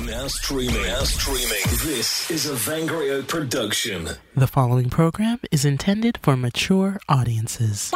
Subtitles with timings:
[0.00, 0.82] Now streaming.
[0.82, 1.62] Now streaming.
[1.84, 4.08] This is a Vangrio production.
[4.36, 7.90] The following program is intended for mature audiences.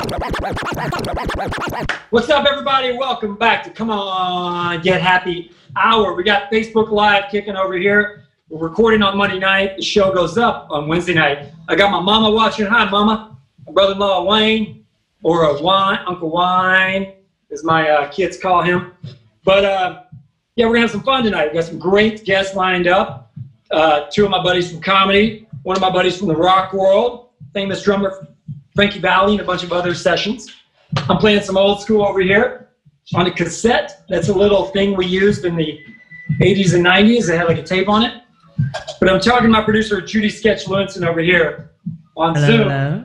[2.11, 2.97] What's up, everybody?
[2.97, 6.15] Welcome back to Come On Get Happy Hour.
[6.15, 8.25] We got Facebook Live kicking over here.
[8.49, 9.77] We're recording on Monday night.
[9.77, 11.53] The show goes up on Wednesday night.
[11.69, 12.67] I got my mama watching.
[12.67, 13.39] Hi, mama.
[13.67, 14.85] My brother-in-law Wayne,
[15.23, 17.13] or a Wine, Uncle Wine,
[17.53, 18.93] as my uh, kids call him.
[19.45, 20.03] But uh,
[20.61, 21.47] yeah, we're gonna have some fun tonight.
[21.47, 23.33] We've got some great guests lined up.
[23.71, 27.31] Uh, two of my buddies from comedy, one of my buddies from the rock world,
[27.55, 28.29] famous drummer
[28.75, 30.55] Frankie Valli, and a bunch of other sessions.
[31.09, 32.69] I'm playing some old school over here
[33.15, 34.05] on a cassette.
[34.11, 35.79] That's a little thing we used in the
[36.43, 37.31] 80s and 90s.
[37.31, 38.23] It had like a tape on it.
[39.01, 41.71] But I'm talking to my producer Judy Sketch Lewinson over here
[42.19, 42.69] on Hello, Zoom.
[42.69, 43.05] hello.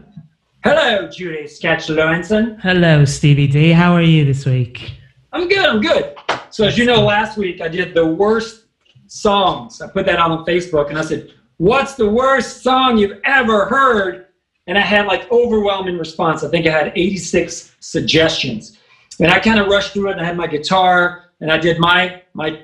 [0.65, 2.59] Hello, Judy Sketch Lewinson.
[2.59, 3.71] Hello, Stevie D.
[3.71, 4.91] How are you this week?
[5.31, 5.65] I'm good.
[5.65, 6.14] I'm good.
[6.55, 8.67] So as you know, last week I did the worst
[9.07, 9.81] songs.
[9.81, 14.27] I put that on Facebook, and I said, "What's the worst song you've ever heard?"
[14.65, 16.45] And I had like overwhelming response.
[16.45, 18.77] I think I had 86 suggestions,
[19.19, 20.13] and I kind of rushed through it.
[20.13, 22.61] And I had my guitar, and I did my my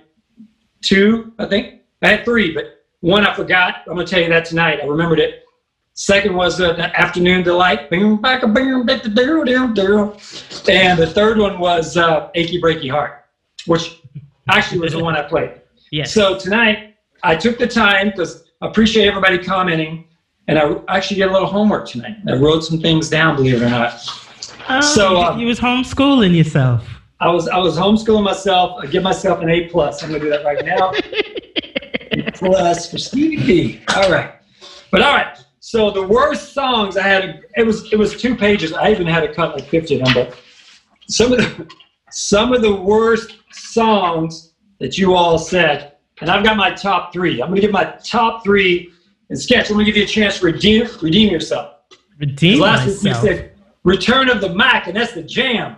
[0.79, 1.33] two.
[1.37, 3.83] I think I had three, but one I forgot.
[3.87, 4.79] I'm gonna tell you that tonight.
[4.81, 5.43] I remembered it.
[5.95, 7.91] Second was uh, the afternoon delight.
[7.91, 8.01] And
[10.97, 13.20] the third one was uh, achy breaky heart,
[13.67, 13.99] which
[14.49, 15.61] actually was the one I played.
[15.91, 16.13] Yes.
[16.13, 20.05] So tonight I took the time because I appreciate everybody commenting,
[20.47, 22.17] and I actually did a little homework tonight.
[22.27, 23.93] I wrote some things down, believe it or not.
[24.69, 26.87] Oh, so, you- um, you was homeschooling yourself.
[27.19, 28.79] I was I was homeschooling myself.
[28.81, 30.01] I give myself an A plus.
[30.03, 30.91] I'm gonna do that right now.
[32.27, 33.81] A plus for Stevie P.
[33.95, 34.33] All right,
[34.91, 35.37] but all right.
[35.59, 38.73] So the worst songs I had it was it was two pages.
[38.73, 40.13] I even had to cut like 50 of them.
[40.15, 40.39] But
[41.07, 41.71] some of the
[42.11, 47.41] some of the worst songs that you all said, and I've got my top three.
[47.41, 48.91] I'm gonna give my top three
[49.29, 49.69] and sketch.
[49.69, 51.75] I'm gonna give you a chance to redeem redeem yourself.
[52.19, 53.51] Redeem Last week you said
[53.83, 55.75] Return of the Mac, and that's the jam.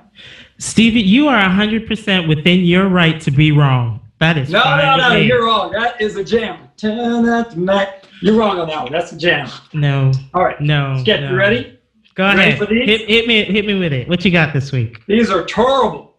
[0.59, 3.99] Stevie, you are 100% within your right to be wrong.
[4.19, 5.71] That is No, no, no, you're wrong.
[5.71, 6.69] That is a jam.
[6.77, 8.05] Turn up the Mac.
[8.21, 8.91] You're wrong on that one.
[8.91, 9.49] That's a jam.
[9.73, 10.59] No, All right.
[10.61, 10.97] no.
[11.01, 11.31] Sketch, no.
[11.31, 11.79] you ready?
[12.15, 12.57] Go Ready ahead.
[12.59, 12.87] for these?
[12.87, 14.07] Hit, hit me, hit me with it.
[14.07, 14.99] What you got this week?
[15.07, 16.12] These are terrible.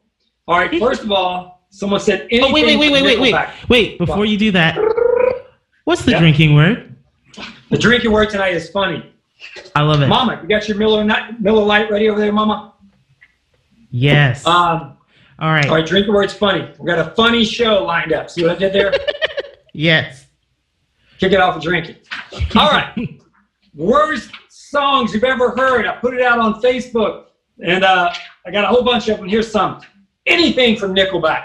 [0.47, 0.79] All right.
[0.79, 2.45] First of all, someone said anything.
[2.45, 3.49] Oh, wait, wait, wait, wait, wait, wait.
[3.69, 4.77] Wait, before you do that,
[5.85, 6.21] what's the Yeah.
[6.21, 6.95] drinking word?
[7.71, 9.11] The drinking word tonight is funny.
[9.75, 10.07] I love it.
[10.07, 11.05] Mama, you got your Miller,
[11.41, 12.73] Miller Light ready over there, Mama?
[13.91, 14.47] Yes.
[14.47, 14.97] Um,
[15.39, 15.67] All right.
[15.69, 16.69] all right, drinking word's funny.
[16.79, 18.31] We got a funny show lined up.
[18.31, 18.93] See what I did there?
[19.77, 20.27] Yes.
[21.19, 21.97] Kick it off with drinking.
[22.55, 23.21] All right.
[23.75, 25.85] Worst songs you've ever heard.
[25.85, 27.25] I put it out on Facebook,
[27.61, 28.13] and uh,
[28.47, 29.29] I got a whole bunch of them.
[29.29, 29.81] Here's some.
[30.27, 31.45] Anything from Nickelback.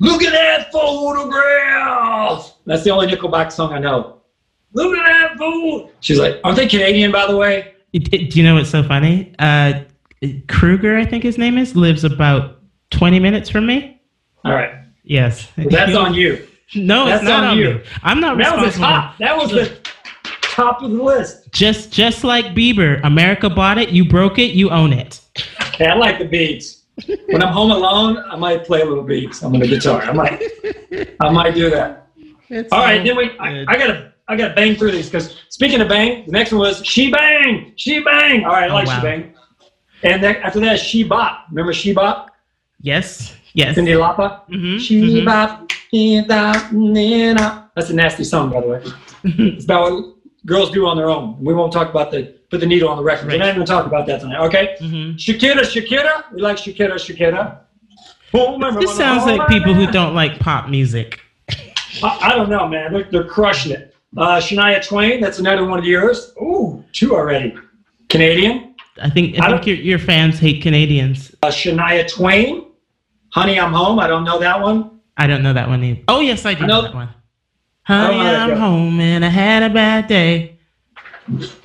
[0.00, 2.54] Look at that photograph.
[2.66, 4.20] That's the only Nickelback song I know.
[4.72, 5.90] Look at that fool.
[6.00, 7.74] She's like, aren't they Canadian, by the way?
[7.92, 9.32] Do you know what's so funny?
[9.38, 9.82] Uh,
[10.22, 12.60] Kroeger, I think his name is, lives about
[12.90, 14.00] 20 minutes from me.
[14.44, 14.72] All right.
[15.04, 15.48] Yes.
[15.56, 16.46] Well, that's on you.
[16.74, 17.74] No, That's it's not on on, you.
[17.74, 17.80] me.
[18.02, 19.16] I'm not That was the top.
[19.18, 19.76] That was the
[20.42, 21.52] top of the list.
[21.52, 23.90] Just, just like Bieber, America bought it.
[23.90, 24.52] You broke it.
[24.52, 25.20] You own it.
[25.74, 26.73] Hey, I like the beats.
[27.26, 30.02] When I'm home alone, I might play a little beats on the guitar.
[30.02, 30.42] I might,
[31.20, 32.08] I might do that.
[32.70, 33.36] All right, then we.
[33.38, 36.60] I, I gotta, I gotta bang through these because speaking of bang, the next one
[36.60, 38.44] was she bang, she bang.
[38.44, 38.96] All right, I Oh, like wow.
[38.96, 39.34] she bang.
[40.04, 41.46] And then after that, she bop.
[41.50, 42.30] Remember she bop?
[42.80, 43.34] Yes.
[43.54, 43.76] Yes.
[43.76, 44.46] Cyndi Lauper.
[44.48, 45.24] Mhm, She mhm.
[45.24, 45.72] bop.
[45.90, 47.70] she bop, nina.
[47.74, 48.82] That's a nasty song, by the way.
[49.24, 50.14] It's about what
[50.46, 51.42] girls do on their own.
[51.42, 53.26] We won't talk about the put the needle on the record.
[53.26, 54.38] We're not even talk about that tonight.
[54.46, 54.76] Okay.
[54.80, 55.16] Mhm.
[55.16, 56.24] Shakira, Shakira.
[56.32, 57.58] We like Shakira, Shakira.
[58.80, 61.20] This sounds like people who don't like pop music.
[62.02, 62.92] I, I don't know, man.
[62.92, 63.94] They're, they're crushing it.
[64.16, 66.32] Uh, Shania Twain, that's another one of yours.
[66.40, 67.56] Ooh, two already.
[68.08, 68.74] Canadian.
[69.02, 71.34] I think I I think your, your fans hate Canadians.
[71.42, 72.66] Uh, Shania Twain,
[73.30, 73.98] Honey, I'm Home.
[73.98, 75.00] I don't know that one.
[75.16, 76.02] I don't know that one either.
[76.06, 77.08] Oh yes, I do I know know- that one.
[77.82, 80.53] Honey, I'm home and I had a bad day.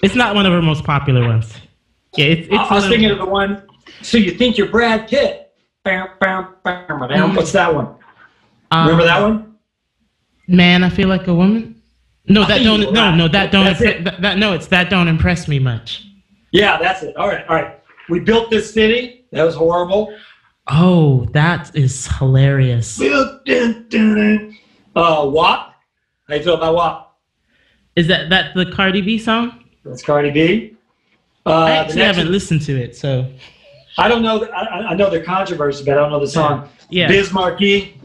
[0.01, 1.53] It's not one of her most popular ones.
[2.15, 2.47] Yeah, it's.
[2.47, 3.63] it's I, was little- thinking of the one,
[4.01, 5.51] So You Think You're Brad Pitt.
[5.83, 7.35] Bam, bam, bam, bam.
[7.35, 7.95] What's that one?
[8.71, 9.55] um, Remember that one?
[10.47, 11.81] Man, I feel like a woman.
[12.27, 12.93] No, I that don't.
[12.93, 13.15] No, right.
[13.15, 13.65] no, that don't.
[13.65, 16.05] Impre- That, that- no, it's that don't impress me much.
[16.51, 17.15] Yeah, that's it.
[17.17, 17.79] All right, all right.
[18.09, 19.25] We built this city.
[19.31, 20.13] That was horrible.
[20.67, 22.97] Oh, that is hilarious.
[22.97, 24.57] Built it, dun, dun.
[24.95, 25.73] Uh, WAP.
[26.27, 27.08] How you feel about WAP?
[27.95, 29.63] Is that that the Cardi B song?
[29.83, 30.75] That's Cardi B.
[31.45, 33.29] Uh, I actually haven't one- listened to it, so
[33.97, 34.45] I don't know.
[34.45, 36.69] I, I- know the controversy, but I don't know the song.
[36.89, 37.07] Yeah.
[37.07, 37.99] Biz Markie.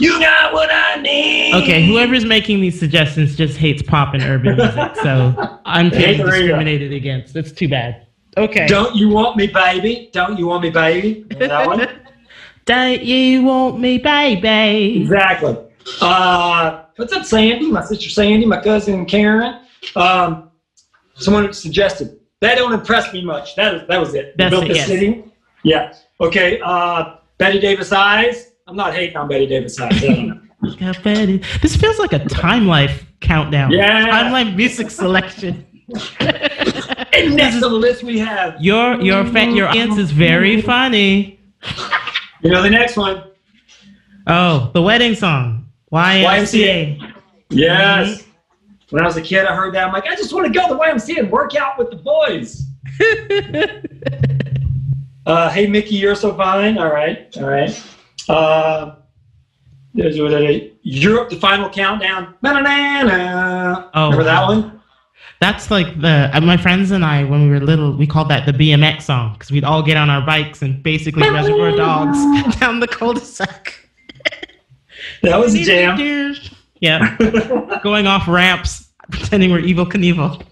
[0.00, 1.54] You got what I need.
[1.56, 6.92] Okay, whoever's making these suggestions just hates pop and urban music, so I'm feeling discriminated
[6.92, 7.36] against.
[7.36, 8.06] It's too bad.
[8.36, 8.66] Okay.
[8.66, 10.08] Don't you want me, baby?
[10.12, 11.26] Don't you want me, baby?
[11.38, 11.86] That one?
[12.64, 15.02] Don't you want me, baby?
[15.02, 15.54] Exactly.
[16.00, 17.70] Uh, what's up, Sandy?
[17.70, 19.60] My sister Sandy, my cousin Karen.
[19.96, 20.50] Um,
[21.14, 23.56] someone suggested that don't impress me much.
[23.56, 24.34] That was that was it.
[24.36, 24.86] That's built it, the yes.
[24.86, 25.24] city.
[25.62, 25.94] Yeah.
[26.20, 26.60] Okay.
[26.60, 28.52] Uh, Bette Davis eyes.
[28.66, 30.02] I'm not hating on Bette Davis eyes.
[30.02, 30.74] I don't know.
[30.80, 31.42] Got Betty.
[31.60, 33.70] This feels like a Time Life countdown.
[33.70, 34.06] Yeah.
[34.06, 35.66] Time Life music selection.
[36.20, 38.60] and next on the list we have.
[38.60, 41.40] Your your fa- your audience is very funny.
[42.42, 43.24] You know the next one.
[44.26, 45.63] Oh, the wedding song.
[45.92, 46.24] YMCA.
[46.98, 47.14] YMCA.
[47.50, 48.24] Yes.
[48.90, 49.86] When I was a kid, I heard that.
[49.86, 51.96] I'm like, I just want to go to the YMCA and work out with the
[51.96, 52.66] boys.
[55.26, 56.76] Uh, hey, Mickey, you're so fine.
[56.76, 57.34] All right.
[57.38, 57.82] All right.
[58.28, 58.96] Uh,
[59.94, 62.34] there's what I- Europe, the final countdown.
[62.42, 63.88] Na-na-na-na.
[63.94, 64.82] Oh, Remember that one?
[65.40, 68.44] That's like the uh, my friends and I when we were little, we called that
[68.44, 72.18] the BMX song because we'd all get on our bikes and basically Reservoir Dogs
[72.60, 73.83] down the cul-de-sac.
[75.24, 76.34] That was a jam.
[76.80, 77.16] Yeah,
[77.82, 80.42] going off ramps, pretending we're Evel Knievel.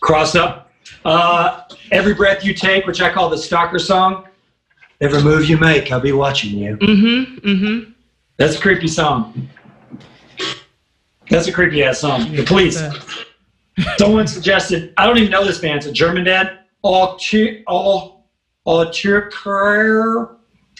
[0.00, 0.70] Cross up.
[1.04, 1.62] Uh,
[1.92, 4.26] Every breath you take, which I call the stalker song.
[5.00, 6.76] Every move you make, I'll be watching you.
[6.78, 7.48] Mm-hmm.
[7.48, 7.90] Mm-hmm.
[8.36, 9.48] That's a creepy song.
[11.30, 12.32] That's a creepy ass song.
[12.34, 12.82] The police.
[13.98, 15.78] Someone suggested, I don't even know this band.
[15.78, 16.50] It's a German band.
[16.82, 17.18] All
[17.66, 18.26] all
[18.64, 18.80] all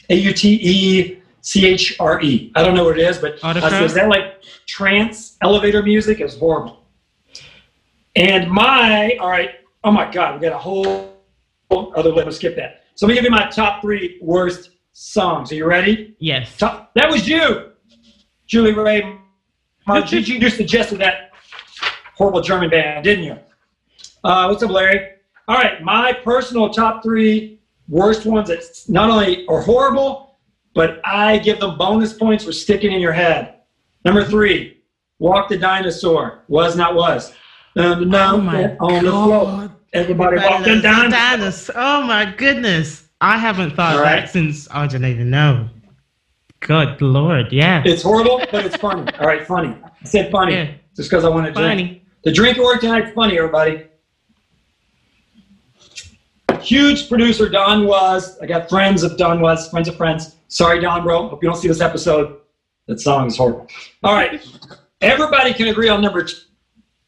[0.08, 2.50] A U T E C H R E.
[2.56, 3.82] I don't know what it is, but said, Autocrat?
[3.84, 6.18] is that like trance elevator music?
[6.18, 6.82] It's horrible.
[8.16, 9.50] And my, all right,
[9.84, 11.14] oh my God, we got a whole
[11.70, 12.24] other list.
[12.24, 12.82] Let's skip that.
[12.96, 15.52] So let me give you my top three worst songs.
[15.52, 16.16] Are you ready?
[16.18, 16.56] Yes.
[16.56, 17.70] Top, that was you,
[18.48, 19.16] Julie Ray.
[19.86, 21.30] Uh, you, you suggested that
[22.16, 23.38] horrible German band, didn't you?
[24.24, 25.10] Uh, what's up, Larry?
[25.46, 30.26] All right, my personal top three worst ones that not only are horrible,
[30.76, 33.54] but I give them bonus points for sticking in your head.
[34.04, 34.82] Number three,
[35.18, 36.44] Walk the Dinosaur.
[36.48, 37.32] Was not was.
[37.74, 39.44] Um, no, Oh my on the floor.
[39.44, 39.72] God.
[39.94, 41.08] Everybody walk the dinosaur.
[41.10, 41.74] Dinosaur.
[41.78, 43.08] Oh my goodness.
[43.22, 44.20] I haven't thought All of right.
[44.20, 45.68] that since I don't even know.
[46.60, 47.82] Good lord, yeah.
[47.86, 49.10] It's horrible, but it's funny.
[49.18, 49.74] All right, funny.
[49.84, 50.70] I said funny Yeah.
[50.94, 51.66] just because I want to drink.
[51.70, 52.02] Funny.
[52.24, 53.86] The drink at work tonight's funny, everybody.
[56.60, 58.38] Huge producer Don Was.
[58.40, 60.35] I got friends of Don Was, friends of friends.
[60.48, 61.28] Sorry, Don, bro.
[61.28, 62.38] Hope you don't see this episode.
[62.86, 63.66] That song is horrible.
[64.02, 64.46] All right.
[65.00, 66.26] Everybody can agree on number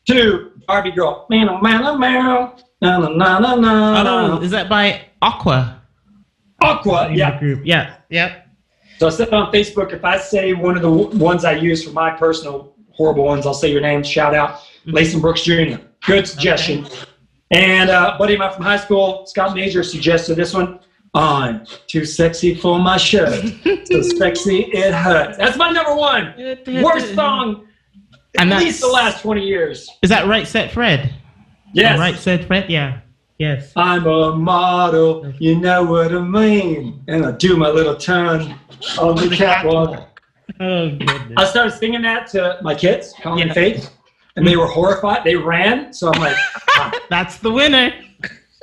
[0.06, 1.26] two, Barbie Girl.
[1.30, 2.52] Man, oh, man, oh, man.
[2.80, 4.38] Na, na, na, na, na.
[4.38, 5.82] Oh, is that by Aqua?
[6.62, 7.38] Aqua, yeah.
[7.38, 7.62] Group.
[7.64, 7.96] Yeah.
[8.10, 8.46] Yep.
[8.98, 11.84] So I said on Facebook, if I say one of the w- ones I use
[11.84, 15.76] for my personal horrible ones, I'll say your name, shout out, Lason Brooks Jr.
[16.04, 16.86] Good suggestion.
[17.52, 20.80] And uh, buddy of mine from high school, Scott Major, suggested this one.
[21.14, 23.44] I'm too sexy for my shirt.
[23.84, 25.38] so sexy it hurts.
[25.38, 26.34] That's my number one.
[26.82, 27.66] Worst song
[28.38, 29.88] And at least the last 20 years.
[30.02, 31.14] Is that Right Said Fred?
[31.72, 31.98] Yes.
[31.98, 32.70] Right Said Fred?
[32.70, 33.00] Yeah.
[33.38, 33.72] Yes.
[33.76, 37.02] I'm a model, you know what I mean.
[37.08, 38.58] And I do my little turn
[38.98, 40.20] on the catwalk.
[40.60, 41.32] Oh goodness.
[41.36, 43.54] I started singing that to my kids, Colin and Yeah.
[43.54, 43.90] Faith,
[44.36, 45.22] and they were horrified.
[45.24, 46.36] They ran, so I'm like,
[46.70, 47.92] "Ah, That's the winner.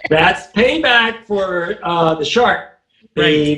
[0.09, 2.71] That's payback for uh, the shark.
[3.17, 3.53] Right.
[3.53, 3.55] Uh,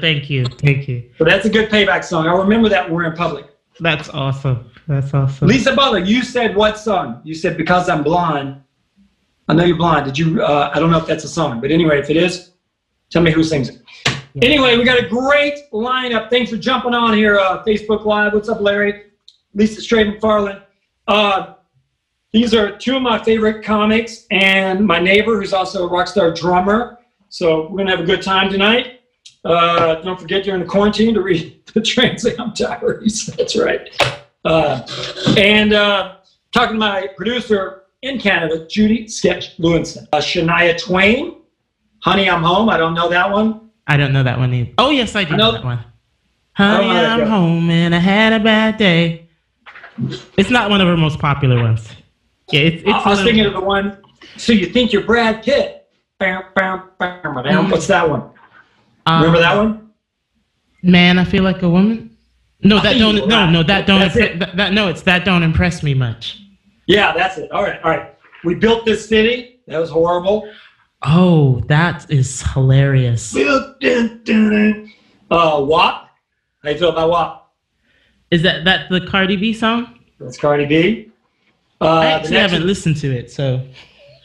[0.00, 0.46] Thank you.
[0.46, 1.10] Thank you.
[1.18, 2.26] So that's a good payback song.
[2.26, 3.46] I'll remember that when we're in public.
[3.78, 4.70] That's awesome.
[4.88, 5.46] That's awesome.
[5.46, 7.20] Lisa Butler, you said what song?
[7.24, 8.62] You said because I'm blind.
[9.48, 10.06] I know you're blind.
[10.06, 10.42] Did you?
[10.42, 12.52] Uh, I don't know if that's a song, but anyway, if it is,
[13.10, 13.82] tell me who sings it.
[14.42, 16.30] Anyway, we got a great lineup.
[16.30, 18.32] Thanks for jumping on here, uh, Facebook Live.
[18.32, 19.04] What's up, Larry?
[19.54, 20.62] Lisa Strait McFarland.
[21.08, 21.54] Uh,
[22.36, 26.30] these are two of my favorite comics, and my neighbor, who's also a rock star
[26.34, 26.98] drummer.
[27.30, 29.00] So we're gonna have a good time tonight.
[29.42, 33.24] Uh, don't forget during the quarantine to read the Trans Am Diaries.
[33.38, 33.88] That's right.
[34.44, 34.86] Uh,
[35.38, 36.16] and uh,
[36.52, 40.06] talking to my producer in Canada, Judy Sketch Lewinson.
[40.12, 41.36] Uh, Shania Twain,
[42.00, 42.68] Honey, I'm Home.
[42.68, 43.70] I don't know that one.
[43.86, 44.72] I don't know that one either.
[44.76, 45.82] Oh yes, I do I know know- that one.
[46.52, 49.26] Honey, I'm home and I had a bad day.
[50.36, 51.88] It's not one of her most popular ones.
[52.50, 52.82] Yeah, it's.
[52.82, 54.02] it's I, I was thinking of the one.
[54.36, 55.88] So you think you're Brad Pitt?
[56.18, 57.70] Bam, bam, bam, bam.
[57.70, 58.30] What's that one?
[59.06, 59.90] um, Remember that one?
[60.82, 62.16] Man, I feel like a woman.
[62.62, 63.28] No, I that don't.
[63.28, 63.50] No, right.
[63.50, 64.00] no, that don't.
[64.00, 64.38] Impre-.
[64.38, 66.40] That, that- no, it's that don't impress me much.
[66.86, 67.50] Yeah, that's it.
[67.50, 68.14] All right, all right.
[68.44, 69.60] We built this city.
[69.66, 70.48] That was horrible.
[71.02, 73.34] Oh, that is hilarious.
[73.34, 74.92] Built it, dun, dun.
[75.30, 76.08] Uh, WAP.
[76.62, 77.46] How you feel about what?
[78.30, 79.98] Is that that the Cardi B song?
[80.18, 81.12] That's Cardi B.
[81.80, 83.66] Uh, I actually haven't one- listened to it, so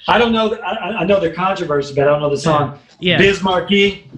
[0.08, 0.54] I don't know.
[0.56, 2.80] I, I- know the controversy, but I don't know the song.
[3.00, 3.18] yeah.
[3.18, 4.10] Biz Markie.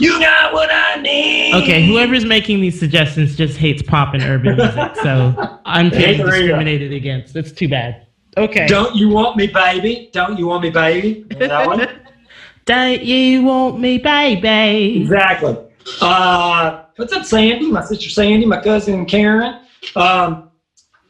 [0.00, 1.54] You got what I need.
[1.54, 6.92] Okay, whoever's making these suggestions just hates pop and urban music, so I'm feeling discriminated
[6.92, 7.36] against.
[7.36, 8.06] It's too bad.
[8.36, 8.66] Okay.
[8.66, 10.10] Don't you want me, baby?
[10.12, 11.24] Don't you want me, baby?
[11.38, 11.88] That one.
[12.66, 15.02] Don't you want me, baby?
[15.02, 15.56] exactly.
[16.00, 17.70] Uh, what's up, Sandy?
[17.70, 19.60] My sister Sandy, my cousin Karen.
[19.94, 20.50] Um,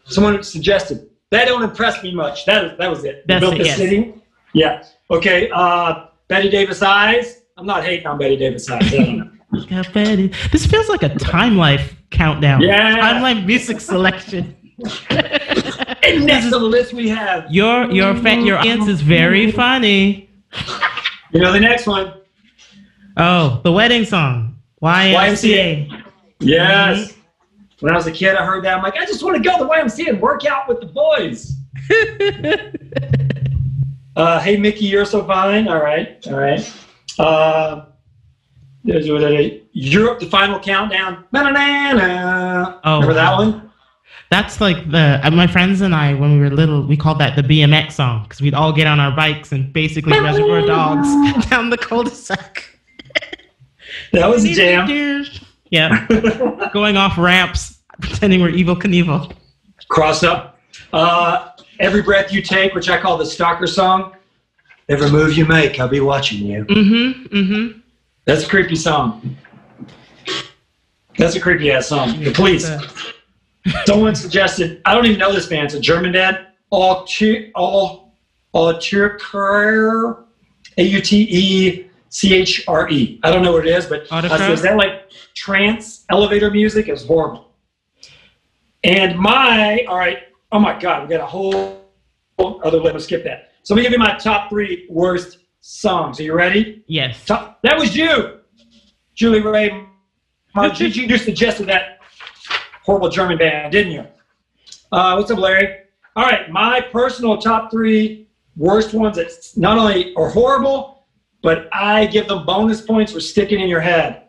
[0.04, 2.44] someone suggested that don't impress me much.
[2.46, 3.24] That that was it.
[3.26, 3.76] That's built it, the yes.
[3.76, 4.14] city.
[4.52, 4.84] Yeah.
[5.10, 5.50] Okay.
[5.52, 7.42] Uh, Bette Davis eyes.
[7.56, 8.90] I'm not hating on Bette Davis eyes.
[9.70, 10.32] Got Betty.
[10.52, 12.60] This feels like a Time Life countdown.
[12.60, 12.96] Yeah.
[12.96, 14.56] Time Life music selection.
[15.10, 17.50] and on the list we have.
[17.50, 20.28] Your your fa- your audience is very funny.
[21.32, 22.14] You know the next one.
[23.16, 24.56] Oh, the wedding song.
[24.82, 25.88] YMCA.
[25.88, 26.02] YMCA.
[26.40, 27.15] Yes.
[27.80, 28.76] When I was a kid, I heard that.
[28.76, 30.86] I'm like, I just want to go to the YMCA and work out with the
[30.86, 31.52] boys.
[34.16, 35.68] Uh, hey, Mickey, you're so fine.
[35.68, 36.26] All right.
[36.28, 36.72] All right.
[37.18, 37.84] Uh,
[38.82, 41.26] there's what it- Europe, the final countdown.
[41.32, 42.80] Na-na-na-na.
[42.82, 43.70] Oh, Remember that one?
[44.30, 47.36] That's like the uh, my friends and I when we were little we called that
[47.36, 51.06] the BMX song because we'd all get on our bikes and basically Reservoir Dogs
[51.50, 52.64] down the cul-de-sac.
[54.12, 54.88] That was a jam.
[55.70, 56.06] Yeah,
[56.72, 59.34] going off ramps, pretending we're Evel Knievel.
[59.88, 60.58] Cross up.
[60.92, 64.16] Uh, Every breath you take, which I call the stalker song.
[64.88, 66.64] Every move you make, I'll be watching you.
[66.64, 67.36] Mm-hmm.
[67.36, 67.78] Mm-hmm.
[68.24, 69.36] That's a creepy song.
[71.18, 72.20] That's a creepy ass song.
[72.22, 72.70] The police.
[73.84, 74.80] Someone suggested.
[74.84, 75.66] I don't even know this band.
[75.66, 76.38] It's a German band.
[76.70, 77.06] All
[77.54, 78.12] all
[78.52, 78.68] all
[80.78, 83.20] A U T E C H R E.
[83.22, 84.40] I don't know what it is, but I Autocrat?
[84.40, 86.88] said, is that like trance elevator music?
[86.88, 87.52] It's horrible.
[88.84, 90.18] And my all right.
[90.52, 91.82] Oh my God, we got a whole
[92.38, 92.78] other.
[92.78, 93.52] Let me skip that.
[93.62, 96.20] So let me give you my top three worst songs.
[96.20, 96.84] Are you ready?
[96.86, 97.24] Yes.
[97.24, 98.38] Top, that was you,
[99.14, 99.86] Julie Ray.
[100.54, 100.80] March.
[100.80, 101.98] you, suggested that
[102.84, 104.06] horrible German band, didn't you?
[104.90, 105.80] Uh, what's up, Larry?
[106.14, 110.95] All right, my personal top three worst ones that not only are horrible,
[111.46, 114.22] but I give them bonus points for sticking in your head.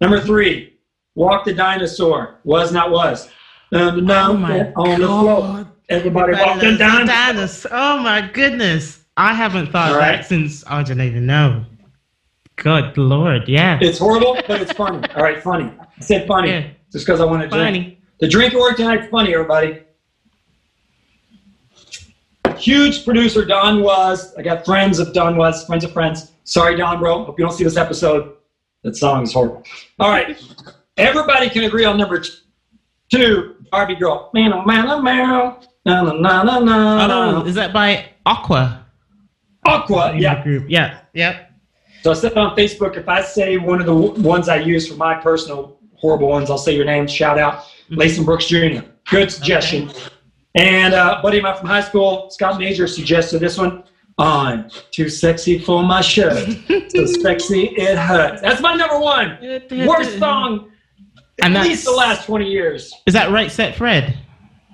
[0.00, 0.74] Number three,
[1.14, 2.40] Walk the Dinosaur.
[2.42, 3.28] Was not was.
[3.70, 5.40] Um, no, Oh my on the floor.
[5.40, 5.68] God.
[5.88, 7.06] Everybody walk the dinosaur.
[7.06, 7.70] Dinosaur.
[7.72, 9.04] Oh my goodness.
[9.16, 10.16] I haven't thought All of right.
[10.16, 11.64] that since I didn't even know.
[12.56, 13.78] Good lord, yeah.
[13.80, 15.08] It's horrible, but it's funny.
[15.14, 15.70] All right, funny.
[15.80, 16.66] I said funny Yeah.
[16.92, 17.64] just because I want to drink.
[17.64, 17.98] Funny.
[18.18, 19.78] The drink at work tonight's funny, everybody.
[22.56, 24.34] Huge producer Don Was.
[24.36, 26.32] I got friends of Don Was, friends of friends.
[26.44, 27.24] Sorry, Don, bro.
[27.24, 28.36] Hope you don't see this episode.
[28.82, 29.62] That song is horrible.
[29.98, 30.40] All right.
[30.96, 32.22] Everybody can agree on number
[33.10, 34.30] two, Barbie Girl.
[34.34, 35.56] Man, oh, man, oh, man.
[35.86, 37.42] Na, na, na, na, na.
[37.42, 38.86] Oh, is that by Aqua?
[39.66, 40.42] Aqua, yeah.
[40.42, 40.66] Group.
[40.68, 41.00] Yeah.
[41.14, 41.50] Yep.
[42.02, 44.94] So I said on Facebook, if I say one of the ones I use for
[44.94, 48.82] my personal horrible ones, I'll say your name, shout out, Lason Brooks Jr.
[49.10, 49.90] Good suggestion.
[50.54, 53.84] And uh, buddy of mine from high school, Scott Major, suggested this one.
[54.18, 56.48] I'm too sexy for my shirt.
[56.88, 58.40] so sexy it hurts.
[58.42, 59.38] That's my number one.
[59.86, 60.70] Worst song
[61.42, 62.92] And at least the last 20 years.
[63.06, 64.16] Is that Right Said Fred?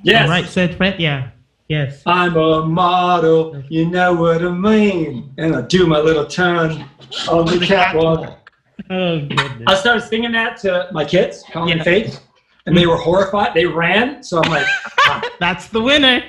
[0.02, 0.28] Yes.
[0.28, 1.00] Right Said Fred?
[1.00, 1.30] Yeah.
[1.68, 2.02] Yes.
[2.04, 5.32] I'm a model, you know what I mean.
[5.38, 6.84] And I do my little turn
[7.28, 8.36] on the catwalk.
[8.88, 9.62] Oh goodness.
[9.68, 12.18] I started singing that to my kids, Colin and Faith,
[12.66, 13.54] and they were horrified.
[13.54, 14.66] They ran, so I'm like,
[15.00, 16.24] ah, That's the winner.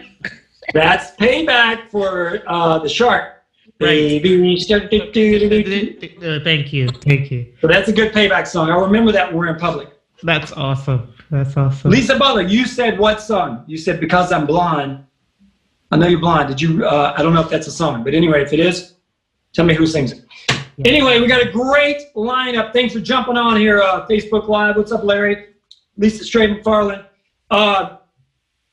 [0.74, 3.44] That's payback for uh, the shark.
[3.80, 4.22] Right.
[6.24, 6.88] Uh, thank you.
[6.90, 7.54] Thank you.
[7.62, 8.70] So that's a good payback song.
[8.70, 9.90] I remember that when we're in public.
[10.22, 11.14] That's awesome.
[11.32, 11.90] That's awesome.
[11.90, 13.64] Lisa Butler, you said what song?
[13.66, 15.04] You said because I'm blind.
[15.90, 16.50] I know you're blind.
[16.50, 16.86] Did you?
[16.86, 18.94] Uh, I don't know if that's a song, but anyway, if it is,
[19.54, 20.26] tell me who sings it.
[20.86, 22.74] Anyway, we got a great lineup.
[22.74, 24.78] Thanks for jumping on here, uh, Facebook Live.
[24.78, 25.48] What's up, Larry?
[25.98, 27.06] Lisa Strait McFarland.
[27.50, 27.98] Uh,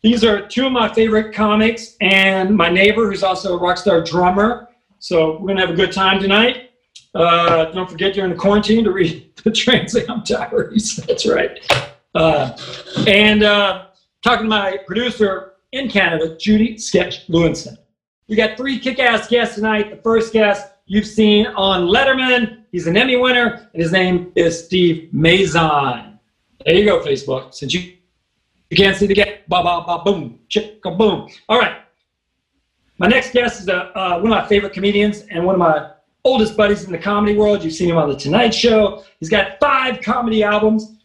[0.02, 4.02] these are two of my favorite comics, and my neighbor, who's also a rock star
[4.02, 4.68] drummer.
[5.00, 6.70] So we're gonna have a good time tonight.
[7.14, 10.96] Uh, don't forget during the quarantine to read the Trans Am Diaries.
[10.96, 11.58] That's right.
[12.14, 12.56] Uh,
[13.06, 13.86] and uh,
[14.22, 17.76] talking to my producer in Canada, Judy Sketch Lewinson.
[18.28, 19.90] We got three kick-ass guests tonight.
[19.90, 22.64] The first guest you've seen on Letterman.
[22.72, 26.18] He's an Emmy winner, and his name is Steve Mazan.
[26.64, 27.54] There you go, Facebook.
[27.54, 27.97] Since you
[28.70, 29.28] you can't see the gap.
[29.48, 31.28] ba ba ba boom, chicka boom.
[31.48, 31.82] All right.
[32.98, 35.92] My next guest is a, uh, one of my favorite comedians and one of my
[36.24, 37.62] oldest buddies in the comedy world.
[37.62, 39.04] You've seen him on the Tonight Show.
[39.20, 40.96] He's got five comedy albums.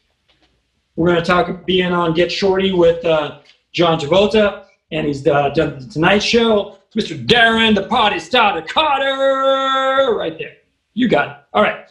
[0.95, 3.39] We're going to talk being on Get Shorty with uh,
[3.71, 6.79] John Travolta, and he's uh, done the Tonight Show.
[6.95, 7.25] Mr.
[7.25, 10.57] Darren, the party starter Carter, right there.
[10.93, 11.37] You got it.
[11.53, 11.85] All right.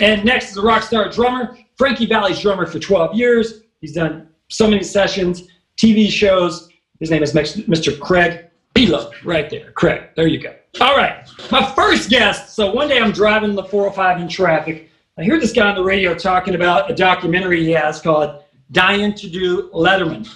[0.00, 3.62] And next is a rock star drummer, Frankie Valli's drummer for 12 years.
[3.80, 6.68] He's done so many sessions, TV shows.
[6.98, 7.98] His name is Mr.
[7.98, 9.72] Craig Belo, right there.
[9.72, 10.54] Craig, there you go.
[10.80, 11.26] All right.
[11.50, 12.54] My first guest.
[12.54, 14.90] So one day I'm driving the 405 in traffic.
[15.18, 19.14] I hear this guy on the radio talking about a documentary he has called Dying
[19.14, 20.28] to Do Letterman.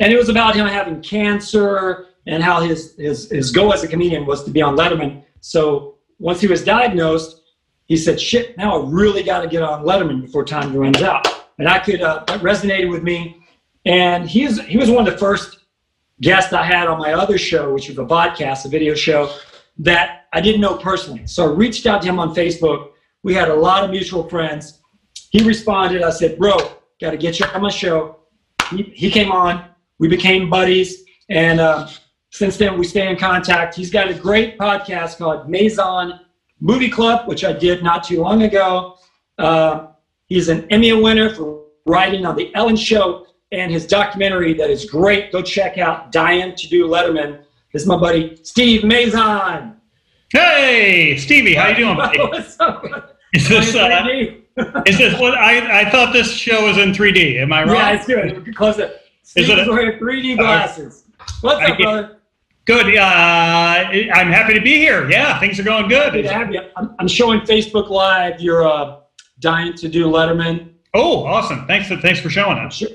[0.00, 3.88] And it was about him having cancer and how his, his, his goal as a
[3.88, 5.24] comedian was to be on Letterman.
[5.40, 7.40] So once he was diagnosed,
[7.86, 11.26] he said, shit, now I really got to get on Letterman before time runs out.
[11.58, 13.41] And I could, uh, that resonated with me.
[13.84, 15.58] And he's, he was one of the first
[16.20, 19.34] guests I had on my other show, which was a podcast, a video show
[19.78, 21.26] that I didn't know personally.
[21.26, 22.90] So I reached out to him on Facebook.
[23.22, 24.80] We had a lot of mutual friends.
[25.30, 26.02] He responded.
[26.02, 26.56] I said, bro,
[27.00, 28.18] got to get you on my show.
[28.70, 29.64] He, he came on.
[29.98, 31.04] We became buddies.
[31.28, 31.88] And uh,
[32.30, 33.74] since then, we stay in contact.
[33.74, 36.20] He's got a great podcast called Mazan
[36.60, 38.98] Movie Club, which I did not too long ago.
[39.38, 39.88] Uh,
[40.26, 44.86] he's an Emmy winner for writing on The Ellen Show and his documentary that is
[44.86, 45.30] great.
[45.30, 47.44] Go check out Dying to Do Letterman.
[47.72, 49.76] This is my buddy Steve Mazan.
[50.32, 52.18] Hey, Stevie, how you doing, buddy?
[52.18, 52.84] What's up?
[53.34, 54.06] Is this, uh,
[54.86, 57.40] is this what I, I thought this show was in 3D?
[57.40, 57.74] Am I wrong?
[57.74, 58.54] Yeah, it's good.
[58.56, 59.00] Close it.
[59.22, 61.04] Steve's it a- wearing 3D glasses.
[61.42, 62.18] What's up, brother?
[62.64, 62.96] Good.
[62.96, 65.10] Uh, I'm happy to be here.
[65.10, 66.60] Yeah, things are going Good to have you.
[66.76, 68.40] I'm, I'm showing Facebook Live.
[68.40, 69.00] You're uh,
[69.40, 70.72] dying to do Letterman.
[70.94, 71.66] Oh, awesome.
[71.66, 72.76] Thanks for, thanks for showing us.
[72.76, 72.88] Sure.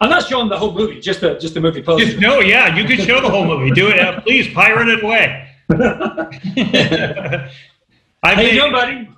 [0.00, 2.06] I'm not showing the whole movie, just the just the movie poster.
[2.06, 3.70] Just, no, yeah, you could show the whole movie.
[3.72, 3.98] Do it.
[3.98, 5.48] Uh, please pirate it away.
[8.22, 9.08] I've How you made, doing, buddy?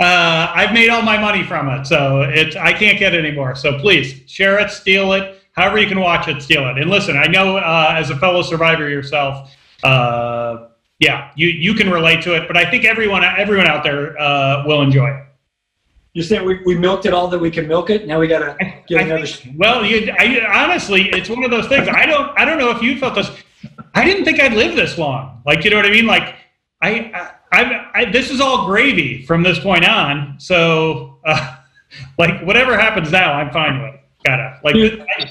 [0.00, 3.54] uh, I've made all my money from it, so it's I can't get it anymore.
[3.56, 6.78] So please share it, steal it, however you can watch it, steal it.
[6.78, 10.68] And listen, I know uh, as a fellow survivor yourself, uh,
[10.98, 14.64] yeah, you you can relate to it, but I think everyone everyone out there uh,
[14.66, 15.25] will enjoy it.
[16.16, 18.06] You're saying we, we milked it all that we can milk it.
[18.06, 18.56] Now we gotta
[18.88, 19.26] get I another.
[19.26, 21.88] think- well, you, I, honestly, it's one of those things.
[21.88, 23.30] I don't, I don't know if you felt this.
[23.94, 25.42] I didn't think I'd live this long.
[25.44, 26.06] Like, you know what I mean?
[26.06, 26.36] Like,
[26.80, 30.36] I, I, I, I this is all gravy from this point on.
[30.40, 31.56] So, uh,
[32.18, 33.92] like, whatever happens now, I'm fine with.
[33.96, 34.00] It.
[34.24, 35.30] Gotta like, I,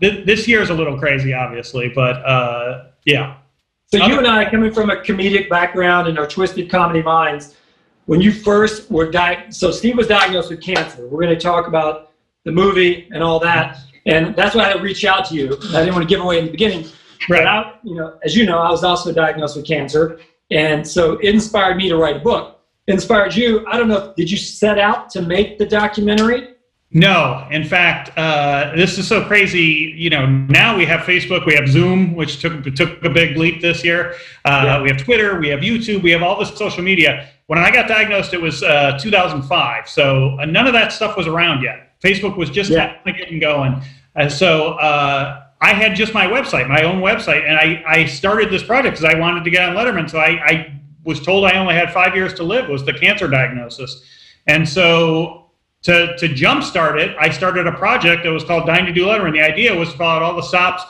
[0.00, 3.36] this, this year is a little crazy, obviously, but uh, yeah.
[3.86, 7.54] So you and I, coming from a comedic background and our twisted comedy minds,
[8.06, 11.06] when you first were diagnosed, so Steve was diagnosed with cancer.
[11.06, 12.12] We're going to talk about
[12.44, 15.56] the movie and all that, and that's why I reached out to you.
[15.70, 16.82] I didn't want to give away in the beginning,
[17.28, 17.46] but Right.
[17.46, 21.30] I, you know, as you know, I was also diagnosed with cancer, and so it
[21.34, 22.60] inspired me to write a book.
[22.86, 23.66] Inspired you?
[23.66, 24.12] I don't know.
[24.14, 26.53] Did you set out to make the documentary?
[26.96, 29.92] No, in fact, uh, this is so crazy.
[29.96, 33.60] You know, now we have Facebook, we have Zoom, which took took a big leap
[33.60, 34.14] this year.
[34.44, 34.80] Uh, Yeah.
[34.82, 37.28] We have Twitter, we have YouTube, we have all this social media.
[37.46, 41.26] When I got diagnosed, it was uh, 2005, so uh, none of that stuff was
[41.26, 42.00] around yet.
[42.00, 42.94] Facebook was just Yeah.
[43.04, 43.82] getting going,
[44.14, 48.50] and so uh, I had just my website, my own website, and I I started
[48.50, 50.08] this project because I wanted to get on Letterman.
[50.08, 53.26] So I, I was told I only had five years to live was the cancer
[53.26, 54.04] diagnosis,
[54.46, 55.40] and so
[55.84, 59.32] to to jumpstart it, I started a project that was called Dying to Do Letterman.
[59.32, 60.82] The idea was to follow all the stops,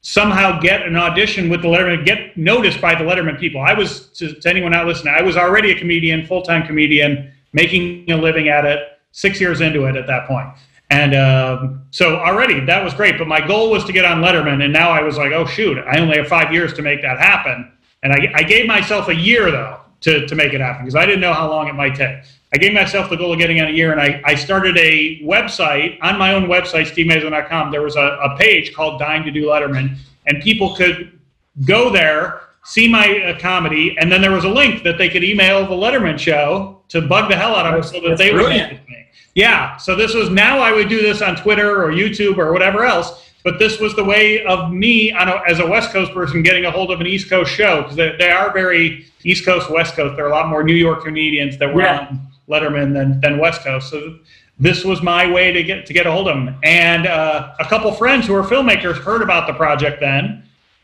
[0.00, 3.60] somehow get an audition with the Letterman, get noticed by the Letterman people.
[3.60, 7.32] I was to, to anyone out listening, I was already a comedian, full time comedian,
[7.52, 8.80] making a living at it.
[9.12, 10.46] Six years into it at that point.
[10.90, 14.62] And um, so already that was great, but my goal was to get on Letterman,
[14.62, 17.18] and now I was like, oh shoot, I only have five years to make that
[17.18, 17.72] happen.
[18.02, 21.06] And I, I gave myself a year though to, to make it happen because I
[21.06, 22.18] didn't know how long it might take.
[22.52, 25.20] I gave myself the goal of getting out a year, and I, I started a
[25.22, 27.70] website on my own website, stevemazan.com.
[27.70, 31.18] There was a, a page called Dying to Do Letterman, and people could
[31.64, 35.22] go there, see my uh, comedy, and then there was a link that they could
[35.22, 38.48] email the Letterman show to bug the hell out of them so that they would
[38.48, 38.80] me.
[39.36, 42.84] Yeah, so this was now I would do this on Twitter or YouTube or whatever
[42.84, 46.42] else, but this was the way of me on a, as a West Coast person
[46.42, 49.70] getting a hold of an East Coast show because they, they are very East Coast,
[49.70, 50.16] West Coast.
[50.16, 52.08] There are a lot more New York comedians that were Yeah.
[52.08, 53.90] on Letterman than, than West Coast.
[53.90, 54.18] So
[54.58, 56.58] this was my way to get to get a hold of them.
[56.62, 60.42] And uh, a couple friends who are filmmakers heard about the project then,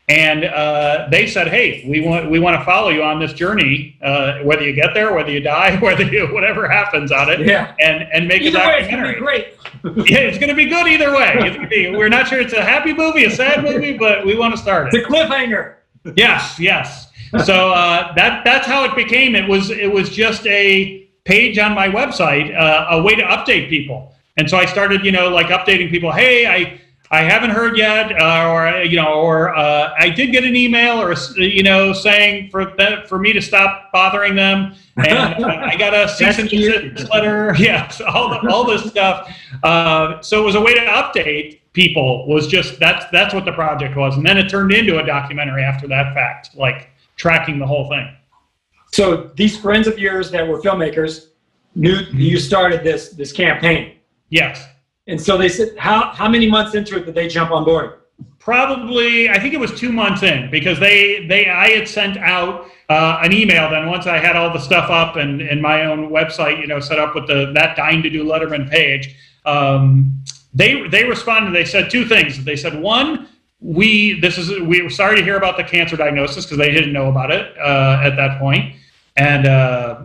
[0.09, 3.97] and uh, they said, "Hey, we want we want to follow you on this journey,
[4.01, 7.75] uh, whether you get there, whether you die, whether you whatever happens on it, Yeah.
[7.79, 9.53] and and make Either a way, it's gonna documentary." be great.
[10.09, 11.33] yeah, it's going to be good either way.
[11.35, 14.35] It's gonna be, we're not sure it's a happy movie, a sad movie, but we
[14.35, 14.93] want to start it.
[14.97, 15.75] It's a cliffhanger.
[16.15, 17.11] Yes, yes.
[17.45, 19.35] So uh, that that's how it became.
[19.35, 23.69] It was it was just a page on my website, uh, a way to update
[23.69, 26.11] people And so I started, you know, like updating people.
[26.11, 30.43] Hey, I I haven't heard yet, uh, or you know, or uh, I did get
[30.43, 35.45] an email, or you know, saying for that for me to stop bothering them, and
[35.45, 37.55] I got a cease and desist letter.
[37.67, 39.33] Yeah, so all the, all this stuff.
[39.63, 42.27] Uh, so it was a way to update people.
[42.27, 45.63] Was just that's that's what the project was, and then it turned into a documentary
[45.63, 48.16] after that fact, like tracking the whole thing.
[48.91, 51.27] So these friends of yours that were filmmakers
[51.75, 53.97] knew you started this this campaign.
[54.29, 54.65] Yes.
[55.07, 57.99] And so they said, how how many months into it did they jump on board?
[58.39, 62.69] Probably, I think it was two months in because they they I had sent out
[62.89, 63.69] uh, an email.
[63.69, 66.79] Then once I had all the stuff up and and my own website, you know,
[66.79, 70.23] set up with the that dying to do Letterman page, um,
[70.53, 71.53] they they responded.
[71.53, 72.43] They said two things.
[72.43, 73.27] They said one,
[73.59, 76.93] we this is we were sorry to hear about the cancer diagnosis because they didn't
[76.93, 78.75] know about it uh, at that point,
[79.15, 80.01] and uh,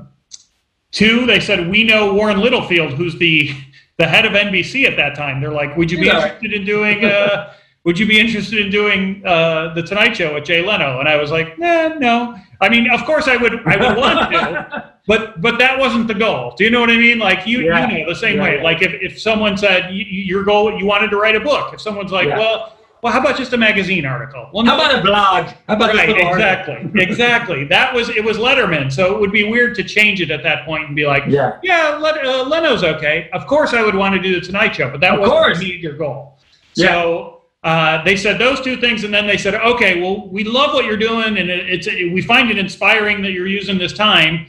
[0.91, 3.51] two, they said we know Warren Littlefield, who's the
[3.99, 5.41] the head of NBC at that time.
[5.41, 6.17] They're like, would you be Yeah.
[6.23, 7.05] interested in doing?
[7.05, 7.53] Uh,
[7.85, 11.01] would you be interested in doing uh, the Tonight Show with Jay Leno?
[11.01, 12.37] And I was like, nah, no.
[12.61, 13.55] I mean, of course I would.
[13.67, 16.55] I would want to, but but that wasn't the goal.
[16.57, 17.19] Do you know what I mean?
[17.19, 17.91] Like you, Yeah.
[17.91, 18.63] you know the same Yeah, way.
[18.63, 21.75] Like if, if someone said y- y- your goal, you wanted to write a book.
[21.75, 24.49] If someone's like, well, well, how about just a magazine article?
[24.55, 25.47] Well, How about a blog?
[25.67, 26.29] How about Right, article?
[26.31, 27.65] exactly, exactly.
[27.69, 30.65] That was it was Letterman, so it would be weird to change it at that
[30.65, 31.59] point and be like, Yeah.
[31.65, 33.29] yeah, Let, uh, Leno's okay.
[33.33, 35.81] Of course, I would want to do the Tonight Show, but that Of wasn't meet
[35.81, 36.39] your goal.
[36.75, 40.73] So uh, they said those two things, and then they said, okay, well, we love
[40.73, 44.47] what you're doing, and it, it's we find it inspiring that you're using this time.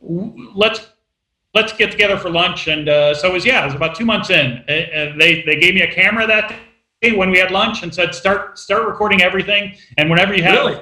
[0.00, 0.80] Let's
[1.54, 4.06] let's get together for lunch, and uh, so it was yeah, it was about two
[4.06, 4.64] months in.
[4.66, 6.56] They they gave me a camera that day
[7.10, 10.80] when we had lunch and said start start recording everything, and whenever you have Really?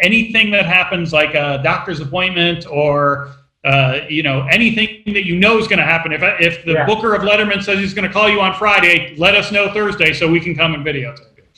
[0.00, 3.30] anything that happens like a doctor's appointment or
[3.64, 6.86] uh, you know anything that you know is going to happen if if the Yeah.
[6.86, 10.12] booker of letterman says he's going to call you on friday let us know thursday
[10.12, 11.48] so we can come and videotape it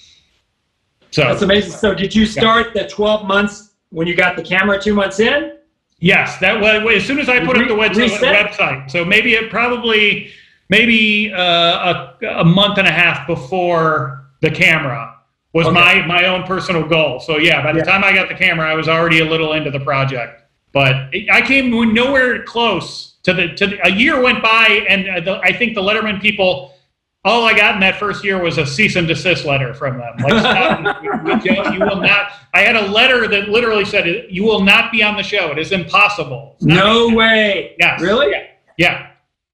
[1.11, 1.73] so That's amazing.
[1.73, 5.59] So did you start the 12 months when you got the camera two months in?
[5.99, 8.21] Yes, that was as soon as I put up the web- Reset?
[8.23, 8.91] website.
[8.91, 10.31] So maybe it probably
[10.71, 15.17] maybe uh, a, a month and a half before the camera
[15.53, 15.75] was Okay.
[15.75, 17.21] my my own personal goal.
[17.21, 17.85] So yeah, by the Yeah.
[17.85, 20.43] time I got the camera, I was already a little into the project.
[20.73, 25.09] But it- I came nowhere close to the to the, a year went by, and
[25.09, 26.73] uh, the, I think the Letterman people.
[27.23, 30.17] All I got in that first year was a cease and desist letter from them.
[30.27, 31.03] Like, stop,
[31.45, 32.31] you, you- will not.
[32.55, 35.51] I had a letter that literally said, "You will not be on the show.
[35.51, 37.75] It is impossible." No way.
[37.79, 38.01] Yes.
[38.01, 38.33] Really?
[38.79, 39.10] yeah.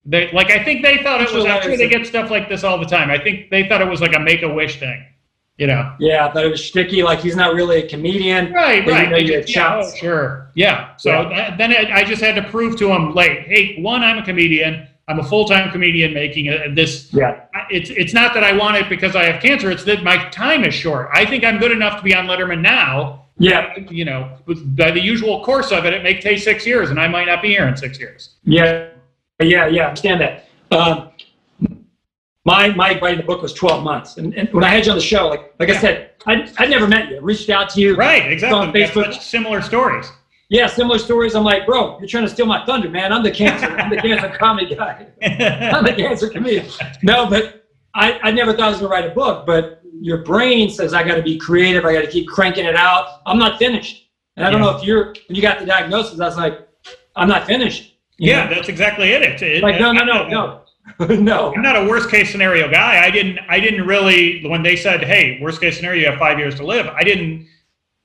[0.08, 1.44] They, like I think they thought it was.
[1.44, 3.10] I'm sure they get stuff like this all the time.
[3.10, 5.04] I think they thought it was like a make a wish thing.
[5.58, 5.94] You know.
[5.98, 7.02] Yeah, but it was sticky.
[7.02, 8.52] Like he's not really a comedian.
[8.52, 8.86] Right.
[8.86, 9.10] Right.
[9.10, 10.50] know you had just- yeah, oh, sure.
[10.54, 10.96] Yeah.
[10.96, 11.28] So Yeah.
[11.50, 14.22] That, then I I just had to prove to him, like, hey, one, I'm a
[14.24, 14.86] comedian.
[15.08, 17.12] I'm a full time comedian making a, this.
[17.12, 17.40] Yeah.
[17.70, 19.70] It's it's not that I want it because I have cancer.
[19.70, 21.08] It's that my time is short.
[21.12, 23.24] I think I'm good enough to be on Letterman now.
[23.38, 23.74] Yeah.
[23.90, 27.00] You know, with- by the usual course of it, it may take six years, and
[27.00, 28.34] I might not be here in six years.
[28.44, 28.88] Yeah.
[29.40, 29.66] Yeah.
[29.66, 29.82] Yeah.
[29.84, 30.48] I understand that.
[30.70, 31.10] Um,
[32.44, 34.98] my my writing the book was 12 months, and, and when I had you on
[34.98, 37.16] the show, like like I said, I I never met you.
[37.16, 37.96] I reached out to you.
[37.96, 38.58] Right, exactly.
[38.58, 39.12] on Facebook.
[39.20, 40.06] similar stories.
[40.48, 41.34] Yeah, similar stories.
[41.34, 43.12] I'm like, bro, you're trying to steal my thunder, man.
[43.12, 43.66] I'm the cancer.
[43.66, 45.08] I'm the cancer comedy guy.
[45.22, 46.66] I'm the cancer comedian.
[47.02, 49.44] No, but I, I never thought I was gonna write a book.
[49.44, 51.84] But your brain says I got to be creative.
[51.84, 53.22] I got to keep cranking it out.
[53.26, 54.08] I'm not finished.
[54.36, 54.70] And I don't Yeah.
[54.70, 56.20] know if you're when you got the diagnosis.
[56.20, 56.68] I was like,
[57.16, 57.95] I'm not finished.
[58.18, 58.54] Yeah, know?
[58.54, 59.22] that's exactly it.
[59.22, 60.62] It- it- Like no, no, no, no,
[61.16, 61.52] no.
[61.54, 63.04] I'm not a worst case scenario guy.
[63.04, 63.38] I didn't.
[63.48, 64.44] I didn't really.
[64.46, 67.46] When they said, "Hey, worst case scenario, you have five years to live," I didn't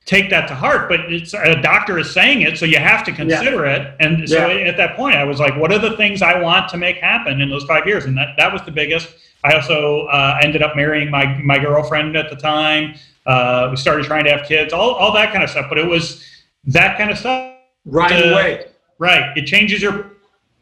[0.04, 0.88] take that to heart.
[0.88, 3.94] But it's a doctor is saying it, so you have to consider it.
[4.00, 4.68] And so Yeah.
[4.68, 7.40] at that point, I was like, "What are the things I want to make happen
[7.40, 9.08] in those five years?" And that that was the biggest.
[9.44, 12.94] I also uh, ended up marrying my my girlfriend at the time.
[13.24, 15.66] Uh, we started trying to have kids, all all that kind of stuff.
[15.68, 16.22] But it was
[16.64, 17.54] that kind of stuff.
[17.84, 18.64] Right Uh, away.
[19.02, 19.36] Right.
[19.36, 20.12] It changes your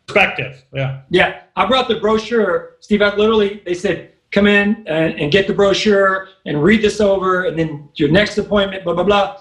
[0.07, 0.65] perspective.
[0.73, 1.03] Yeah.
[1.11, 3.03] Yeah, I brought the brochure, Steve.
[3.03, 7.45] I literally, they said, come in and, and get the brochure and read this over,
[7.45, 9.37] and then your next appointment, blah blah blah.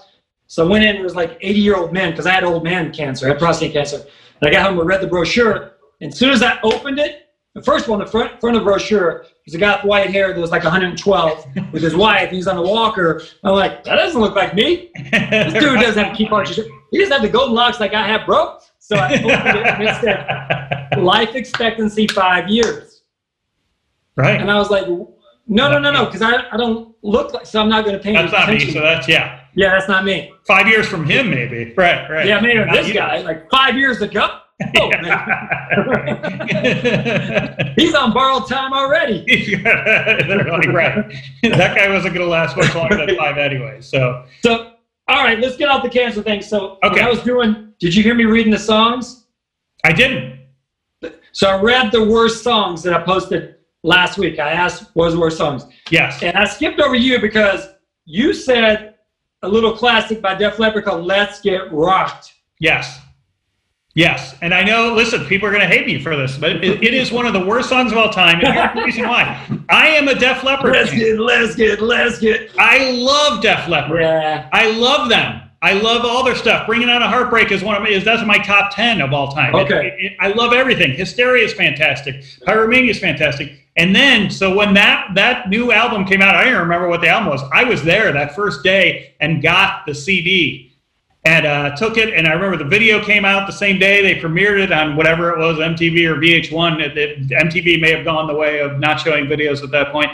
[0.48, 0.96] So I went in.
[0.96, 3.38] It was like 80 year old men because I had old man cancer, I had
[3.38, 4.04] prostate cancer.
[4.42, 5.72] And I got home and read the brochure.
[6.02, 8.64] And as soon as I opened it, the first one, the front front of the
[8.64, 12.28] brochure was a guy with white hair that was like 112 with his wife.
[12.28, 13.22] and He's on a walker.
[13.44, 14.90] I'm like, that doesn't look like me.
[15.10, 16.60] This dude doesn't have to keep arches.
[16.92, 18.58] He doesn't have the golden locks like I have, bro.
[18.90, 23.02] So I it said life expectancy five years.
[24.16, 24.40] right.
[24.40, 25.14] And I was like, no,
[25.46, 28.14] no, no, no, because I, I don't look like, so I'm not going to pay
[28.14, 28.68] That's not me.
[28.72, 29.42] So that's yeah.
[29.54, 30.32] yeah, that's not me.
[30.44, 31.72] Five years from him, maybe.
[31.76, 32.10] Right.
[32.10, 32.26] Right.
[32.26, 32.94] Yeah, maybe Not this you.
[32.94, 34.38] guy, like five years ago.
[34.76, 34.90] Oh,
[37.76, 39.24] He's on borrowed time already.
[39.64, 41.10] They're like, right.
[41.44, 43.80] That guy wasn't going to last much longer than five anyway.
[43.80, 44.72] So, So,
[45.08, 46.42] all right, let's get off the cancer thing.
[46.42, 47.00] So, Okay.
[47.00, 49.24] I was doing, did you hear me reading the songs?
[49.84, 50.38] I didn't.
[51.32, 54.38] So I read the worst songs that I posted last week.
[54.38, 56.22] I asked what was the worst songs, Yes.
[56.22, 57.68] and I skipped over you because
[58.04, 58.94] you said
[59.42, 63.00] a little classic by Def Leppard called "Let's Get Rocked." Yes.
[63.94, 64.36] Yes.
[64.42, 66.94] And I know, listen, people are going to hate me for this, but it, it
[66.94, 68.38] is one of the worst songs of all time.
[68.40, 69.44] And here's the reason why.
[69.68, 70.98] I am a Def Leppard Let's fan.
[71.00, 72.50] get, let's get, let's get.
[72.58, 74.02] I love Def Leppard.
[74.02, 74.48] Yeah.
[74.52, 75.42] I love them.
[75.62, 76.66] I love all their stuff.
[76.66, 79.30] Bringing Out a Heartbreak is one of my, is that's my top ten of all
[79.32, 79.54] time.
[79.54, 79.88] Okay.
[79.88, 80.92] it- it- I love everything.
[80.94, 82.22] Hysteria is fantastic.
[82.46, 83.52] Pyromania is fantastic.
[83.76, 87.00] And then, so when that that new album came out, I don't even remember what
[87.02, 87.42] the album was.
[87.52, 90.72] I was there that first day and got the CD
[91.24, 92.12] and uh, took it.
[92.14, 94.02] And I remember the video came out the same day.
[94.02, 96.80] They premiered it on whatever it was, MTV or VH1.
[96.80, 100.10] It, it, MTV may have gone the way of not showing videos at that point.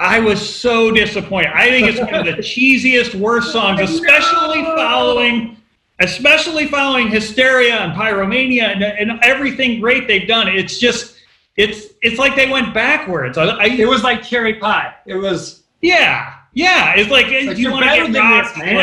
[0.00, 1.50] I was so disappointed.
[1.54, 5.56] I think it's one of the cheesiest, worst songs, especially following,
[6.00, 10.48] especially following Hysteria and Pyromania and, and everything great they've done.
[10.48, 11.16] It's just,
[11.56, 13.36] it's it's like they went backwards.
[13.36, 14.94] I, I, It was like cherry pie.
[15.06, 15.64] It was.
[15.82, 16.94] yeah, yeah.
[16.96, 18.54] It's like, Like, you you're want to better get than rocked?
[18.54, 18.76] this, man.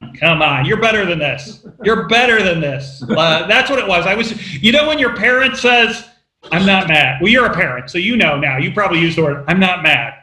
[0.00, 1.64] Like, Come on, you're better than this.
[1.82, 3.02] You're better than this.
[3.10, 4.04] Uh, that's what it was.
[4.06, 6.08] I was, you know, when your parent says,
[6.50, 8.58] "I'm not mad." Well, you're a parent, so you know now.
[8.58, 10.14] You probably use the word, "I'm not mad."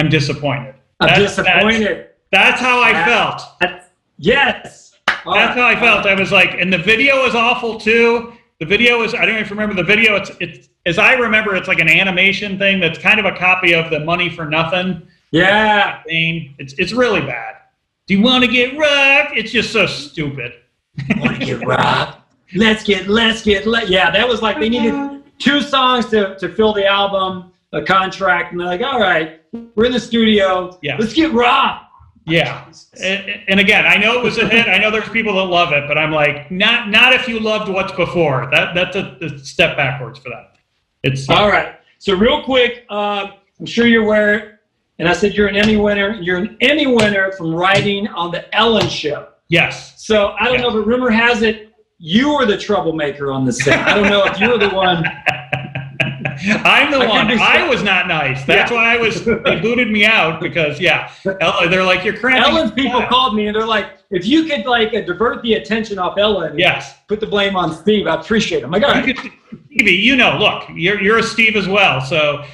[0.00, 0.74] I'm disappointed.
[1.00, 2.06] I'm That's- disappointed.
[2.32, 3.42] That's how I felt.
[3.60, 4.92] That's- yes.
[5.26, 5.66] All That's how.
[5.66, 6.06] I felt.
[6.06, 8.32] I was like, and the video is awful too.
[8.60, 10.16] The video is, I don't even remember the video.
[10.16, 13.74] It's, it's, as I remember, it's like an animation thing that's kind of a copy
[13.74, 16.02] of the Money for Nothing Yeah.
[16.04, 16.54] thing.
[16.58, 17.56] It's, it's really bad.
[18.06, 19.36] Do you want to get rocked?
[19.36, 20.52] It's just so stupid.
[21.16, 22.18] Want to get robbed?
[22.54, 23.88] Let's get, let's get, let.
[23.88, 28.52] Yeah, that was like they needed two songs to, to fill the album, a contract,
[28.52, 29.40] and they're like, all right,
[29.74, 30.78] we're in the studio.
[30.82, 30.96] Yeah.
[30.98, 31.86] Let's get raw.
[32.26, 32.66] Yeah.
[33.02, 34.68] And, and again, I know it was a hit.
[34.68, 37.68] I know there's people that love it, but I'm like, not, not if you loved
[37.70, 38.48] what's before.
[38.52, 40.56] That, that's a, a step backwards for that.
[41.02, 41.76] It's, All right.
[41.98, 43.28] So real quick, uh,
[43.58, 44.60] I'm sure you're aware,
[44.98, 46.14] and I said you're an Emmy winner.
[46.20, 49.28] You're an Emmy winner from writing on the Ellen Show.
[49.48, 49.94] yes.
[50.04, 50.60] So I don't Yeah.
[50.62, 51.68] know, but rumor has it
[52.02, 53.86] you were the troublemaker on the set.
[53.86, 55.04] I don't know if you were the one.
[56.64, 57.30] I'm the I one.
[57.38, 58.44] I was not nice.
[58.44, 58.76] That's Yeah.
[58.76, 59.24] why I was.
[59.24, 62.52] They booted me out because yeah, they're like you're cramping.
[62.52, 65.98] Ellen's people called me and they're like, if you could like uh, divert the attention
[65.98, 68.64] off Ellen, Yes, put the blame on Steve, I appreciate it.
[68.64, 69.32] I'm like, you could,
[69.66, 69.92] Stevie.
[69.92, 72.00] You know, look, you're you're a Steve as well.
[72.00, 72.44] So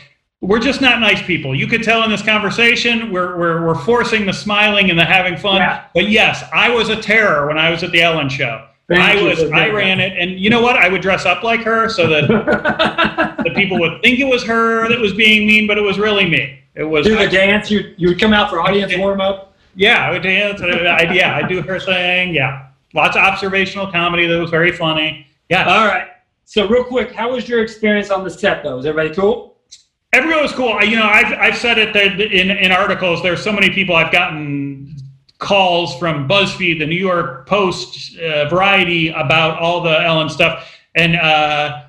[0.42, 1.54] we're just not nice people.
[1.54, 5.36] You could tell in this conversation we're we're we're forcing the smiling and the having
[5.36, 5.56] fun.
[5.56, 5.84] Yeah.
[5.94, 8.66] But yes, I was a terror when I was at the Ellen show.
[8.88, 9.51] Thank I was.
[9.51, 10.77] I ran it, and you know what?
[10.77, 12.29] I would dress up like her so that
[13.44, 16.29] the people would think it was her that was being mean, but it was really
[16.29, 16.61] me.
[16.75, 17.05] It was.
[17.05, 17.70] Do the dance.
[17.70, 19.55] You you would come out for audience warm up.
[19.75, 20.62] Yeah, I would dance.
[20.62, 22.33] I, I, yeah, I do her thing.
[22.33, 25.27] Yeah, lots of observational comedy that was very funny.
[25.49, 26.09] Yeah, All right.
[26.44, 28.77] So real quick, how was your experience on the set though?
[28.77, 29.57] Was everybody cool?
[30.16, 30.72] everyone was cool.
[30.72, 33.22] I, you know, I've I've said it that in in articles.
[33.22, 34.96] There's so many people I've gotten
[35.38, 41.16] calls from BuzzFeed, the New York Post, uh, Variety about all the Ellen stuff, and
[41.16, 41.83] uh,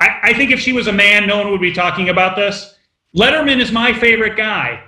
[0.00, 2.74] I, I think if she was a man, no one would be talking about this.
[3.16, 4.82] Letterman is my favorite guy.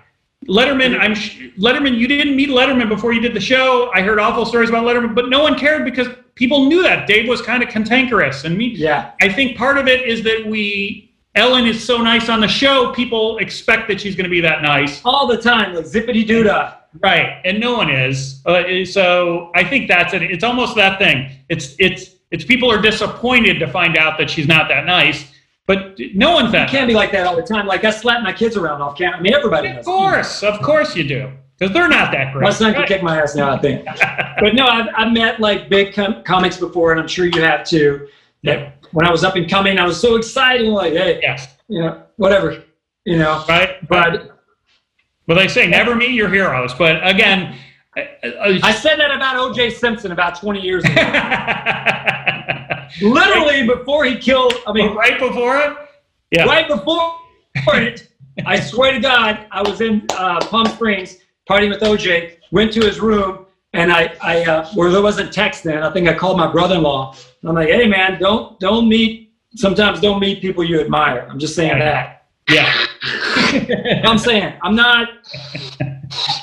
[0.47, 1.97] Letterman, I'm sh- Letterman.
[1.97, 3.91] You didn't meet Letterman before you did the show.
[3.95, 7.29] I heard awful stories about Letterman, but no one cared because people knew that Dave
[7.29, 8.69] was kind of cantankerous, and me.
[8.69, 9.13] Yeah.
[9.21, 12.93] I think part of it is that we Ellen is so nice on the show.
[12.93, 16.43] People expect that she's going to be that nice, All the time, like zippity doo
[16.43, 16.75] dah.
[17.03, 17.41] Right?
[17.45, 18.43] And no one is.
[18.47, 20.23] Uh, so I think that's it.
[20.23, 21.31] It's almost that thing.
[21.49, 25.33] It's it's it's people are disappointed to find out that she's not that nice,
[25.67, 27.67] but no one's You can't be like that all the time.
[27.67, 29.19] Like I slap my kids around off camera.
[29.19, 29.85] I mean, everybody Of does.
[29.87, 32.43] course, of course you do, because they're not that great.
[32.43, 33.85] My son can kick my ass now, I think.
[34.41, 37.65] but no, I've, I've met like big com- comics before, and I'm sure you have
[37.65, 38.09] too.
[38.45, 41.81] That when I was up and coming, I was so excited, like, hey, Yes, you
[41.83, 42.63] know, whatever,
[43.05, 43.45] you know.
[43.49, 43.87] right.
[43.89, 44.38] But
[45.29, 47.57] well, they say never meet your heroes, but again.
[47.97, 49.71] I said that about O.J.
[49.71, 50.95] Simpson about 20 years ago.
[53.03, 54.55] Literally before he killed.
[54.69, 55.77] I mean, right before it.
[56.31, 56.45] Yeah.
[56.45, 57.17] right before
[57.75, 58.09] it,
[58.47, 61.19] I swear to God, I was in uh, Palm Springs
[61.51, 62.37] partying with OJ.
[62.53, 65.83] Went to his room, and I, I, uh, where there wasn't text then.
[65.83, 67.17] I think I called my brother-in-law.
[67.45, 69.33] I'm like, hey man, don't, don't meet.
[69.57, 71.27] Sometimes don't meet people you admire.
[71.29, 72.27] I'm just saying that.
[72.49, 72.87] Yeah.
[74.05, 75.09] I'm saying I'm not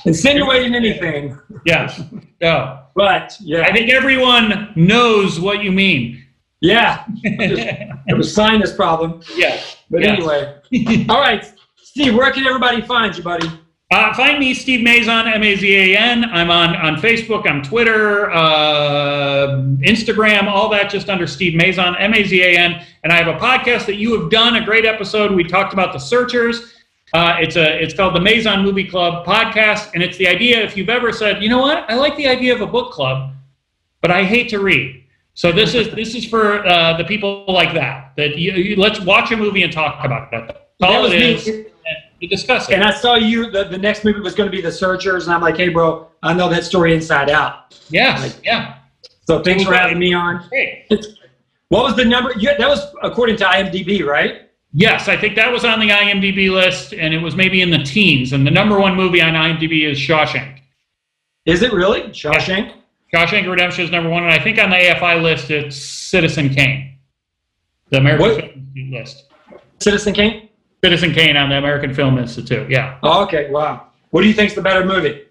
[0.05, 2.01] insinuating anything, yes.
[2.41, 2.79] No.
[2.95, 6.23] but yeah, I think everyone knows what you mean.
[6.61, 9.21] Yeah, it was sinus problem.
[9.35, 9.59] yeah.
[9.89, 10.13] But Yeah.
[10.13, 11.45] anyway, all right,
[11.77, 13.47] Steve, where can everybody find you, buddy?
[13.95, 16.25] Uh, find me, Steve Mazan, M A Z A N.
[16.25, 22.13] I'm on, on Facebook, I'm Twitter, uh, Instagram, all that just under Steve Mazan, M
[22.13, 22.85] A Z A N.
[23.05, 25.31] And I have a podcast that you have done, a great episode.
[25.31, 26.73] We talked about the searchers.
[27.13, 30.61] Uh, it's a it's called the Mazan Movie Club podcast, and it's the idea.
[30.61, 33.31] If you've ever said, you know what, I like the idea of a book club,
[34.01, 35.05] but I hate to read.
[35.35, 38.11] So this is this is for uh, the people like that.
[38.17, 40.47] That you, you, let's watch a movie and talk about that.
[40.47, 41.33] That's That all was it me.
[41.35, 41.47] is.
[41.47, 41.65] And
[42.25, 42.73] we discuss it.
[42.73, 43.49] And I saw you.
[43.49, 46.07] The, the next movie was going to be The Searchers, and I'm like, hey, bro,
[46.23, 47.75] I know that story inside out.
[47.89, 48.79] Yeah, yeah.
[49.27, 50.47] So thanks for having me on.
[50.49, 50.87] Great.
[51.69, 52.33] What was the number?
[52.37, 54.49] Yeah, that was according to IMDb, right?
[54.73, 57.83] Yes, I think that was on the IMDb list, and it was maybe in the
[57.83, 58.33] teens.
[58.33, 60.59] And the number one movie on IMDb is Shawshank.
[61.45, 62.73] Is it really Shawshank?
[63.13, 66.97] Shawshank Redemption is number one, and I think on the AFI list it's Citizen Kane,
[67.89, 68.71] the American?
[68.91, 69.25] List.
[69.79, 70.44] Citizen Kane?
[70.85, 72.69] Citizen Kane on the American Film Institute.
[72.69, 73.87] Yeah, Oh, okay, wow.
[74.11, 75.23] What do you think's the better movie?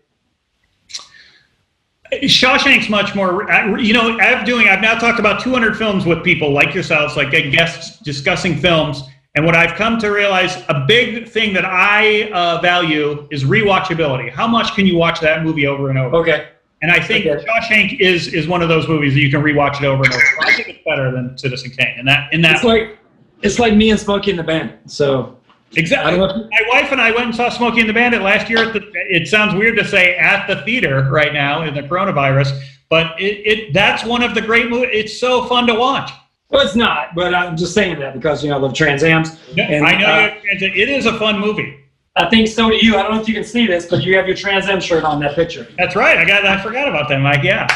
[2.25, 3.49] Shawshank's much more.
[3.49, 4.67] uh, You know, I'm doing.
[4.67, 9.05] I've now talked about 200 films with people like yourselves, like guests discussing films.
[9.37, 14.29] And what I've come to realize, a big thing that I uh, value is rewatchability.
[14.31, 16.17] How much can you watch that movie over and over?
[16.17, 16.49] Okay.
[16.83, 17.45] And I think Okay.
[17.47, 20.25] Shawshank is is one of those movies that you can rewatch it over and over.
[20.41, 21.95] I think it's better than Citizen Kane.
[21.99, 22.99] And that in that It's like
[23.43, 24.73] it's like me and Smokey in the band.
[24.87, 25.37] So
[25.77, 26.19] exactly.
[26.19, 28.69] My wife and I went and saw Smokey and the Bandit last year.
[28.69, 32.61] At the, it sounds weird to say at the theater right now in the coronavirus,
[32.89, 34.91] but it, it that's one of the great movies.
[34.93, 36.11] It's so fun to watch.
[36.51, 39.39] Well, it's not, but I'm just saying that because you know I love Trans Ams.
[39.57, 41.81] And, I know uh, it is a fun movie.
[42.17, 42.97] I think so do you.
[42.97, 45.03] I don't know if you can see this, but you have your Trans Am shirt
[45.03, 45.67] on that picture.
[45.77, 46.17] That's right.
[46.17, 47.43] I got I forgot about that, Mike.
[47.43, 47.67] Yeah.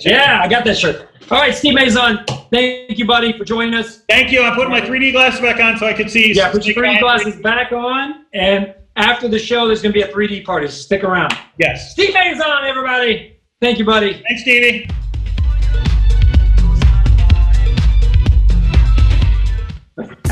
[0.00, 1.08] Yeah, I got that shirt.
[1.30, 4.02] All right, Steve Mazan, thank you, buddy, for joining us.
[4.08, 4.42] Thank you.
[4.42, 6.32] I'm putting my 3D glasses back on so I can see.
[6.32, 10.02] Yeah, put your 3D glasses back on, and after the show, there's going to be
[10.02, 10.66] a 3D party.
[10.66, 11.32] So stick around.
[11.58, 11.92] Yes.
[11.92, 13.38] Steve Mazan, everybody.
[13.60, 14.22] Thank you, buddy.
[14.26, 14.88] Thanks, Stevie.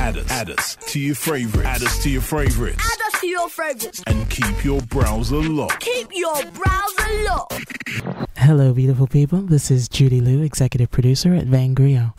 [0.08, 1.68] Add us, add us to your favorites.
[1.68, 2.78] Add us to your favorites.
[2.80, 4.02] Add us to your favorites.
[4.06, 5.80] And keep your browser locked.
[5.80, 8.26] Keep your browser locked.
[8.38, 9.42] Hello, beautiful people.
[9.42, 12.14] This is Judy Liu, executive producer at Van Grio.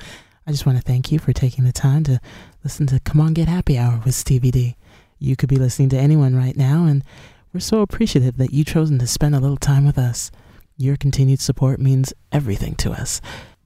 [0.45, 2.21] I just want to thank you for taking the time to
[2.63, 4.75] listen to Come On Get Happy Hour with Stevie D.
[5.17, 7.04] You could be listening to anyone right now, and
[7.56, 10.30] we're so appreciative that you've chosen to spend a little time with us.
[10.78, 13.19] Your continued support means everything to us.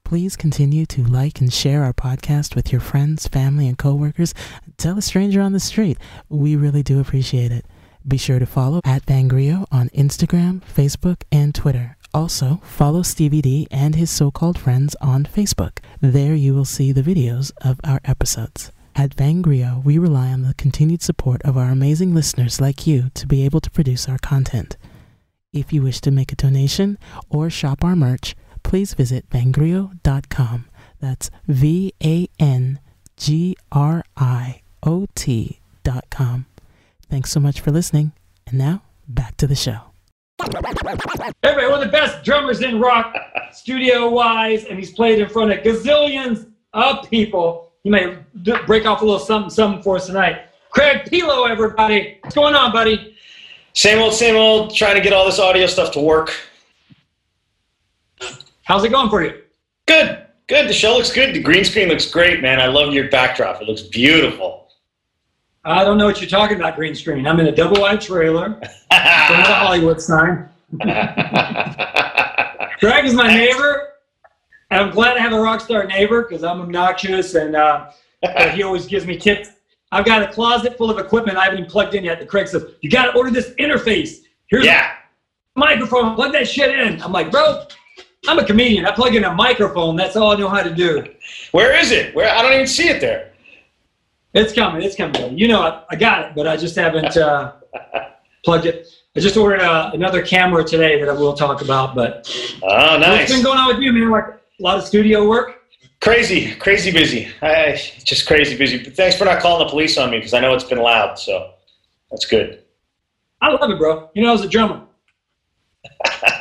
[0.04, 4.34] Please continue to like and share our podcast with your friends, family, and coworkers.
[4.76, 5.96] Tell a stranger on the street.
[6.28, 7.64] We really do appreciate it.
[8.06, 11.96] Be sure to follow at Vangriot on Instagram, Facebook, and Twitter.
[12.12, 15.78] Also, follow Stevie D and his so-called friends on Facebook.
[16.02, 18.70] There you will see the videos of our episodes.
[18.94, 23.26] At Vangriot, we rely on the continued support of our amazing listeners like you to
[23.26, 24.76] be able to produce our content.
[25.52, 26.98] If you wish to make a donation
[27.30, 30.64] or shop our merch, please visit vangriot.com.
[31.00, 32.80] That's V A N
[33.16, 36.46] G R I O T.com.
[37.08, 38.12] Thanks so much for listening.
[38.46, 39.78] And now, back to the show.
[40.42, 43.14] Everybody, one of the best drummers in rock,
[43.52, 47.72] studio wise, and he's played in front of gazillions of people.
[47.84, 48.18] He may
[48.66, 50.46] break off a little something, something for us tonight.
[50.70, 52.18] Craig Pilo, everybody.
[52.22, 53.16] What's going on, buddy?
[53.74, 56.34] Same old, same old, trying to get all this audio stuff to work.
[58.64, 59.42] How's it going for you?
[59.86, 60.68] Good, good.
[60.68, 61.34] The show looks good.
[61.34, 62.60] The green screen looks great, man.
[62.60, 63.60] I love your backdrop.
[63.60, 64.68] It looks beautiful.
[65.66, 67.26] I don't know what you're talking about, green screen.
[67.26, 68.48] I'm in a double wide trailer.
[68.50, 70.48] Don't a Hollywood sign.
[72.80, 73.90] Greg is my neighbor.
[74.70, 77.90] And I'm glad to have a rock star neighbor because I'm obnoxious and uh,
[78.52, 79.50] he always gives me tips.
[79.92, 82.18] I've got a closet full of equipment I haven't even plugged in yet.
[82.18, 84.24] The Craig says, You got to order this interface.
[84.46, 84.96] Here's yeah,
[85.54, 86.14] a microphone.
[86.14, 87.00] Plug that shit in.
[87.00, 87.66] I'm like, Bro,
[88.28, 88.86] I'm a comedian.
[88.86, 89.96] I plug in a microphone.
[89.96, 91.04] That's all I know how to do.
[91.52, 92.14] where is it?
[92.14, 93.32] Where I don't even see it there.
[94.32, 94.82] It's coming.
[94.82, 95.38] It's coming.
[95.38, 97.52] You know, I, I got it, but I just haven't uh,
[98.44, 98.88] plugged it.
[99.16, 101.94] I just ordered uh, another camera today that I will talk about.
[101.94, 102.28] But
[102.62, 103.32] Oh, what's nice.
[103.32, 104.10] been going on with you, man?
[104.10, 105.60] Like a lot of studio work.
[106.00, 107.28] Crazy, crazy busy.
[107.40, 108.82] I, just crazy busy.
[108.82, 111.18] But thanks for not calling the police on me because I know it's been loud.
[111.18, 111.52] So
[112.10, 112.62] that's good.
[113.40, 114.10] I love it, bro.
[114.14, 114.82] You know, I was a drummer.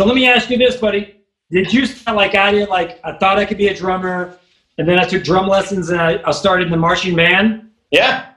[0.00, 1.16] so let me ask you this, buddy.
[1.50, 2.70] Did you start like I did?
[2.70, 4.38] Like I thought I could be a drummer,
[4.78, 7.70] and then I took drum lessons and I, I started in the marching band.
[7.90, 8.30] Yeah,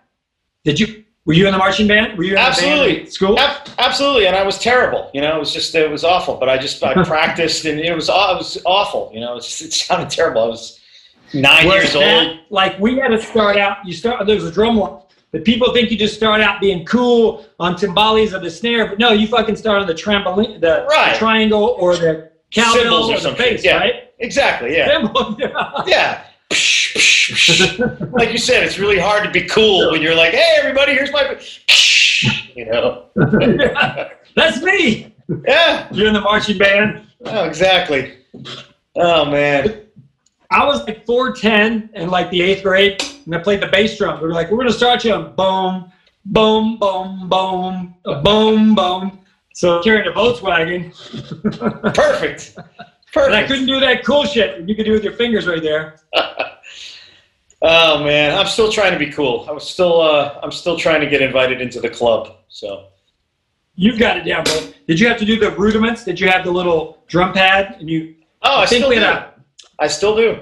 [0.66, 1.06] Did you?
[1.24, 2.18] Were you in the marching band?
[2.18, 3.06] Were you in the band Absolutely.
[3.06, 3.40] school?
[3.40, 4.28] ab- absolutely.
[4.28, 5.10] And I was terrible.
[5.14, 6.36] You know, it was just it was awful.
[6.36, 9.10] But I just I practiced and it was it was awful.
[9.14, 10.44] You know, it, just, it sounded terrible.
[10.44, 10.82] I was
[11.34, 12.40] nine Whereas years old.
[12.50, 13.78] like we had to start out.
[13.86, 14.28] You start.
[14.28, 15.03] There's a drum roll.
[15.34, 19.00] But people think you just start out being cool on timbales or the snare, but
[19.00, 21.14] no, you fucking start on the trampoline, the, Right.
[21.14, 23.78] the triangle or the cowbell or or the bass, Yeah.
[23.80, 23.96] right?
[24.20, 24.78] Exactly.
[24.78, 24.88] Yeah.
[24.90, 25.84] Cymbal, yeah.
[25.88, 26.24] Yeah.
[28.12, 31.12] like you said, it's really hard to be cool when you're like, "Hey, everybody, here's
[31.12, 31.36] my,"
[32.56, 33.06] you know.
[34.36, 35.16] That's me.
[35.48, 35.88] Yeah.
[35.92, 37.08] You're in the marching band.
[37.26, 38.14] Oh, exactly.
[38.96, 39.83] Oh man.
[40.54, 44.22] I was like 4'10 in like the eighth grade, and I played the bass drum.
[44.22, 45.92] We were like, we're going to start you on boom,
[46.26, 49.20] boom, boom, boom, boom, boom.
[49.56, 50.94] So carrying a Volkswagen.
[51.96, 52.58] Perfect.
[53.16, 56.00] And I couldn't do that cool shit you could do with your fingers right there.
[57.66, 59.46] Oh man, I'm still trying to be cool.
[59.48, 62.36] I was still, uh, I'm still trying to get invited into the club.
[62.50, 62.88] So
[63.76, 64.72] You've got it down, bro.
[64.88, 66.04] Did you have to do the rudiments?
[66.04, 67.78] Did you have the little drum pad?
[67.80, 69.04] And you, oh, I, think still we do.
[69.04, 69.33] a,
[69.84, 70.42] I still do.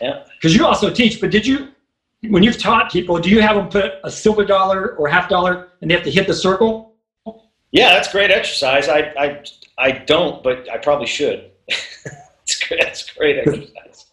[0.00, 0.24] Yeah.
[0.34, 1.68] because you also teach, but did you,
[2.28, 5.68] when you've taught people, do you have them put a silver dollar or half dollar
[5.80, 6.96] and they have to hit the circle?
[7.72, 8.88] Yeah, that's great exercise.
[8.88, 9.44] I, I,
[9.78, 11.50] I don't, but I probably should.
[11.68, 12.80] it's great.
[12.82, 14.06] That's great exercise.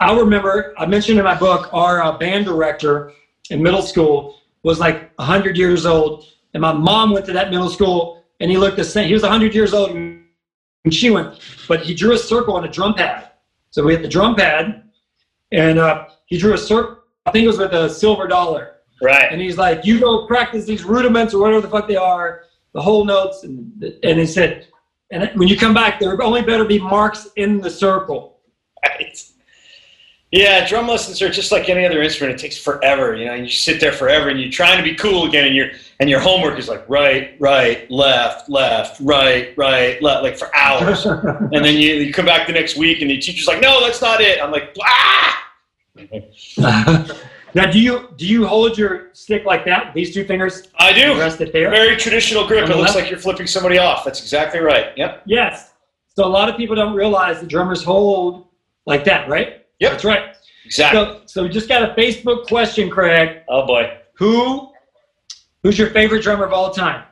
[0.00, 3.12] I remember, I mentioned in my book, our uh, band director
[3.50, 6.26] in middle school was like 100 years old.
[6.54, 9.06] And my mom went to that middle school and he looked the same.
[9.06, 9.92] He was 100 years old
[10.82, 13.30] when she went, but he drew a circle on a drum pad.
[13.70, 14.90] So we had the drum pad
[15.52, 16.98] and uh, he drew a circle.
[17.26, 18.76] I think it was with a silver dollar.
[19.00, 19.30] Right.
[19.30, 22.80] And he's like, you go practice these rudiments or whatever the fuck they are, the
[22.80, 23.44] whole notes.
[23.44, 24.66] And, and he said,
[25.10, 28.40] and when you come back, there only better be marks in the circle.
[28.84, 29.22] Right.
[30.32, 32.34] Yeah, drum lessons are just like any other instrument.
[32.34, 33.34] It takes forever, you know.
[33.34, 36.20] You sit there forever, and you're trying to be cool again, and your and your
[36.20, 41.04] homework is like right, right, left, left, right, right, left, like for hours.
[41.06, 44.00] and then you, you come back the next week, and the teacher's like, "No, that's
[44.00, 45.52] not it." I'm like, "Ah!"
[47.54, 50.68] now, do you do you hold your stick like that these two fingers?
[50.78, 51.18] I do.
[51.18, 51.68] Rest it there.
[51.68, 52.70] Very traditional grip.
[52.70, 54.02] It looks like you're flipping somebody off.
[54.02, 54.96] That's exactly right.
[54.96, 55.24] Yep.
[55.26, 55.74] Yes.
[56.16, 58.46] So a lot of people don't realize the drummers hold
[58.86, 59.61] like that, right?
[59.82, 59.90] Yep.
[59.90, 60.36] That's right.
[60.64, 61.00] Exactly.
[61.00, 63.40] So, so we just got a Facebook question, Craig.
[63.48, 63.98] Oh boy.
[64.14, 64.70] Who,
[65.64, 67.04] who's your favorite drummer of all time?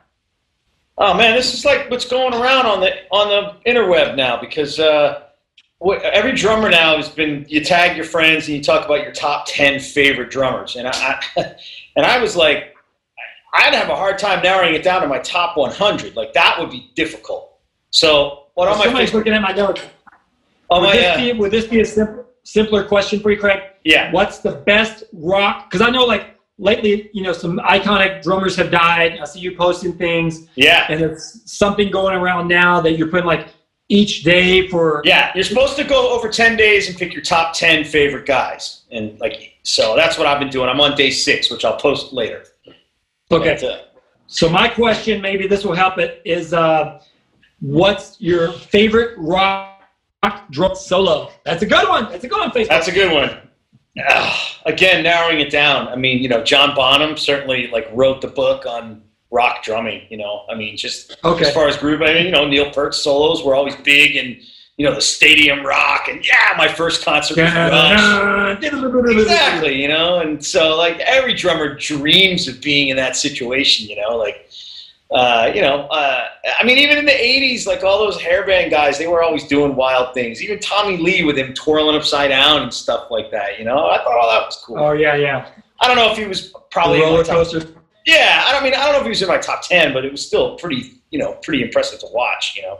[0.97, 4.79] Oh man, this is like what's going around on the on the interweb now because
[4.79, 5.23] uh,
[6.01, 9.47] every drummer now has been you tag your friends and you talk about your top
[9.47, 11.55] ten favorite drummers, and I, I
[11.97, 12.73] and I was like,
[13.53, 16.15] I'd have a hard time narrowing it down to my top 100.
[16.15, 17.59] Like that would be difficult.
[17.89, 19.81] So what on my Somebody's looking at my notes.
[20.69, 23.61] On Would my, this, be, would this be a simple, simpler question for you, Craig?
[23.83, 25.69] yeah, What's the best rock?
[25.69, 29.17] Because I know, like lately, you know, some iconic drummers have died.
[29.19, 33.25] I see you posting things, yeah, and there's something going around now that you're putting
[33.25, 33.47] like
[33.89, 35.01] each day for.
[35.03, 35.31] yeah.
[35.35, 39.19] You're supposed to go over 10 days and pick your top 10 favorite guys, and
[39.19, 40.69] like so that's what I've been doing.
[40.69, 42.43] I'm on day six, which I'll post later.
[43.31, 43.57] Okay.
[43.59, 43.81] But, uh,
[44.27, 47.01] So my question, maybe this will help it, is uh,
[47.59, 49.70] what's your favorite rock
[50.49, 51.31] drum solo?
[51.45, 52.11] That's a good one.
[52.11, 52.67] That's a good one, Facebook.
[52.67, 53.37] That's a good one.
[54.07, 55.87] Ah, again, narrowing it down.
[55.87, 59.01] I mean, you know, John Bonham certainly like wrote the book on
[59.31, 60.03] rock drumming.
[60.09, 61.45] You know, I mean, just Okay.
[61.45, 64.37] as far as groove, I mean, you know, Neil Peart solos were always big, and
[64.77, 68.63] you know, the stadium rock, and yeah, my first concert was Rush.
[68.63, 73.95] Exactly, you know, and so like every drummer dreams of being in that situation, you
[74.01, 74.49] know, like,
[75.11, 78.97] uh, you know, uh, I mean, even in the '80s, like all those hairband guys,
[78.97, 80.41] they were always doing wild things.
[80.41, 83.89] Even Tommy Lee with him twirling upside down and stuff like that, you know.
[83.89, 84.79] I thought all that was cool.
[84.79, 85.49] Oh yeah, yeah.
[85.81, 87.67] I don't know if he was probably my roller top, coaster.
[88.05, 88.45] yeah.
[88.47, 90.11] I don't mean I don't know if he was in my top ten, but it
[90.11, 92.79] was still pretty, you know, pretty impressive to watch, you know.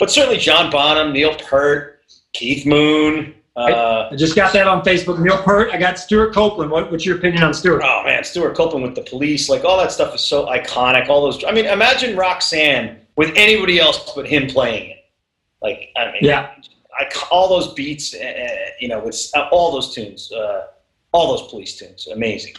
[0.00, 2.00] But certainly John Bonham, Neil Peart,
[2.32, 3.34] Keith Moon.
[3.58, 5.18] Uh, I just got that on Facebook.
[5.18, 5.70] Neil Peart.
[5.72, 6.70] I got Stewart Copeland.
[6.70, 7.82] What, what's your opinion on Stewart?
[7.84, 11.08] Oh man, Stewart Copeland with the police, like all that stuff is so iconic.
[11.08, 14.96] All those, I mean, imagine Roxanne with anybody else but him playing it.
[15.60, 16.50] Like, I mean, Yeah.
[17.00, 18.18] I, all those beats, uh,
[18.80, 20.66] you know, with uh, all those tunes, uh,
[21.12, 22.54] all those police tunes, amazing.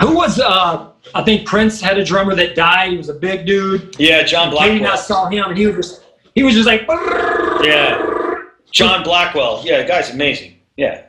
[0.00, 0.40] Who was?
[0.40, 2.90] Uh, I think Prince had a drummer that died.
[2.92, 3.94] He was a big dude.
[3.98, 4.96] Yeah, John and I Blackwell.
[4.96, 6.84] saw him, and he was just he was just like.
[7.62, 7.98] Yeah,
[8.72, 9.62] John Blackwell.
[9.64, 10.58] Yeah, the guy's amazing.
[10.76, 11.02] Yeah,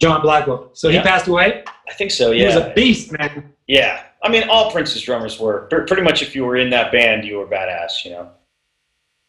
[0.00, 0.70] John Blackwell.
[0.72, 1.00] So Yeah.
[1.02, 1.64] he passed away.
[1.88, 2.30] I think so.
[2.30, 2.40] Yeah.
[2.40, 3.52] He was a beast, man.
[3.66, 4.02] yeah.
[4.22, 6.20] I mean, all Prince's drummers were pretty much.
[6.22, 8.04] If you were in that band, you were badass.
[8.04, 8.28] You know.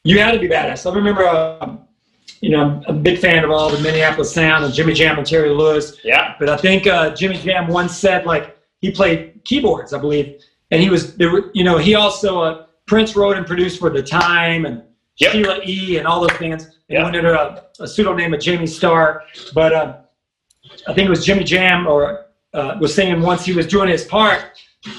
[0.03, 0.89] You had to be badass.
[0.89, 1.77] I remember, uh,
[2.41, 5.25] you know, I'm a big fan of all the Minneapolis Sound and Jimmy Jam and
[5.27, 5.97] Terry Lewis.
[6.03, 6.35] Yeah.
[6.39, 10.81] But I think uh, Jimmy Jam once said like he played keyboards, I believe, and
[10.81, 11.31] he was there.
[11.31, 14.83] Were, you know, he also uh, Prince wrote and produced for The Time and
[15.21, 15.31] Yep.
[15.31, 15.97] Sheila E.
[15.97, 16.65] and all those bands.
[16.65, 17.03] And Yeah.
[17.03, 19.23] went under a, a pseudonym of Jamie Starr.
[19.53, 19.95] But um,
[20.87, 24.03] I think it was Jimmy Jam or uh, was singing once he was doing his
[24.03, 24.41] part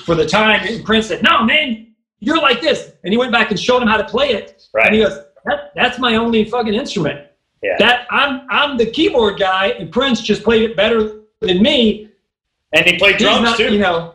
[0.05, 1.89] for the time, and Prince said, "No, man,
[2.21, 4.69] you're like this," and he went back and showed him how to play it.
[4.73, 4.87] Right.
[4.87, 7.27] And he goes, that, "That's my only fucking instrument.
[7.63, 7.77] Yeah.
[7.79, 12.09] That I'm I'm the keyboard guy, and Prince just played it better than me.
[12.73, 13.73] And he played drums not, too.
[13.73, 14.15] you know."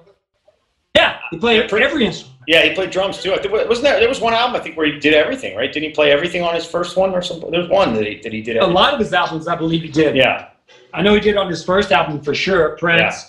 [0.96, 2.37] Yeah, he played Yeah, every instrument.
[2.48, 3.34] Yeah, he played drums too.
[3.34, 4.00] I think wasn't there?
[4.00, 5.72] There was one album I think where he did everything, right?
[5.72, 7.52] Didn't he play everything on his first one or something?
[7.52, 8.56] There was one that he that he did.
[8.58, 10.16] A lot of his albums, I believe he did.
[10.16, 10.48] Yeah,
[10.94, 13.02] I know he did on his first album for sure, Prince.
[13.02, 13.22] Yeah.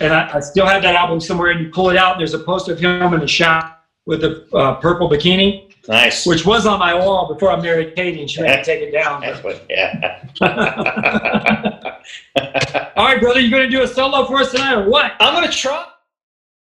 [0.00, 1.52] And I, I still have that album somewhere.
[1.52, 4.24] And you pull it out, and there's a poster of him in a shop with
[4.24, 6.26] a uh, purple bikini, nice.
[6.26, 8.90] which was on my wall before I married Katie, and she had to take it
[8.90, 9.20] down.
[9.20, 9.64] That's what.
[9.70, 10.20] Yeah.
[12.96, 15.12] All right, brother, you going to do a solo for us tonight, or what?
[15.20, 15.86] I'm gonna try.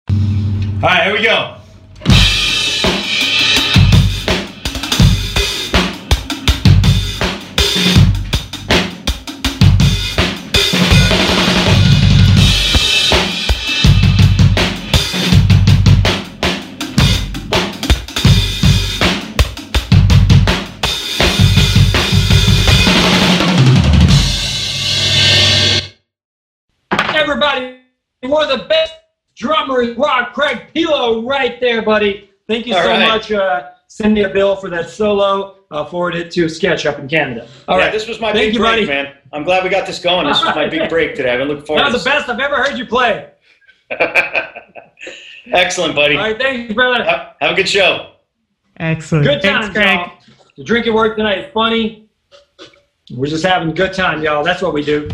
[0.09, 0.15] All
[0.81, 1.58] right, here we go.
[28.27, 28.93] One of the best
[29.35, 32.29] drummers, Rock Craig Pilo, right there, buddy.
[32.47, 33.07] Thank you All so right.
[33.07, 33.31] much.
[33.31, 35.55] Uh, send me a bill for that solo.
[35.71, 37.47] I'll forward it to Sketch up in Canada.
[37.67, 38.87] All yeah, right, this was my Thank big you, break, buddy.
[38.87, 39.13] man.
[39.31, 40.25] I'm glad we got this going.
[40.27, 41.31] This was my big break today.
[41.31, 42.19] I've been looking forward that to was the this.
[42.25, 43.29] best I've ever heard you play.
[45.51, 46.17] Excellent, buddy.
[46.17, 47.03] All right, thank you, brother.
[47.03, 48.13] Have, have a good show.
[48.77, 49.25] Excellent.
[49.25, 49.97] Good Thanks, times, Greg.
[49.99, 50.11] y'all.
[50.57, 52.09] The drinking work tonight is funny.
[53.11, 54.43] We're just having a good time, y'all.
[54.43, 55.09] That's what we do.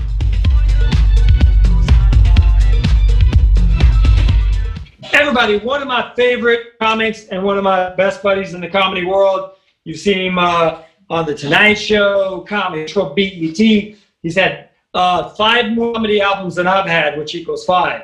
[5.37, 9.03] Everybody, one of my favorite comics and one of my best buddies in the comedy
[9.03, 9.55] world.
[9.83, 13.57] You've seen him uh, on The Tonight Show, Comedy Show, BET.
[13.57, 18.03] He's had uh, five more comedy albums than I've had, which equals five.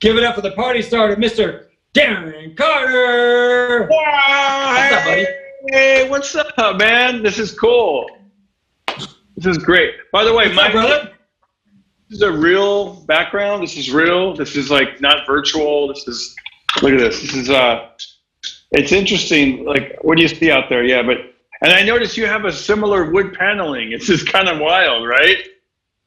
[0.00, 1.68] Give it up for the party starter, Mr.
[1.94, 3.86] Darren Carter.
[3.88, 5.26] What's up, buddy?
[5.70, 7.22] Hey, what's up, man?
[7.22, 8.10] This is cool.
[9.38, 9.94] This is great.
[10.12, 11.12] By the way, What's my up, brother?
[12.10, 13.62] this is a real background.
[13.62, 14.36] This is real.
[14.36, 15.88] This is like not virtual.
[15.88, 16.36] This is
[16.82, 17.20] look at this.
[17.20, 17.90] This is uh
[18.72, 19.64] it's interesting.
[19.64, 20.84] Like what do you see out there?
[20.84, 21.18] Yeah, but
[21.62, 23.92] and I notice you have a similar wood paneling.
[23.92, 25.38] It's just kind of wild, right?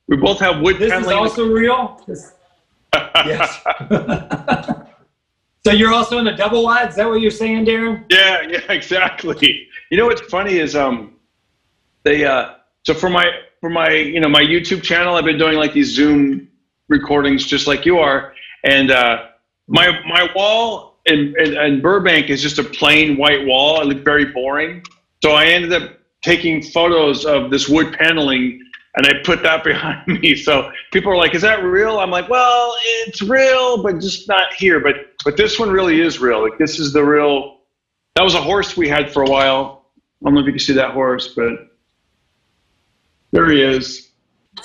[0.07, 2.01] We both have wood This is also real.
[2.07, 2.34] This-
[2.93, 3.63] yes.
[5.65, 6.89] so you're also in the double wide.
[6.89, 8.03] Is that what you're saying, Darren?
[8.09, 9.67] Yeah, yeah, exactly.
[9.89, 11.15] You know what's funny is um
[12.03, 13.26] they uh so for my
[13.61, 16.49] for my you know my YouTube channel I've been doing like these Zoom
[16.89, 18.34] recordings just like you are
[18.65, 19.28] and uh
[19.68, 23.82] my my wall in, in, in Burbank is just a plain white wall.
[23.82, 24.84] It looked very boring.
[25.24, 28.62] So I ended up taking photos of this wood paneling
[28.95, 30.36] and I put that behind me.
[30.36, 34.53] So people are like, "Is that real?" I'm like, "Well, it's real, but just not
[34.53, 36.41] here." But but this one really is real.
[36.41, 37.59] Like this is the real.
[38.16, 39.86] That was a horse we had for a while.
[40.22, 41.72] I don't know if you can see that horse, but
[43.32, 44.12] there he is.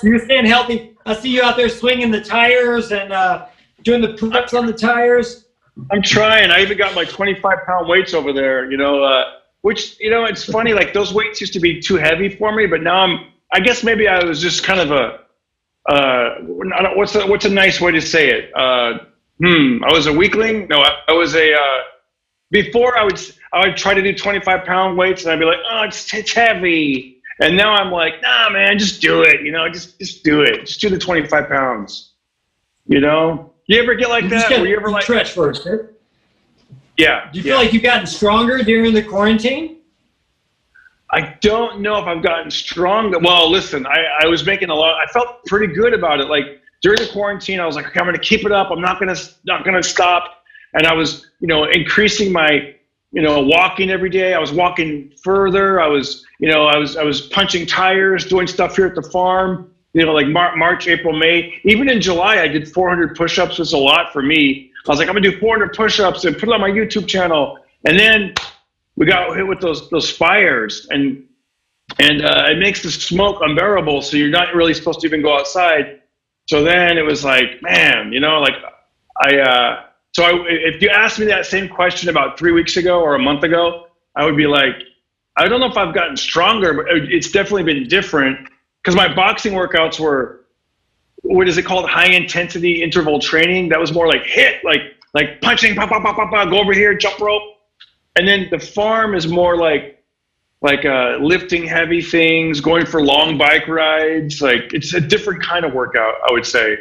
[0.03, 0.97] You're staying healthy.
[1.05, 3.47] I see you out there swinging the tires and uh,
[3.83, 5.45] doing the push-ups on the tires.
[5.91, 6.51] I'm trying.
[6.51, 8.69] I even got my 25 pound weights over there.
[8.69, 9.23] You know, uh,
[9.61, 10.73] which you know, it's funny.
[10.73, 13.31] Like those weights used to be too heavy for me, but now I'm.
[13.53, 15.19] I guess maybe I was just kind of a.
[15.89, 16.35] Uh,
[16.95, 18.51] what's a, what's a nice way to say it?
[18.55, 18.99] Uh,
[19.41, 19.83] hmm.
[19.83, 20.67] I was a weakling.
[20.67, 21.53] No, I, I was a.
[21.53, 21.79] Uh,
[22.51, 23.19] before I would
[23.53, 26.33] I would try to do 25 pound weights and I'd be like, oh, it's, it's
[26.33, 27.21] heavy.
[27.39, 29.41] And now I'm like, nah, man, just do it.
[29.41, 30.65] You know, just just do it.
[30.65, 32.13] Just do the 25 pounds.
[32.87, 33.53] You know.
[33.67, 34.59] You ever get like You that?
[34.59, 35.67] Were you ever like, stretch first.
[35.67, 35.77] eh?
[36.97, 37.29] yeah?
[37.31, 37.51] Do you yeah.
[37.51, 39.77] feel like you've gotten stronger during the quarantine?
[41.11, 43.19] I don't know if I've gotten stronger.
[43.19, 44.95] Well, listen, I, I was making a lot.
[44.95, 46.27] I felt pretty good about it.
[46.27, 48.71] Like during the quarantine, I was like, okay, I'm going to keep it up.
[48.71, 50.43] I'm not going to not going to stop.
[50.73, 52.73] And I was, you know, increasing my,
[53.11, 54.33] you know, walking every day.
[54.33, 55.79] I was walking further.
[55.81, 59.09] I was, you know, I was I was punching tires, doing stuff here at the
[59.09, 59.71] farm.
[59.93, 61.59] You know, like Mar- March, April, May.
[61.63, 63.57] Even in July, I did 400 push-ups.
[63.57, 64.71] Was a lot for me.
[64.85, 67.57] I was like, I'm gonna do 400 push-ups and put it on my YouTube channel.
[67.85, 68.33] And then
[68.97, 71.23] we got hit with those those fires and
[71.99, 75.37] and uh, it makes the smoke unbearable so you're not really supposed to even go
[75.37, 76.01] outside
[76.47, 78.55] so then it was like man you know like
[79.21, 79.83] i uh,
[80.13, 83.19] so I, if you asked me that same question about three weeks ago or a
[83.19, 84.75] month ago i would be like
[85.37, 88.49] i don't know if i've gotten stronger but it's definitely been different
[88.87, 90.45] because my boxing workouts were
[91.23, 95.41] what is it called high intensity interval training that was more like hit like like
[95.41, 97.43] punching pop pop pop pop go over here jump rope
[98.15, 99.97] and then the farm is more like
[100.61, 104.41] like uh, lifting heavy things, going for long bike rides.
[104.41, 106.77] Like it's a different kind of workout, I would say.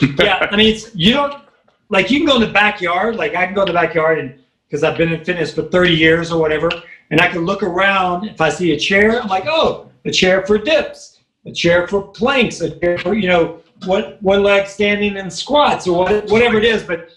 [0.18, 1.42] yeah, I mean, it's, you don't
[1.90, 3.16] like you can go in the backyard.
[3.16, 5.92] Like I can go in the backyard and because I've been in fitness for 30
[5.92, 6.70] years or whatever,
[7.10, 8.28] and I can look around.
[8.28, 12.02] If I see a chair, I'm like, oh, a chair for dips, a chair for
[12.02, 16.58] planks, a chair for you know what one leg standing in squats or what, whatever
[16.58, 16.82] it is.
[16.82, 17.10] But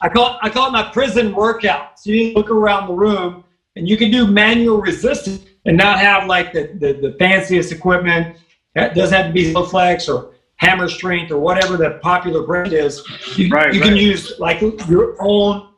[0.00, 1.98] I call it, I call it my prison workout.
[1.98, 3.44] So you look around the room
[3.76, 8.36] and you can do manual resistance and not have like the, the, the fanciest equipment.
[8.74, 13.02] It doesn't have to be flex or hammer strength or whatever the popular brand is.
[13.36, 15.68] You, Right, you can use like your own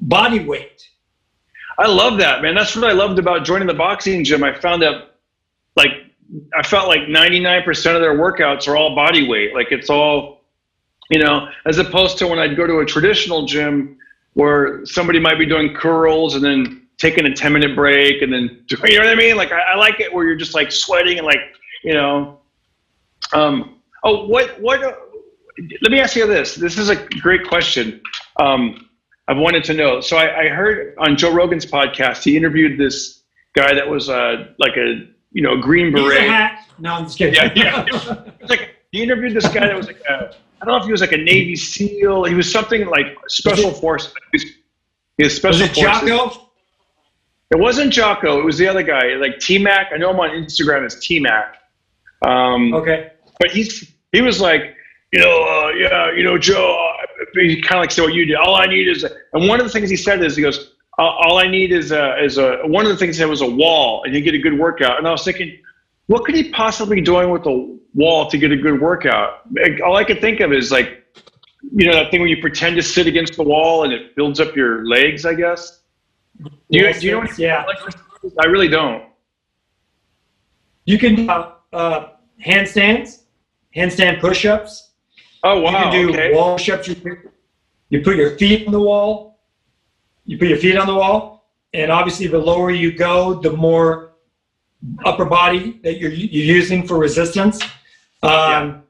[0.00, 0.82] body weight.
[1.78, 2.54] I love that, man.
[2.54, 4.42] That's what I loved about joining the boxing gym.
[4.42, 5.08] I found that, like,
[6.54, 9.54] I felt like 99% of their workouts are all body weight.
[9.54, 10.44] Like, it's all,
[11.10, 13.96] you know, as opposed to when I'd go to a traditional gym
[14.34, 18.62] where somebody might be doing curls and then taking a 10 minute break and then,
[18.66, 19.36] doing, you know what I mean?
[19.36, 21.40] Like, I, I like it where you're just like sweating and like,
[21.82, 22.40] you know,
[23.32, 24.80] um, oh, what, what,
[25.80, 26.54] let me ask you this.
[26.54, 28.00] This is a great question.
[28.38, 28.88] Um,
[29.28, 30.00] I've wanted to know.
[30.00, 33.22] So I, I heard on Joe Rogan's podcast, he interviewed this
[33.54, 36.52] guy that was uh, like a you know green He's a beret.
[36.78, 37.34] No, I'm just kidding.
[37.34, 37.84] Yeah, yeah.
[38.40, 40.92] It's like he interviewed this guy that was like a, I don't know if he
[40.92, 42.24] was like a Navy SEAL.
[42.24, 44.12] He was something like special forces.
[44.32, 44.42] He was,
[45.18, 46.08] he was special Was it forces.
[46.08, 46.44] Jocko?
[47.50, 48.38] It wasn't Jocko.
[48.40, 49.88] It was the other guy, like T Mac.
[49.92, 51.56] I know him on Instagram as T Mac.
[52.22, 53.12] Um, Okay.
[53.40, 54.74] but he's he was like,
[55.12, 56.76] you know, uh, yeah, you know, Joe.
[56.76, 58.36] Uh, he kind of like said what you did.
[58.36, 61.16] All I need is, and one of the things he said is, he goes, all,
[61.22, 62.58] all I need is a, is a.
[62.64, 64.98] One of the things said was a wall, and you get a good workout.
[64.98, 65.58] And I was thinking,
[66.06, 69.42] what could he possibly be doing with a wall to get a good workout?
[69.84, 71.04] All I could think of is like,
[71.72, 74.40] you know, that thing where you pretend to sit against the wall and it builds
[74.40, 75.24] up your legs.
[75.24, 75.80] I guess.
[76.42, 77.20] Do you, Yes, do you know?
[77.20, 77.64] anything yeah.
[78.40, 79.04] I really don't.
[80.84, 82.08] You can do uh, uh,
[82.44, 83.22] handstands,
[83.76, 84.90] handstand push-ups.
[85.44, 85.70] Oh wow!
[85.70, 86.34] You can do okay.
[86.34, 86.88] wall push-ups.
[87.90, 89.37] You put your feet on the wall.
[90.28, 94.12] You put your feet on the wall, and obviously, the lower you go, the more
[95.06, 97.60] upper body that you're, you're using for resistance.
[98.22, 98.82] Um,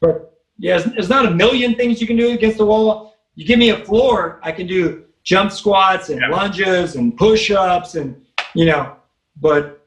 [0.00, 3.16] But yeah, there's, there's not a million things you can do against the wall.
[3.34, 6.28] You give me a floor, I can do jump squats and Yeah.
[6.28, 8.96] lunges and push-ups and you know.
[9.40, 9.84] But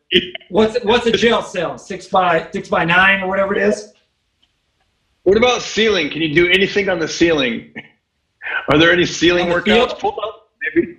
[0.50, 1.78] what's what's a jail cell?
[1.78, 3.94] Six by six by nine or whatever it is.
[5.24, 6.10] What about ceiling?
[6.10, 7.74] Can you do anything on the ceiling?
[8.70, 9.64] Are there any ceiling the workouts?
[9.66, 10.00] field?
[10.00, 10.98] Pull up, maybe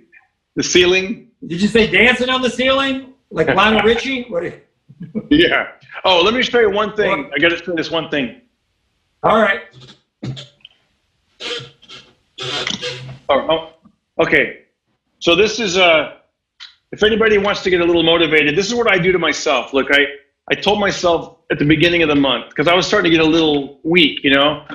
[0.55, 1.29] the ceiling.
[1.45, 4.23] Did you say dancing on the ceiling like Lionel Richie?
[4.29, 4.43] What?
[4.43, 4.61] you-
[5.29, 5.67] Yeah.
[6.05, 7.29] Oh, let me show you one thing.
[7.35, 8.41] I got to show this one thing.
[9.23, 9.61] All right.
[13.29, 13.47] Oh,
[14.19, 14.63] oh, okay.
[15.19, 16.13] So this is uh,
[16.91, 19.73] if anybody wants to get a little motivated, this is what I do to myself.
[19.73, 20.05] Look, I
[20.49, 23.25] I told myself at the beginning of the month because I was starting to get
[23.25, 24.65] a little weak, you know,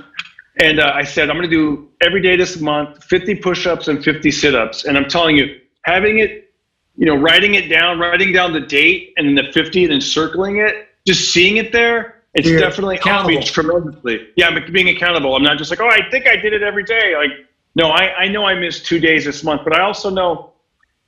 [0.57, 4.03] and uh, I said I'm going to do every day this month 50 push-ups and
[4.03, 6.53] 50 sit-ups, and I'm telling you, having it,
[6.97, 10.01] you know, writing it down, writing down the date and then the 50 and then
[10.01, 12.23] circling it, just seeing it there.
[12.35, 14.29] It's You're definitely helped me tremendously.
[14.37, 15.37] Yeah, I'm being accountable.
[15.37, 17.15] I'm not just like, oh, I think I did it every day.
[17.17, 17.31] Like,
[17.75, 20.53] no, I, I know I missed two days this month, but I also know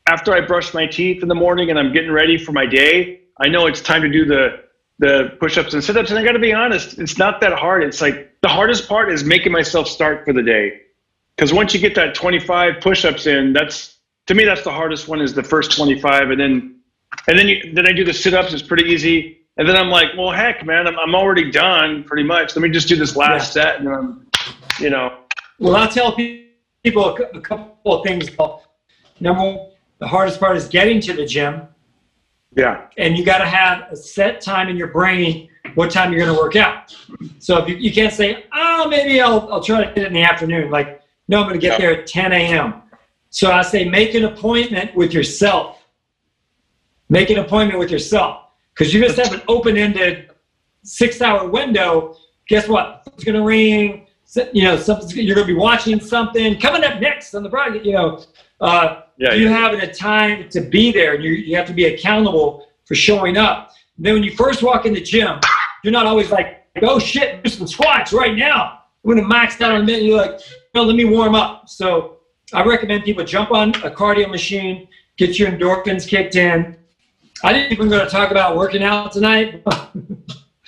[0.07, 3.22] after I brush my teeth in the morning and I'm getting ready for my day,
[3.40, 4.64] I know it's time to do the
[4.99, 6.11] the push-ups and sit-ups.
[6.11, 7.82] And I got to be honest, it's not that hard.
[7.82, 10.80] It's like the hardest part is making myself start for the day,
[11.36, 15.20] because once you get that 25 push-ups in, that's to me that's the hardest one
[15.20, 16.76] is the first 25, and then
[17.28, 18.53] and then you then I do the sit-ups.
[18.53, 19.38] It's pretty easy.
[19.57, 22.57] And then I'm like, well, heck, man, I'm, I'm already done pretty much.
[22.57, 24.26] Let me just do this last set, and then I'm,
[24.80, 25.20] you know,
[25.61, 28.28] Well, I'll tell people a a couple of things.
[29.20, 29.70] Number one,
[30.01, 31.68] the hardest part is getting to the gym,
[32.57, 36.24] yeah, and you got to have a set time in your brain what time you're
[36.24, 36.94] going to work out.
[37.38, 40.12] So if you, you can't say, oh, maybe I'll, I'll try to get it in
[40.12, 40.70] the afternoon.
[40.70, 41.86] Like, no, I'm going to get Yeah.
[41.90, 42.82] there at 10 a.m.
[43.30, 45.82] So I say, make an appointment with yourself.
[47.09, 50.30] Make an appointment with yourself because you just have an open-ended
[50.82, 52.16] six-hour window.
[52.48, 53.02] Guess what?
[53.14, 54.07] It's going to ring.
[54.52, 57.84] You know, something's, you're going to be watching something coming up next on the broadcast.
[57.84, 58.24] You know,
[58.61, 59.57] uh, yeah, you yeah.
[59.57, 61.14] having a time to be there.
[61.14, 63.70] and You, you have to be accountable for showing up.
[63.98, 65.38] then when you first walk in the gym,
[65.82, 68.80] you're not always like, oh shit, do some squats right now.
[69.05, 70.02] I'm to max out in a minute.
[70.05, 70.40] You're like,
[70.74, 71.68] no, let me warm up.
[71.68, 72.18] So
[72.52, 76.76] I recommend people jump on a cardio machine, get your endorphins kicked in.
[77.42, 79.92] I didn't even going to talk about working out tonight, but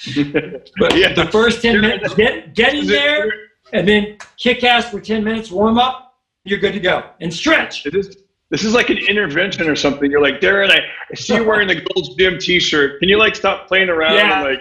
[0.95, 1.15] Yeah.
[1.15, 3.31] the first 10 minutes, get, getting there
[3.73, 6.06] and then kick ass for 10 minutes, warm up,
[6.47, 7.11] you're good to go.
[7.21, 7.85] And stretch.
[7.87, 8.17] It is.
[8.51, 10.11] this is like an intervention or something.
[10.11, 13.01] You're like, Darren, I, I see you wearing the Gold's Gym T-shirt.
[13.01, 14.41] Can you like stop playing around Yeah.
[14.47, 14.61] and like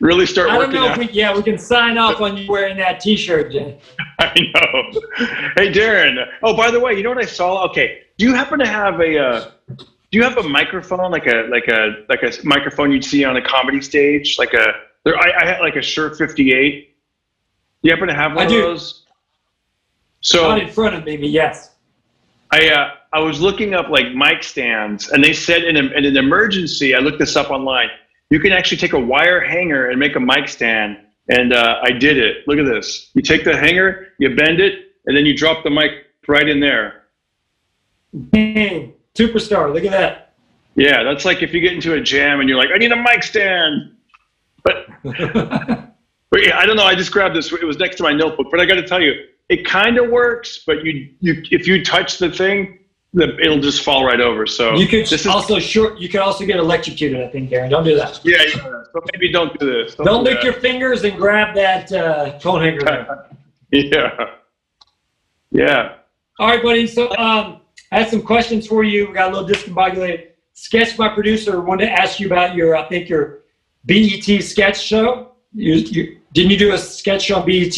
[0.00, 0.98] really start I don't working know out?
[1.02, 3.78] if we, yeah, we can sign off on you wearing that T-shirt, Jay.
[4.20, 5.00] I know.
[5.56, 6.24] Hey, Darren.
[6.42, 7.64] Oh, by the way, you know what I saw?
[7.68, 9.18] Okay, do you happen to have a?
[9.18, 9.50] Uh,
[10.12, 13.36] do you have a microphone like a like a like a microphone you'd see on
[13.36, 14.36] a comedy stage?
[14.38, 14.64] Like a
[15.04, 16.94] there, I, I had like a Shure 58.
[17.82, 18.62] Do you happen to have one I of do.
[18.62, 19.02] those?
[20.20, 21.72] So Not in front of me, but yes.
[22.52, 26.04] I uh, I was looking up like mic stands, and they said in, a, in
[26.04, 27.88] an emergency, I looked this up online.
[28.30, 30.98] You can actually take a wire hanger and make a mic stand,
[31.28, 32.46] and uh, I did it.
[32.46, 33.10] Look at this.
[33.14, 35.92] You take the hanger, you bend it, and then you drop the mic
[36.28, 37.04] right in there.
[38.32, 40.34] Hey, superstar, look at that.
[40.74, 42.96] Yeah, that's like if you get into a jam and you're like, I need a
[42.96, 43.96] mic stand.
[44.62, 46.84] But, but yeah, I don't know.
[46.84, 47.52] I just grabbed this.
[47.52, 49.14] It was next to my notebook, but I got to tell you,
[49.48, 50.62] it kind of works.
[50.66, 52.78] But you, you, if you touch the thing,
[53.12, 54.46] the, it'll just fall right over.
[54.46, 55.98] So You could this is also short.
[55.98, 57.22] You could also get electrocuted.
[57.22, 57.70] I think, Darren.
[57.70, 58.20] Don't do that.
[58.24, 58.54] yeah, yeah.
[58.92, 59.94] So maybe don't do this.
[59.94, 62.80] Don't do lick your fingers and grab that uh, phone hanger.
[62.80, 63.26] there.
[63.72, 64.26] Yeah,
[65.50, 65.96] yeah.
[66.38, 66.86] All right, buddy.
[66.86, 69.08] So um, I had some questions for you.
[69.08, 70.28] We got a little discombobulated.
[70.52, 73.40] Sketch my producer wanted to ask you about your, I think your
[73.84, 75.32] BET sketch show.
[75.52, 77.76] You, you didn't you do a sketch show on BET?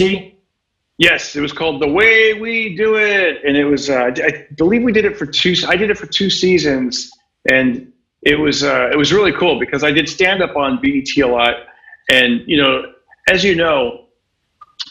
[0.99, 3.89] Yes, it was called The Way We Do It, and it was.
[3.89, 5.55] Uh, I believe we did it for two.
[5.69, 7.13] I did it for two seasons,
[7.49, 7.93] and
[8.23, 8.65] it was.
[8.65, 11.55] Uh, it was really cool because I did stand up on BET a lot,
[12.11, 12.93] and you know,
[13.31, 14.07] as you know,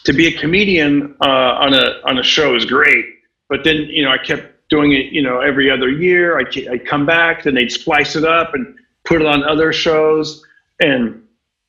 [0.04, 1.26] to be a comedian uh,
[1.60, 3.04] on a on a show is great,
[3.50, 5.12] but then you know I kept doing it.
[5.12, 8.74] You know, every other year I I'd come back, then they'd splice it up and
[9.04, 10.42] put it on other shows,
[10.80, 11.22] and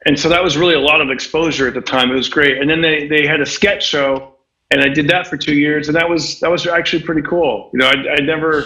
[0.06, 2.10] and so that was really a lot of exposure at the time.
[2.12, 2.58] It was great.
[2.58, 4.36] And then they, they had a sketch show,
[4.72, 7.70] and I did that for two years, and that was that was actually pretty cool.
[7.74, 8.66] You know, I I never.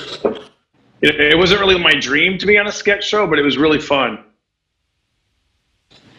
[1.02, 3.58] It, it wasn't really my dream to be on a sketch show, but it was
[3.58, 4.24] really fun.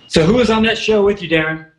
[0.09, 1.71] So who was on that show with you, Darren?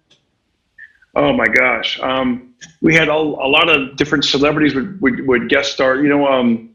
[1.16, 5.50] Oh my gosh, um, we had a, a lot of different celebrities would, would would
[5.50, 5.98] guest star.
[5.98, 6.72] You know, um,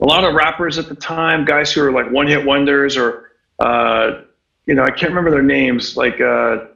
[0.00, 3.30] a lot of rappers at the time, guys who were like one hit wonders, or
[3.58, 4.22] uh,
[4.66, 5.96] you know, I can't remember their names.
[5.96, 6.66] Like, uh,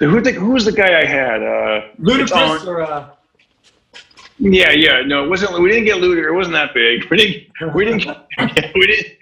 [0.00, 1.42] who the, who was the guy I had?
[1.42, 3.10] Uh, Ludacris or uh,
[4.38, 5.02] Yeah, yeah.
[5.04, 5.60] No, it wasn't.
[5.60, 6.28] We didn't get Luder.
[6.28, 7.04] It wasn't that big.
[7.10, 7.74] We didn't.
[7.74, 8.06] We didn't.
[8.74, 9.14] we didn't.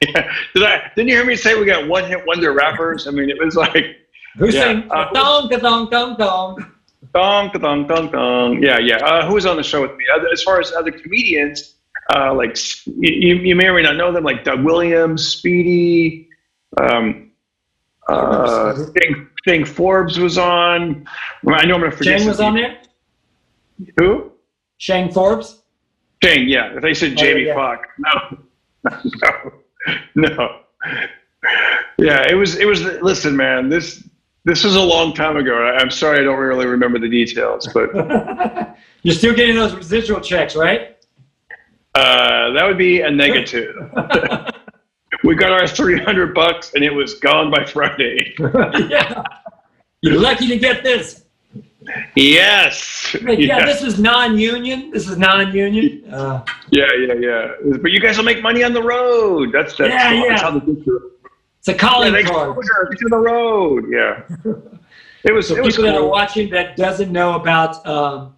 [0.00, 0.32] Yeah.
[0.54, 0.90] Did I?
[0.94, 3.06] Didn't you hear me say we got one hit wonder rappers?
[3.06, 3.96] I mean, it was like
[4.38, 6.72] who's Yeah, saying uh, dong dong dong dong?
[7.14, 8.62] dong, dong, dong, dong.
[8.62, 8.96] Yeah, yeah.
[8.98, 10.04] Uh, who was on the show with me?
[10.32, 11.74] As far as other comedians,
[12.14, 16.28] uh, like you, you may or may not know them, like Doug Williams, Speedy.
[16.80, 17.27] Um,
[18.08, 21.06] uh, think, Shane Forbes was on.
[21.46, 22.20] I know I'm gonna forget.
[22.20, 22.78] Shane was on there.
[23.98, 24.32] Who?
[24.78, 25.62] Shane Forbes.
[26.22, 26.74] Shane, yeah.
[26.76, 27.54] If they said Oh, Jamie yeah.
[27.54, 28.38] Foxx, no,
[30.16, 30.60] no, no.
[31.98, 32.56] Yeah, it was.
[32.56, 32.82] It was.
[33.02, 34.02] Listen, man, this
[34.44, 35.54] this was a long time ago.
[35.54, 37.90] I'm sorry, I don't really remember the details, but
[39.02, 40.96] You're still getting those residual checks, right?
[41.94, 43.74] uh, that would be a negative.
[45.24, 48.34] we got our 300 bucks, and it was gone by Friday.
[48.38, 49.22] yeah.
[50.02, 51.24] You're lucky to get this.
[52.14, 53.16] yes.
[53.22, 54.90] Like, yeah, this is non-union.
[54.90, 56.12] This is non-union.
[56.12, 57.52] Uh, yeah, yeah, yeah.
[57.80, 59.50] But you guys will make money on the road.
[59.52, 60.50] That's that's, Yeah, that's yeah.
[60.50, 61.12] how they get you.
[61.58, 62.56] it's a calling Yeah, card.
[62.90, 63.86] get to the road.
[63.90, 64.22] Yeah.
[65.24, 65.48] It was.
[65.48, 68.34] So it was people that are watching that doesn't know about, um,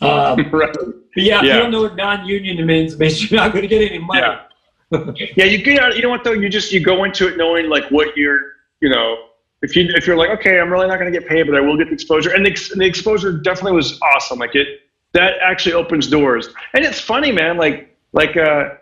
[0.00, 0.72] uh, Right.
[0.72, 0.76] but
[1.16, 3.82] yeah, if you don't know what non-union means, it means you're not going to get
[3.82, 4.20] any money.
[4.20, 4.42] Yeah.
[4.90, 5.96] Yeah, you get out.
[5.96, 6.32] You know what though?
[6.32, 8.40] You just you go into it knowing like what you're.
[8.80, 9.28] You know,
[9.62, 11.60] if you if you're like, okay, I'm really not going to get paid, but I
[11.60, 14.38] will get the exposure, and the, and the exposure definitely was awesome.
[14.38, 14.82] Like it,
[15.12, 17.56] that actually opens doors, and it's funny, man.
[17.56, 18.74] Like like uh,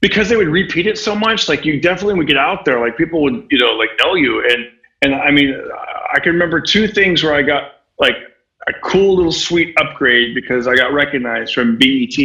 [0.00, 2.80] because they would repeat it so much, like you definitely would get out there.
[2.80, 4.66] Like people would you know like know you, and
[5.02, 5.54] and I mean,
[6.12, 8.16] I can remember two things where I got like
[8.68, 12.16] a cool little sweet upgrade because I got recognized from BET.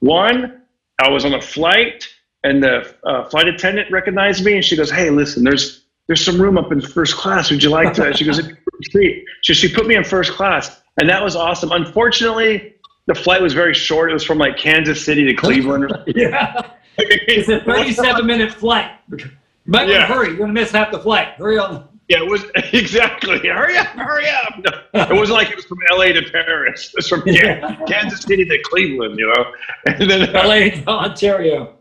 [0.00, 0.62] One,
[1.00, 2.08] I was on a flight
[2.44, 6.40] and the uh, flight attendant recognized me and she goes, "Hey, listen, there's there's some
[6.40, 7.50] room up in first class.
[7.50, 10.32] Would you like to?" She goes, "If put seat." So she put me in first
[10.32, 11.70] class, and that was awesome.
[11.72, 12.74] Unfortunately,
[13.06, 14.10] the flight was very short.
[14.10, 15.92] It was from like Kansas City to Cleveland.
[16.14, 16.70] Yeah.
[16.98, 18.90] It's a 37 minute flight.
[19.10, 19.18] You
[19.66, 20.06] might Yeah.
[20.06, 20.28] hurry.
[20.28, 21.28] You're going to miss half the flight.
[21.38, 21.88] Hurry on.
[22.08, 23.38] Yeah, it was exactly.
[23.48, 24.58] Hurry up, hurry up.
[24.92, 26.88] No, it wasn't like it was from LA to Paris.
[26.88, 27.76] It was from Yeah.
[27.86, 29.52] Kansas City to Cleveland, you know.
[29.86, 31.78] And then LA to Ontario.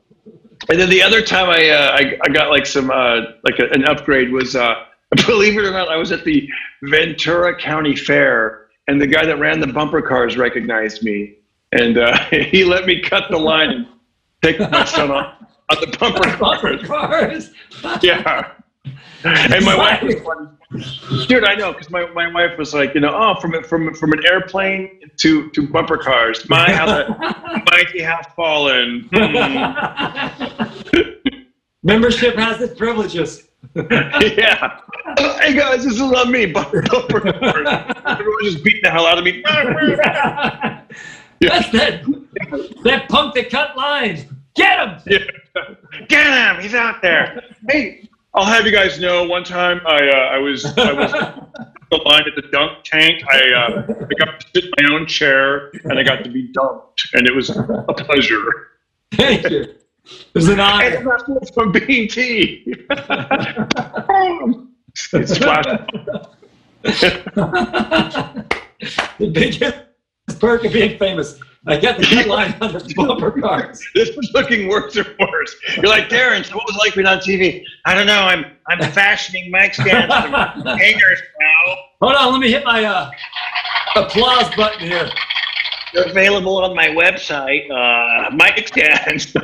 [0.70, 3.70] And then the other time I uh, I, I got like some uh, like a,
[3.72, 4.86] an upgrade was uh,
[5.26, 6.48] believe it or not I was at the
[6.84, 11.36] Ventura County Fair and the guy that ran the bumper cars recognized me
[11.72, 13.88] and uh, he let me cut the line and
[14.42, 15.36] take my son off
[15.70, 16.84] on the bumper cars.
[16.88, 17.52] cars.
[18.04, 18.54] Yeah.
[19.24, 20.48] And my wife was funny.
[21.28, 24.14] Dude, I know, because my, my wife was like, you know, oh, from from from
[24.14, 26.48] an airplane to to bumper cars.
[26.50, 29.10] My how the mighty have fallen.
[31.84, 33.50] Membership has its privileges.
[33.76, 34.80] yeah.
[35.18, 36.46] Hey guys, this is not me.
[36.46, 37.04] Bumper cars.
[38.06, 39.42] Everyone just beating the hell out of me.
[41.42, 42.04] That's that
[42.84, 44.26] that punk that cut lines.
[44.56, 45.02] Get him.
[45.06, 45.20] Yeah.
[46.08, 46.62] Get him!
[46.62, 47.42] He's out there.
[47.70, 49.26] Hey, I'll have you guys know.
[49.26, 51.12] One time, I uh, I was I was
[51.92, 53.22] the line at the dunk tank.
[53.30, 56.50] I uh, I got to sit in my own chair and I got to be
[56.54, 58.44] dunked, and it was a pleasure.
[59.12, 59.76] Thank you.
[60.06, 60.86] It was an honor.
[60.86, 62.64] And that's from BT.
[65.14, 65.66] it's flash.
[69.18, 69.76] the biggest
[70.36, 71.40] perk of being famous.
[71.68, 73.84] I get the headline on the bumper cars.
[73.94, 75.56] This is looking worse and worse.
[75.76, 76.44] You're like Darren.
[76.44, 77.64] So what was it like being on TV?
[77.86, 78.24] I don't know.
[78.24, 81.76] I'm I'm fashioning mic stands and hangers now.
[82.02, 83.12] Hold on, let me hit my uh,
[83.96, 85.10] applause button here.
[85.94, 87.70] They're available on my website.
[87.70, 89.36] Uh, mic stands.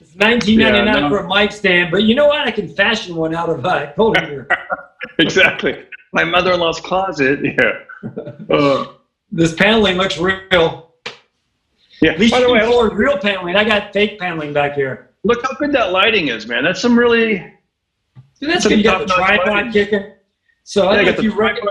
[0.00, 1.08] It's 19.99 Yeah, no.
[1.08, 2.40] for a mic stand, but you know what?
[2.40, 4.48] I can fashion one out of uh, here.
[5.18, 5.84] exactly.
[6.12, 7.40] My mother-in-law's closet.
[7.44, 7.72] Yeah.
[8.50, 8.86] Uh,
[9.32, 10.92] This paneling looks real.
[12.00, 12.12] yeah.
[12.12, 13.56] At least By the way, afford real paneling.
[13.56, 15.10] I got fake paneling back here.
[15.24, 16.64] look how good that lighting is, man.
[16.64, 17.38] That's some really.
[18.40, 18.78] Dude, that's good.
[18.78, 19.72] You got the tripod lighting.
[19.72, 20.12] kicking.
[20.64, 21.68] So I Yeah, I know if you reckon,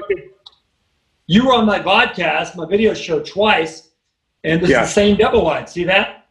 [1.27, 3.89] you were on my podcast, my video show twice,
[4.43, 4.81] and this Yeah.
[4.84, 5.69] is the same double wide.
[5.69, 6.27] See that?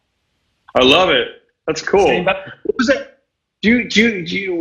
[0.74, 1.28] I love it.
[1.66, 2.07] That's cool.
[2.07, 3.20] Same, What was that?
[3.62, 4.55] Do you, do you, do you,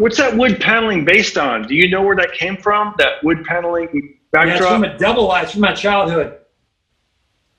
[0.00, 1.66] what's that wood paneling based on?
[1.68, 2.94] Do you know where that came from?
[2.98, 4.72] That wood paneling yeah, backdrop?
[4.72, 5.34] from a double.
[5.34, 6.38] It's from my childhood.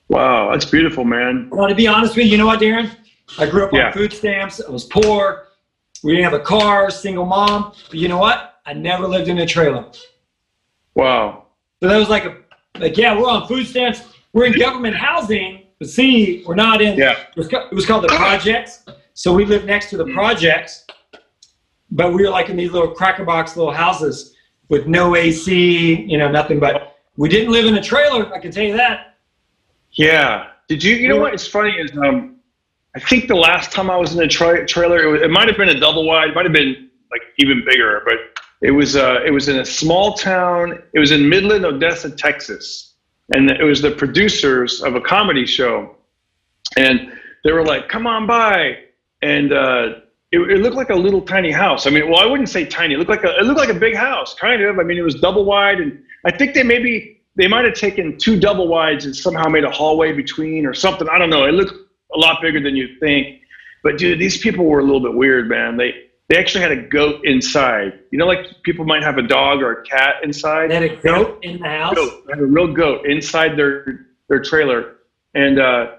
[0.10, 1.50] wow, that's beautiful, man.
[1.52, 2.92] Well, to be honest with you, you know what, Darren?
[3.40, 3.88] I grew up Yeah.
[3.88, 4.62] on food stamps.
[4.66, 5.48] I was poor.
[6.04, 7.74] We didn't have a car, single mom.
[7.90, 8.60] But you know what?
[8.66, 9.86] I never lived in a trailer.
[10.94, 11.46] Wow.
[11.82, 12.38] So that was like a,
[12.80, 14.02] like, yeah, we're on food stamps.
[14.34, 15.64] We're in government housing.
[15.80, 17.14] But see, we're not in, Yeah.
[17.14, 18.86] it, was, it was called the projects.
[19.14, 20.14] So we lived next to the mm.
[20.14, 20.86] projects.
[21.92, 24.35] But we were like in these little cracker box little houses
[24.70, 26.60] with no AC, you know, nothing.
[26.60, 28.34] But we didn't live in a trailer.
[28.34, 29.18] I can tell you that.
[29.92, 30.48] Yeah.
[30.68, 30.96] Did you?
[30.96, 31.34] You know what?
[31.34, 32.38] It's funny is um,
[32.96, 35.58] I think the last time I was in a tra- trailer, it, it might have
[35.58, 38.16] been a double wide, it might have been like even bigger, but
[38.62, 40.82] it was uh, it was in a small town.
[40.94, 42.96] It was in Midland, Odessa, Texas,
[43.34, 45.96] and it was the producers of a comedy show,
[46.78, 47.12] and
[47.44, 48.78] they were like, "Come on by,"
[49.22, 49.88] and uh,
[50.36, 51.88] it, it looked like a little tiny house.
[51.88, 52.94] I mean, well, I wouldn't say tiny.
[52.94, 54.80] It looked like a it looked like a big house, kind of.
[54.80, 58.18] I mean, it was double wide, and I think they maybe they might have taken
[58.18, 61.08] two double wides and somehow made a hallway between or something.
[61.10, 61.46] I don't know.
[61.46, 61.74] It looked
[62.14, 63.42] a lot bigger than you'd think.
[63.84, 65.78] But dude, these people were a little bit weird, man.
[65.78, 65.94] They
[66.28, 68.00] they actually had a goat inside.
[68.12, 70.72] You know, like people might have a dog or a cat inside.
[70.72, 71.96] They had a goat in the house.
[71.96, 72.26] Goat.
[72.26, 74.96] They had a real goat inside their their trailer.
[75.34, 75.92] And uh,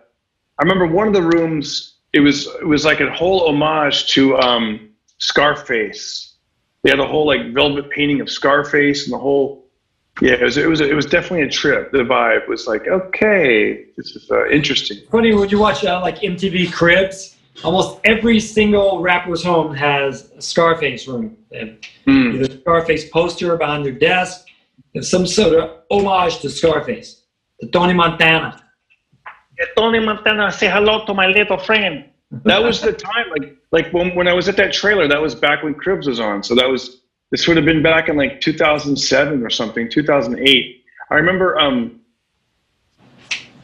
[0.59, 1.96] I remember one of the rooms.
[2.17, 4.89] It was it was like a whole homage to um,
[5.19, 6.37] Scarface.
[6.83, 9.67] They had a whole like velvet painting of Scarface and the whole.
[10.23, 11.93] Yeah, it was it was it was definitely a trip.
[11.93, 14.97] The vibe was like, okay, this is uh, interesting.
[15.11, 20.41] Funny when you watch uh, like MTV Cribs, almost every single rapper's home has a
[20.41, 21.37] Scarface room.
[21.51, 21.73] They have
[22.07, 22.35] Mm.
[22.35, 24.47] either Scarface poster behind their desk,
[25.03, 27.25] some sort of homage to Scarface,
[27.61, 28.63] to Tony Montana.
[29.77, 32.05] Tony Montana, say hello to my little friend.
[32.45, 35.35] That was the time, like like when, when I was at that trailer, that was
[35.35, 36.43] back when Cribs was on.
[36.43, 40.85] So that was this would have been back in like 2007 or something, 2008.
[41.11, 41.59] I remember.
[41.59, 42.01] Um,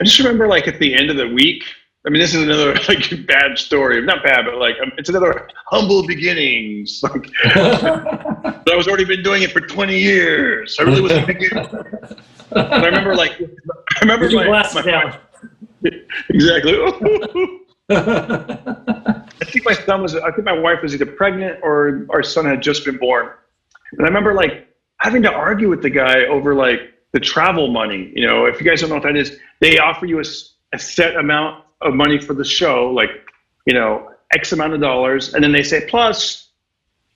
[0.01, 1.63] I just remember like at the end of the week.
[2.05, 4.01] I mean, this is another like bad story.
[4.03, 7.01] Not bad, but like um, it's another humble beginnings.
[7.03, 10.77] Like but I was already been doing it for 20 years.
[10.81, 12.17] I really was a beginner.
[12.53, 15.19] And I remember like I remember Put your my, my- down.
[16.29, 16.75] exactly.
[17.91, 20.15] I think my son was.
[20.15, 23.31] I think my wife was either pregnant or our son had just been born.
[23.93, 24.69] And I remember like
[24.99, 28.13] having to argue with the guy over like the travel money.
[28.15, 30.25] You know, if you guys don't know what that is, they offer you a,
[30.73, 33.11] a set amount of money for the show, like
[33.67, 36.51] you know, X amount of dollars, and then they say plus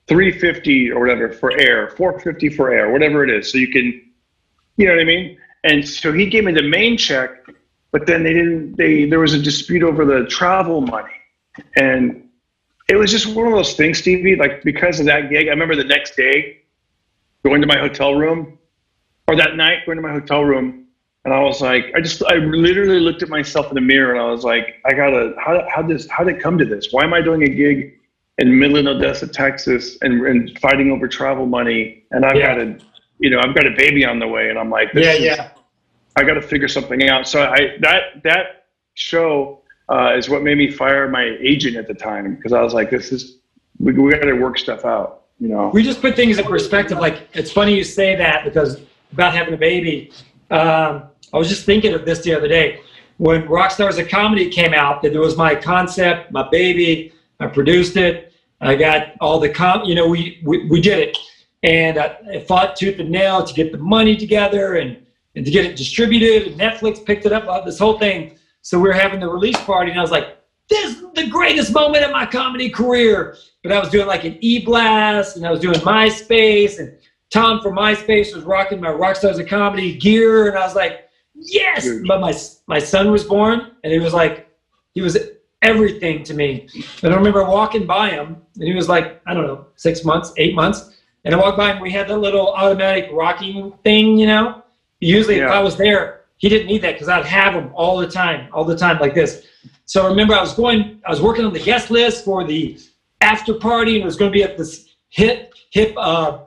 [0.08, 4.02] 350 or whatever for air, 450 for air, whatever it is, so you can,
[4.76, 5.38] you know what I mean.
[5.64, 7.35] And so he gave me the main check,
[7.96, 8.76] but then they didn't.
[8.76, 11.14] They there was a dispute over the travel money,
[11.76, 12.28] and
[12.90, 14.36] it was just one of those things, Stevie.
[14.36, 16.58] Like because of that gig, I remember the next day
[17.42, 18.58] going to my hotel room,
[19.28, 20.84] or that night going to my hotel room,
[21.24, 24.20] and I was like, I just, I literally looked at myself in the mirror and
[24.20, 26.88] I was like, I gotta, how, how this, how did it come to this?
[26.92, 27.94] Why am I doing a gig
[28.38, 32.04] in Midland, Odessa, Texas, and, and fighting over travel money?
[32.12, 32.54] And I've Yeah.
[32.54, 32.78] got a,
[33.18, 35.36] you know, I've got a baby on the way, and I'm like, this Yeah, is,
[35.38, 35.48] yeah.
[36.16, 37.28] I got to figure something out.
[37.28, 41.94] So I that that show uh, is what made me fire my agent at the
[41.94, 43.38] time because I was like, this is
[43.78, 45.24] we, we got to work stuff out.
[45.38, 45.68] You know.
[45.68, 46.98] we just put things in perspective.
[46.98, 48.80] Like it's funny you say that because
[49.12, 50.10] about having a baby.
[50.50, 52.80] Um, I was just thinking of this the other day
[53.18, 55.02] when Rockstars of Comedy came out.
[55.02, 57.12] That it was my concept, my baby.
[57.38, 58.32] I produced it.
[58.62, 59.84] I got all the com.
[59.84, 61.18] You know, we we, we did it,
[61.62, 65.05] and I, I fought tooth and nail to get the money together and
[65.36, 66.48] and to get it distributed.
[66.48, 67.46] And Netflix picked it up.
[67.46, 68.36] uh, This whole thing.
[68.62, 71.72] So we were having the release party, and I was like, "This is the greatest
[71.72, 75.60] moment of my comedy career." But I was doing like an e-blast, and I was
[75.60, 76.96] doing MySpace, and
[77.30, 81.88] Tom from MySpace was rocking my Rockstars of Comedy gear, and I was like, "Yes!"
[82.08, 82.34] But my
[82.66, 84.48] my son was born, and he was like,
[84.94, 85.16] he was
[85.62, 86.68] everything to me.
[87.02, 90.32] And I remember walking by him, and he was like, I don't know, six months,
[90.38, 90.90] eight months,
[91.24, 91.80] and I walked by him.
[91.82, 94.62] We had that little automatic rocking thing, you know.
[95.00, 98.08] Usually, if I was there, he didn't need that because I'd have him all the
[98.08, 99.46] time, all the time like this.
[99.84, 102.78] So I remember I was going, I was working on the guest list for the
[103.20, 106.40] after party, and it was going to be at this hip, hip, uh,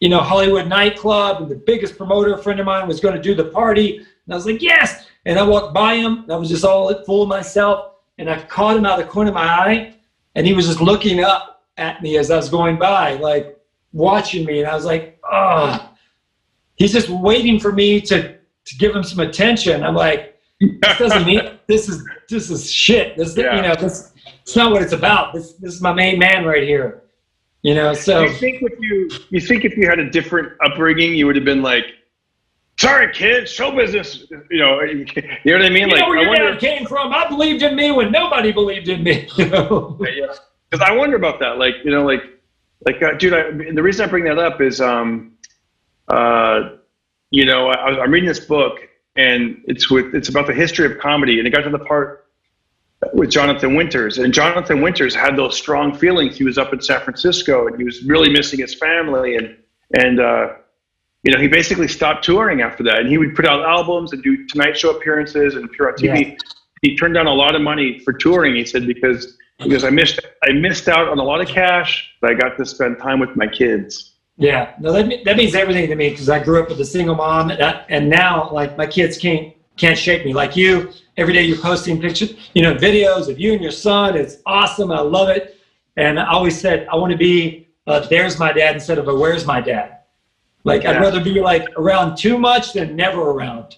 [0.00, 3.34] you know, Hollywood nightclub, and the biggest promoter friend of mine was going to do
[3.34, 3.98] the party.
[3.98, 5.06] And I was like, yes.
[5.26, 8.40] And I walked by him, and I was just all full of myself, and I
[8.42, 9.94] caught him out of the corner of my eye,
[10.34, 13.58] and he was just looking up at me as I was going by, like
[13.92, 15.90] watching me, and I was like, oh,
[16.78, 19.82] he's just waiting for me to to give him some attention.
[19.82, 23.16] I'm like, this doesn't mean this is this is shit.
[23.16, 23.56] This Yeah.
[23.56, 24.12] you know this
[24.42, 25.34] it's not what it's about.
[25.34, 27.02] This this is my main man right here.
[27.62, 31.14] You know, so you think if you you think if you had a different upbringing,
[31.14, 31.84] you would have been like,
[32.78, 35.88] "Sorry, kids, show business." You know, you know what I mean?
[35.88, 36.52] you like, know where I your wonder.
[36.52, 37.12] dad came from.
[37.12, 39.28] I believed in me when nobody believed in me.
[39.36, 39.98] You know?
[40.70, 41.58] because I wonder about that.
[41.58, 42.22] Like, you know, like,
[42.86, 43.34] like, uh, dude.
[43.34, 45.32] I, the reason I bring that up is, um,
[46.08, 46.76] uh,
[47.30, 48.80] you know, I, I'm reading this book,
[49.16, 52.26] and it's with it's about the history of comedy, and it got to the part
[53.12, 56.36] with Jonathan Winters, and Jonathan Winters had those strong feelings.
[56.36, 59.56] He was up in San Francisco, and he was really missing his family, and
[59.94, 60.48] and uh,
[61.22, 64.22] you know, he basically stopped touring after that, and he would put out albums and
[64.22, 66.38] do Tonight Show appearances and appear on TV.
[66.82, 68.54] He turned down a lot of money for touring.
[68.54, 72.30] He said because because I missed I missed out on a lot of cash, but
[72.30, 74.14] I got to spend time with my kids.
[74.38, 77.16] Yeah, no, that, that means everything to me because I grew up with a single
[77.16, 80.92] mom, and, that, and now like my kids can't can't shake me like you.
[81.16, 84.16] Every day you're posting pictures, you know, videos of you and your son.
[84.16, 84.92] It's awesome.
[84.92, 85.56] I love it.
[85.96, 89.14] And I always said I want to be uh, there's my dad instead of a
[89.14, 89.98] where's my dad.
[90.64, 93.76] Like I'd rather be like around too much than never around.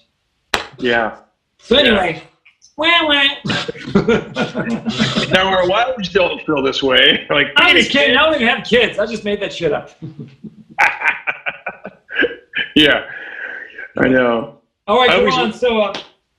[0.78, 1.20] Yeah.
[1.58, 2.22] So anyway,
[2.80, 3.24] wah, wah.
[5.30, 7.26] Now, why would you don't feel this way?
[7.30, 8.16] Like, I'm just kidding.
[8.16, 8.98] I don't even have kids.
[8.98, 9.90] I just made that shit up.
[12.74, 13.04] yeah,
[13.98, 14.60] I know.
[14.86, 15.52] All right, come on.
[15.52, 15.94] So uh,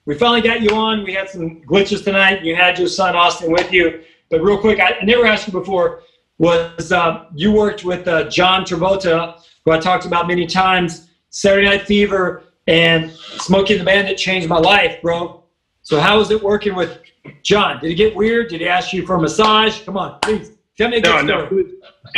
[0.05, 1.03] we finally got you on.
[1.03, 2.43] We had some glitches tonight.
[2.43, 5.53] You had your son Austin with you, but real quick, I, I never asked you
[5.53, 6.01] before.
[6.39, 11.09] Was uh, you worked with uh, John Travolta, who I talked about many times?
[11.29, 15.40] Saturday Night Fever and Smokey the Bandit changed my life, bro.
[15.83, 16.99] So how was it working with
[17.43, 17.79] John?
[17.79, 18.49] Did it get weird?
[18.49, 19.81] Did he ask you for a massage?
[19.83, 21.63] Come on, please tell me a good No, no,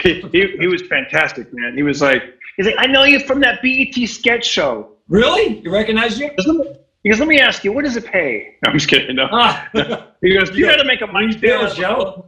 [0.02, 1.76] he, he, he was fantastic, man.
[1.76, 2.24] He was like,
[2.58, 4.92] he's like, I know you from that BET sketch show.
[5.08, 5.60] Really?
[5.62, 6.30] You recognize you?
[6.30, 8.56] He goes, let me, he goes, let me ask you, what does it pay?
[8.64, 9.16] No, I'm just kidding.
[9.16, 9.28] No.
[9.32, 9.70] Ah,
[10.22, 12.26] He goes, you got to make a money Bill Joe.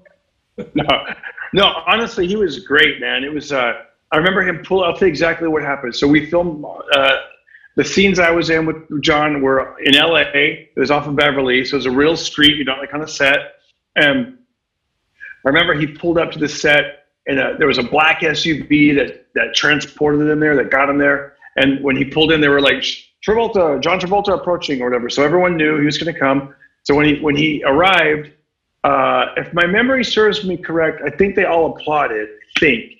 [0.73, 0.85] no,
[1.53, 1.63] no.
[1.87, 3.23] Honestly, he was great, man.
[3.23, 3.53] It was.
[3.53, 3.73] Uh,
[4.11, 4.83] I remember him pull.
[4.83, 5.95] I'll tell you exactly what happened.
[5.95, 6.63] So we filmed
[6.93, 7.15] uh,
[7.75, 10.69] the scenes I was in with John were in L.A.
[10.75, 12.55] It was off of Beverly, so it was a real street.
[12.55, 13.55] You're not like on a set.
[13.95, 14.37] And
[15.45, 18.95] I remember he pulled up to the set, and uh, there was a black SUV
[18.95, 21.35] that that transported him there, that got him there.
[21.57, 22.83] And when he pulled in, they were like
[23.25, 25.09] Travolta, John Travolta approaching or whatever.
[25.09, 26.55] So everyone knew he was going to come.
[26.83, 28.31] So when he when he arrived,
[28.85, 32.29] uh, if my memory serves me correct, I think they all applauded.
[32.29, 32.93] I think,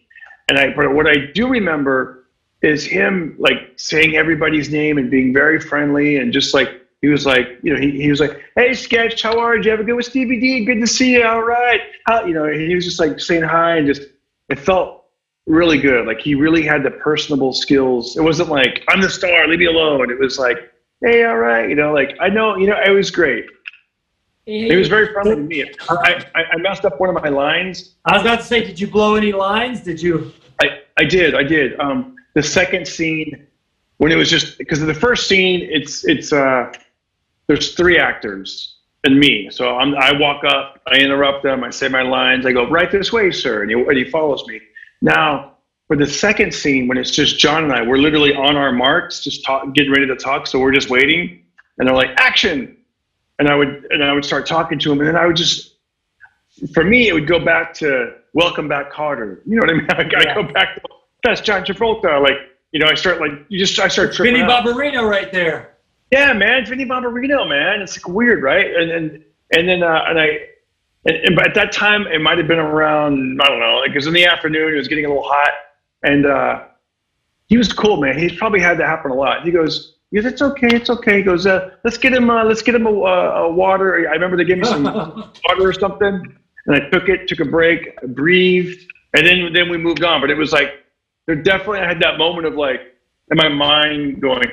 [0.50, 2.25] and I but what I do remember
[2.66, 7.26] is him like saying everybody's name and being very friendly and just like he was
[7.26, 9.80] like you know he, he was like hey sketch how are you Did you have
[9.80, 12.74] a good with Stevie D good to see you all right how you know he
[12.76, 14.04] was just like saying hi and just
[14.50, 15.06] it felt
[15.46, 19.48] really good like he really had the personable skills it wasn't like I'm the star
[19.48, 20.58] leave me alone it was like
[21.04, 23.46] hey all right you know like I know you know it was great
[24.46, 25.72] he was very friendly to me.
[25.90, 27.96] I, I, I messed up one of my lines.
[28.06, 29.82] I was about to say, did you blow any lines?
[29.82, 30.32] Did you?
[30.62, 31.80] I, I did, I did.
[31.80, 33.48] Um, the second scene,
[33.98, 36.72] when it was just because the first scene, it's it's uh,
[37.48, 39.50] there's three actors and me.
[39.52, 42.92] So I'm, I walk up, I interrupt them, I say my lines, I go right
[42.92, 44.60] this way, sir, and he, and he follows me.
[45.02, 45.56] Now
[45.88, 49.24] for the second scene, when it's just John and I, we're literally on our marks,
[49.24, 50.48] just talk, getting ready to talk.
[50.48, 51.44] So we're just waiting,
[51.78, 52.78] and they're like action,
[53.40, 55.76] and I would and I would start talking to him, and then I would just,
[56.74, 59.42] for me, it would go back to Welcome Back, Kotter.
[59.46, 59.88] You know what I mean?
[60.18, 60.34] I, Yeah.
[60.36, 60.82] go back to
[61.26, 62.38] that's John Travolta, like.
[62.72, 64.34] You know, I start like you just I start tripping.
[64.34, 64.66] Vinny out.
[64.66, 65.78] Barbarino right there.
[66.12, 67.82] Yeah, man, Vinny Barbarino, man.
[67.82, 68.76] It's like weird, right?
[68.76, 69.24] And and
[69.56, 70.40] and then uh, and I
[71.06, 73.96] and, and at that time it might have been around I don't know, like it
[73.96, 74.74] was in the afternoon.
[74.74, 75.54] It was getting a little hot,
[76.04, 76.64] and uh,
[77.48, 78.18] he was cool, man.
[78.18, 79.46] He's probably had that happen a lot.
[79.46, 81.18] He goes, he goes, it's okay, it's okay.
[81.18, 84.10] He goes, uh, let's get him, uh, let's get him a, a water.
[84.10, 84.84] I remember they gave me some
[85.48, 89.78] water or something, and I took it, took a break, breathed, and then then we
[89.78, 90.22] moved on.
[90.22, 90.85] But it was like
[91.28, 92.82] there definitely I had that moment of like
[93.32, 94.48] in my mind going,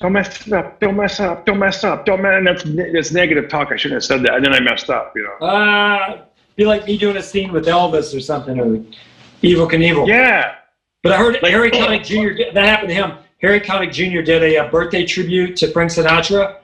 [0.00, 2.34] don't mess up, don't mess up, don't mess up, don't mess.
[2.36, 3.68] And that's that's negative talk.
[3.72, 5.12] I shouldn't have said that, and then I messed up.
[5.16, 5.46] You know.
[5.46, 6.24] Uh,
[6.56, 8.66] be like me doing a scene with Elvis or something, or
[9.42, 10.06] Evel Knievel.
[10.06, 10.56] Yeah.
[11.02, 12.52] But I heard Like- Harry Connick Jr.
[12.52, 13.12] that happened to him.
[13.40, 14.22] Harry Connick Jr.
[14.22, 16.58] did a, uh birthday tribute to Frank Sinatra,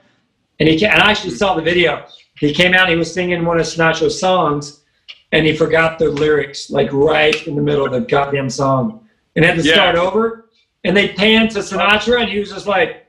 [0.61, 2.05] and he and I actually saw the video.
[2.39, 4.85] He came out, he was singing one of Sinatra's songs,
[5.33, 9.08] and he forgot the lyrics like right in the middle of the goddamn song,
[9.39, 9.75] and had to Yeah.
[9.75, 10.51] start over.
[10.85, 13.07] And they panned to Sinatra, and he was just like,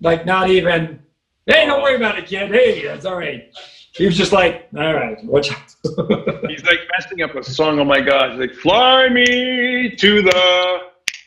[0.00, 1.00] like not even,
[1.46, 2.50] hey, don't worry about it, kid.
[2.50, 3.50] Hey, that's all right.
[3.94, 5.58] He was just like, all right, watch out.
[6.48, 7.78] He's like messing up a song.
[7.78, 8.30] Oh my God!
[8.32, 10.78] He's like, fly me to the.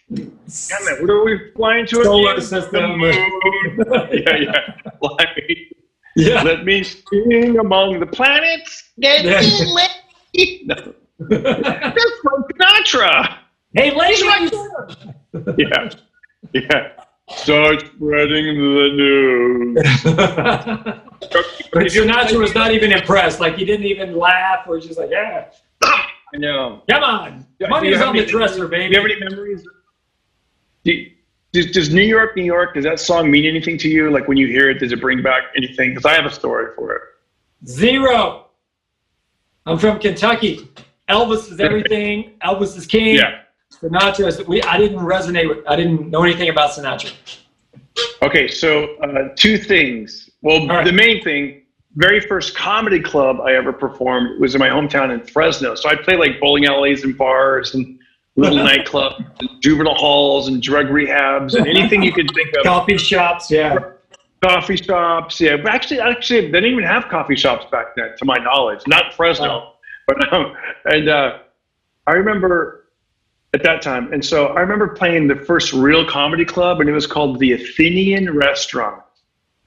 [0.09, 0.27] Damn
[0.87, 1.01] it!
[1.01, 2.03] What are we flying to?
[2.03, 2.99] Solar system.
[3.01, 4.77] Yeah, yeah.
[4.99, 5.67] Fly me.
[6.15, 6.41] yeah.
[6.41, 8.89] Let me sing among the planets.
[8.99, 9.87] Get Yeah.
[10.65, 13.37] No, that's Frank Sinatra.
[13.75, 14.21] Hey, ladies,
[15.57, 15.89] Yeah,
[16.53, 16.91] yeah.
[17.29, 20.03] Start spreading the news.
[20.03, 23.39] but Sinatra was not even impressed.
[23.39, 25.49] Like he didn't even laugh, or just like, yeah,
[25.83, 26.07] I
[26.37, 26.83] know.
[26.89, 29.13] come on, Do money's have on the any- dresser, Do you have baby.
[29.13, 29.63] any memories?
[30.83, 31.11] Do you-
[31.51, 34.11] does, does New York, New York, does that song mean anything to you?
[34.11, 35.91] Like when you hear it, does it bring back anything?
[35.91, 37.01] Because I have a story for it.
[37.65, 38.47] Zero.
[39.65, 40.69] I'm from Kentucky.
[41.09, 42.33] Elvis is everything.
[42.43, 43.15] Elvis is king.
[43.15, 43.39] Yeah.
[43.73, 44.45] Sinatra is.
[44.47, 44.61] We.
[44.63, 45.65] I didn't resonate with.
[45.67, 47.13] I didn't know anything about Sinatra.
[48.21, 50.29] Okay, so uh, two things.
[50.41, 50.85] Well, right.
[50.85, 51.63] the main thing,
[51.95, 55.75] very first comedy club I ever performed was in my hometown in Fresno.
[55.75, 57.99] So I'd play like bowling alleys and bars and
[58.35, 62.63] little nightclubs, and juvenile halls and drug rehabs and anything you could think of.
[62.63, 63.49] Coffee shops.
[63.49, 63.77] Yeah.
[64.43, 65.57] Coffee shops, yeah.
[65.57, 68.81] But actually, actually, they didn't even have coffee shops back then, to my knowledge.
[68.85, 69.73] Not Fresno,
[70.07, 70.55] but um,
[70.85, 71.39] and uh,
[72.05, 72.84] I remember
[73.55, 76.93] at that time, and so I remember playing the first real comedy club, and it
[76.93, 79.01] was called the Athenian Restaurant,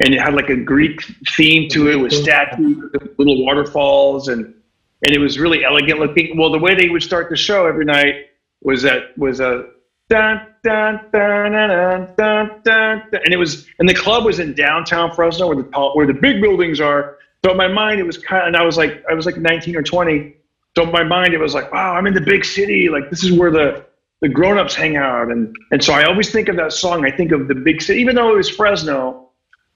[0.01, 1.01] and it had like a Greek
[1.37, 2.85] theme to it with statues,
[3.17, 4.55] little waterfalls, and
[5.03, 6.37] and it was really elegant looking.
[6.37, 8.27] Well, the way they would start the show every night
[8.63, 9.71] was that was a
[10.11, 15.15] dun dun dun dun dun dun and it was and the club was in downtown
[15.15, 17.19] Fresno where the where the big buildings are.
[17.45, 19.37] So in my mind it was kind of, and I was like I was like
[19.37, 20.35] 19 or 20.
[20.79, 23.25] So in my mind it was like wow I'm in the big city like this
[23.25, 23.85] is where the
[24.21, 27.33] the grown-ups hang out and and so I always think of that song I think
[27.33, 29.31] of the big city even though it was Fresno,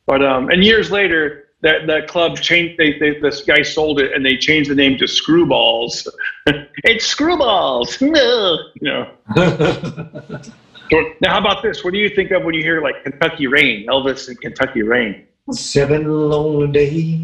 [0.06, 1.40] but um and years later.
[1.62, 2.76] That, that club changed.
[2.76, 6.08] They, they this guy sold it, and they changed the name to Screwballs.
[6.82, 8.00] it's Screwballs.
[8.10, 10.42] No, you know.
[10.90, 11.84] So, now, how about this?
[11.84, 15.24] What do you think of when you hear like Kentucky Rain, Elvis and Kentucky Rain?
[15.50, 17.20] Seven lonely days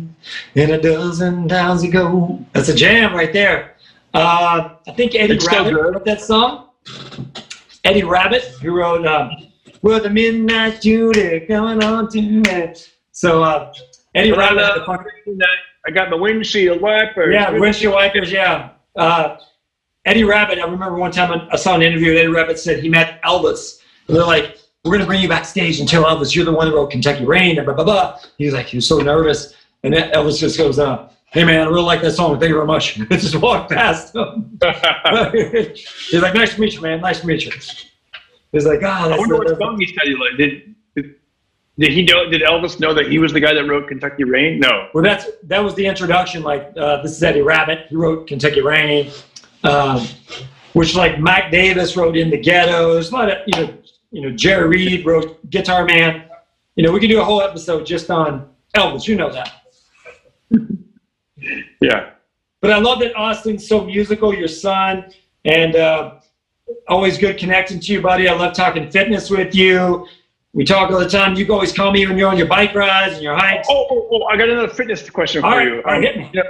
[0.56, 2.44] and a dozen towns ago.
[2.52, 3.76] That's a jam right there.
[4.12, 6.70] Uh, I think Eddie It's Rabbitt wrote that song.
[7.84, 9.30] Eddie Rabbitt, who wrote um,
[9.82, 13.72] "Well, the Midnight Judy coming on tonight." So uh,
[14.16, 15.40] Eddie But I Rabbitt, love-
[15.86, 17.30] I got my windshield wiper.
[17.30, 18.70] yeah, windshield wipers, yeah.
[18.96, 19.36] Uh,
[20.04, 22.12] Eddie Rabbitt, I remember one time I- I saw an interview.
[22.16, 23.80] Eddie Rabbitt said he met Elvis.
[24.08, 24.58] And they're like,
[24.88, 27.58] "We're gonna bring you backstage and tell Elvis you're the one that wrote Kentucky Rain."
[27.58, 28.18] And blah blah blah.
[28.38, 31.66] He was like, he was so nervous, and then Elvis just goes, uh, "Hey man,
[31.66, 32.38] I really like that song.
[32.38, 34.58] Thank you very much." just walked past him.
[35.32, 37.00] He's like, "Nice to meet you, man.
[37.00, 37.52] Nice to meet you."
[38.52, 40.38] He's like, "Ah, I that's wonder what song he said he liked.
[40.38, 41.14] Did, did
[41.78, 42.28] did he know?
[42.28, 44.58] Did Elvis know that he was the guy that wrote Kentucky Rain?
[44.58, 44.88] No.
[44.92, 46.42] Well, that's that was the introduction.
[46.42, 47.86] Like, uh, this is Eddie Rabbitt.
[47.88, 49.12] He wrote Kentucky Rain,
[49.62, 50.04] um,
[50.72, 52.94] which like Mike Davis wrote in the Ghetto.
[52.94, 53.77] There's a lot of you know,
[54.10, 56.24] you know, Jerry Reed wrote Guitar Man.
[56.76, 59.06] You know, we could do a whole episode just on Elvis.
[59.08, 59.62] You know that.
[61.80, 62.10] Yeah.
[62.60, 64.34] But I love that Austin's so musical.
[64.34, 65.12] Your son
[65.44, 66.14] and uh,
[66.88, 68.28] always good connecting to you, buddy.
[68.28, 70.06] I love talking fitness with you.
[70.52, 71.36] We talk all the time.
[71.36, 73.68] You always call me when you're on your bike rides and your hikes.
[73.70, 75.76] Oh, oh, oh, I got another fitness question All for right, you.
[75.76, 76.42] all right, Um, hit me.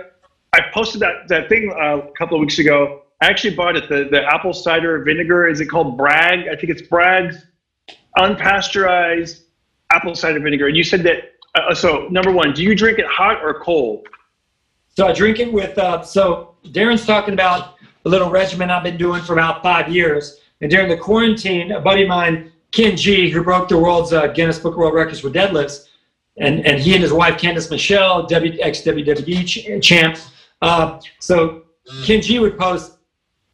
[0.55, 3.03] I posted that, that thing uh, a couple of weeks ago.
[3.21, 5.49] I actually bought it, the, the apple cider vinegar.
[5.49, 6.49] Is it called Bragg?
[6.49, 7.45] I think it's Bragg's
[8.17, 9.43] unpasteurized
[9.93, 10.69] apple cider vinegar.
[10.69, 14.07] And you said that, uh, so number one, do you drink it hot or cold?
[14.97, 15.77] So I drink it with.
[15.79, 20.41] Uh, so Darren's talking about a little regimen I've been doing for about five years.
[20.61, 24.27] And during the quarantine, a buddy of mine, Ken G, who broke the world's uh,
[24.29, 25.87] Guinness Book of World Records for deadlifts,
[26.37, 30.19] and and he and his wife Candice Michelle, W ex WWE champ.
[30.61, 31.63] Uh, so
[32.05, 32.98] Ken G would post,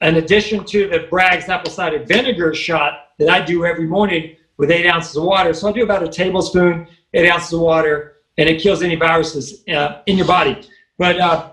[0.05, 4.71] in addition to the Bragg's apple cider vinegar shot that I do every morning with
[4.71, 5.53] eight ounces of water.
[5.55, 9.67] So I do about a tablespoon, eight ounces of water, and it kills any viruses
[9.69, 10.69] uh, in your body.
[10.99, 11.53] But uh,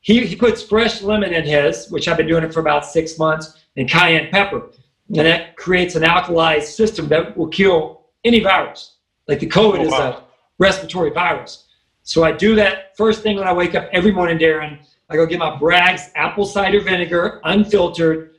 [0.00, 3.18] he, he puts fresh lemon in his, which I've been doing it for about six
[3.18, 4.70] months, and cayenne pepper.
[5.08, 8.96] And that creates an alkalized system that will kill any virus.
[9.28, 10.22] Like the COVID Oh, is a
[10.58, 11.66] respiratory virus.
[12.02, 14.78] So I do that first thing when I wake up every morning, Darren.
[15.10, 18.36] I go get my Bragg's apple cider vinegar, unfiltered,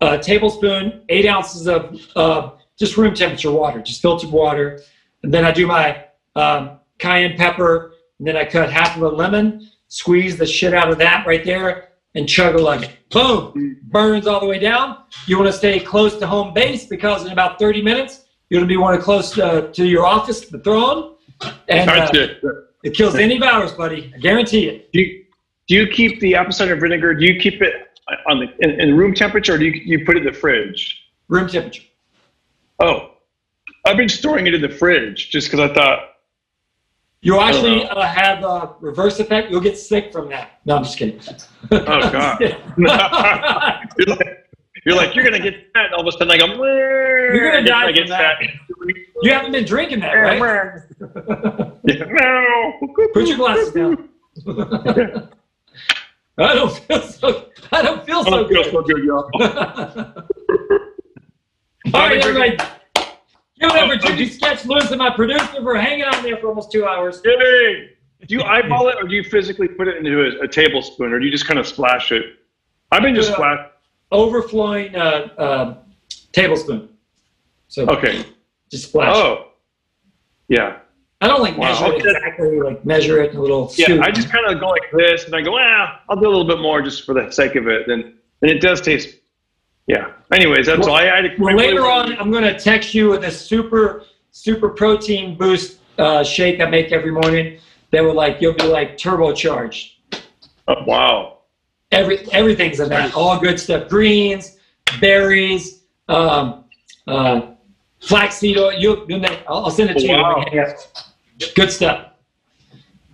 [0.00, 4.80] a tablespoon, eight ounces of uh, just room temperature water, just filtered water.
[5.22, 6.04] And then I do my
[6.36, 10.90] um, cayenne pepper, and then I cut half of a lemon, squeeze the shit out
[10.90, 12.90] of that right there, and chug a lemon.
[13.10, 13.80] Boom!
[13.84, 15.04] Burns all the way down.
[15.26, 18.68] You want to stay close to home base because in about 30 minutes, you're going
[18.68, 21.16] to be one close uh, to your office, the throne.
[21.68, 22.42] And uh, it.
[22.82, 24.12] it kills any virus, buddy.
[24.14, 24.88] I guarantee it.
[25.68, 27.14] Do you, keep the apple cider vinegar?
[27.14, 27.74] Do you keep it
[28.26, 31.10] on the in, in room temperature, or do you, you put it in the fridge?
[31.28, 31.82] Room temperature.
[32.80, 33.12] Oh,
[33.84, 36.14] I've been storing it in the fridge just because I thought.
[37.20, 39.50] You'll actually uh, have a reverse effect.
[39.50, 40.60] You'll get sick from that.
[40.64, 41.20] No, I'm just kidding.
[41.70, 42.40] Oh God!
[42.78, 44.46] you're, like,
[44.86, 46.46] you're like you're gonna get fat, all of a sudden I go.
[46.46, 48.38] You're gonna die get from that.
[48.38, 48.50] fat.
[49.22, 50.38] you haven't been drinking that, right?
[51.84, 52.72] no.
[53.12, 54.08] Put your glasses down.
[56.38, 57.46] I don't feel so.
[57.72, 58.72] I don't feel I so don't feel good.
[58.72, 59.30] so good, y'all.
[61.94, 62.56] All right, everybody.
[63.60, 66.48] Give it up for Jimmy Sketch Lewis and my producer for hanging on there for
[66.48, 67.20] almost two hours.
[67.24, 67.90] Hey,
[68.26, 71.18] do you eyeball it, or do you physically put it into a, a tablespoon, or
[71.18, 72.36] do you just kind of splash it?
[72.92, 73.66] I've been just splash.
[74.12, 75.74] Overflowing uh, uh,
[76.32, 76.88] tablespoon.
[77.66, 78.24] So Okay.
[78.70, 79.14] just splash.
[79.14, 79.48] Oh.
[80.48, 80.78] Yeah.
[81.20, 81.72] I don't like Wow.
[81.72, 84.00] measure it exactly, like measure it in a little Yeah.
[84.02, 86.44] I just kind of go like this, and I go, ah, I'll do a little
[86.46, 87.88] bit more just for the sake of it.
[87.88, 89.16] And and it does taste.
[89.88, 90.12] Yeah.
[90.32, 90.96] Anyways, that's Well- all.
[90.96, 95.36] I, I Well, later on, I'm going to text you with a super, super protein
[95.36, 97.58] boost uh, shake I make every morning.
[97.90, 99.92] That will like you'll be like turbocharged.
[100.68, 101.38] Oh, wow.
[101.90, 103.14] Every everything's in that.
[103.14, 103.88] All good stuff.
[103.88, 104.58] Greens,
[105.00, 106.64] berries, um,
[107.08, 107.40] uh,
[108.00, 108.72] flaxseed oil.
[108.74, 110.74] You, you'll make- I'll I'll send it to you.
[111.54, 112.06] Good stuff.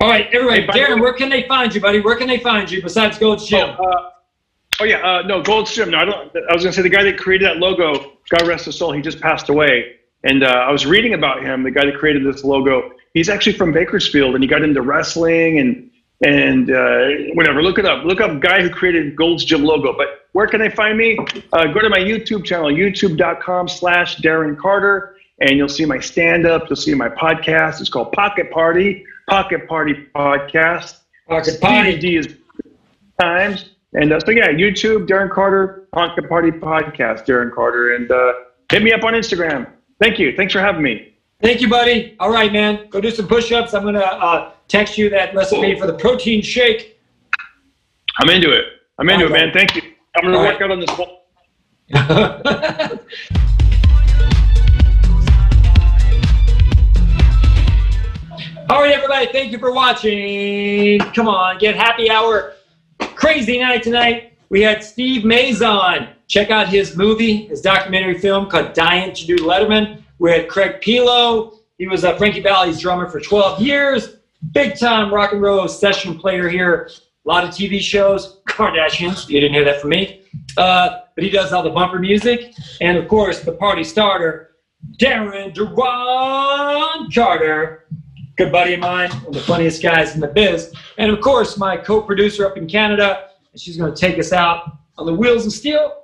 [0.01, 0.79] All right, everybody.
[0.79, 2.01] Hey, Darren, where can they find you, buddy?
[2.01, 3.71] Where can they find you besides Gold's Oh, Gym?
[3.79, 4.11] uh,
[4.81, 5.91] oh yeah, uh, no, Gold's Gym.
[5.91, 6.35] No, I don't.
[6.37, 9.01] I was gonna say the guy that created that logo, God rest his soul, he
[9.01, 9.97] just passed away.
[10.25, 12.93] And uh, I was reading about him, the guy that created this logo.
[13.13, 15.91] He's actually from Bakersfield, and he got into wrestling and
[16.25, 17.63] and uh, whatever.
[17.63, 18.05] Look it up.
[18.05, 19.97] Look up guy who created Gold's Gym logo.
[19.97, 21.19] But where can they find me?
[21.53, 26.69] Uh, go to my YouTube channel, YouTube.com/slash Darren Carter, and you'll see my stand-up.
[26.69, 27.81] You'll see my podcast.
[27.81, 31.01] It's called Pocket Party, Pocket Party Podcast.
[31.29, 31.99] Pocket Party.
[31.99, 32.37] DVD is
[33.21, 33.71] times.
[33.95, 37.95] And uh, so, yeah, YouTube, Darren Carter, Pocket Party Podcast, Darren Carter.
[37.95, 38.33] And uh,
[38.71, 39.71] hit me up on Instagram.
[40.01, 40.37] Thank you.
[40.37, 41.15] Thanks for having me.
[41.43, 42.17] Thank you, buddy.
[42.21, 42.89] All right, man.
[42.91, 43.75] Go do some push-ups.
[43.75, 46.99] I'm gonna uh, text you that recipe for the protein shake.
[48.19, 48.65] I'm into it.
[48.99, 49.45] I'm into it, Okay.
[49.45, 49.53] man.
[49.53, 49.83] Thank you.
[50.17, 50.63] I'm going to work right.
[50.63, 50.91] out on this
[52.91, 53.01] one.
[58.71, 59.27] All right, everybody.
[59.27, 60.99] Thank you for watching.
[61.13, 62.55] Come on, get happy hour.
[62.99, 64.39] Crazy night tonight.
[64.49, 66.09] We had Steve Mazan on.
[66.29, 70.03] Check out his movie, his documentary film called Dying to Do Letterman.
[70.19, 71.59] We had Craig Pilo.
[71.77, 74.17] He was a Frankie Valli's drummer for 12 years.
[74.53, 76.89] Big time rock and roll session player here.
[77.27, 78.41] A lot of TV shows.
[78.49, 79.29] Kardashians.
[79.29, 80.23] You didn't hear that from me.
[80.57, 82.55] Uh, but he does all the bumper music.
[82.81, 84.57] And of course, the party starter,
[84.99, 87.85] Darren Duran Carter
[88.37, 90.73] good buddy of mine, one of the funniest guys in the biz.
[90.99, 94.79] And of course, my co-producer up in Canada, and she's going to take us out
[94.99, 96.03] on the Wheels of Steel.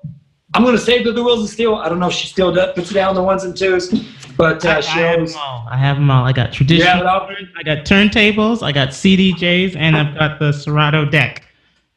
[0.55, 1.77] I'm going to save her the Wheels of Steel.
[1.77, 3.89] I don't know if she still does, puts it down the ones and twos,
[4.37, 5.33] but I, uh, I she have always.
[5.33, 5.67] them all.
[5.71, 6.25] I have them all.
[6.25, 7.07] I got have traditional.
[7.07, 8.63] I got turntables.
[8.63, 11.45] I got CDJs, and I've got the Serato deck.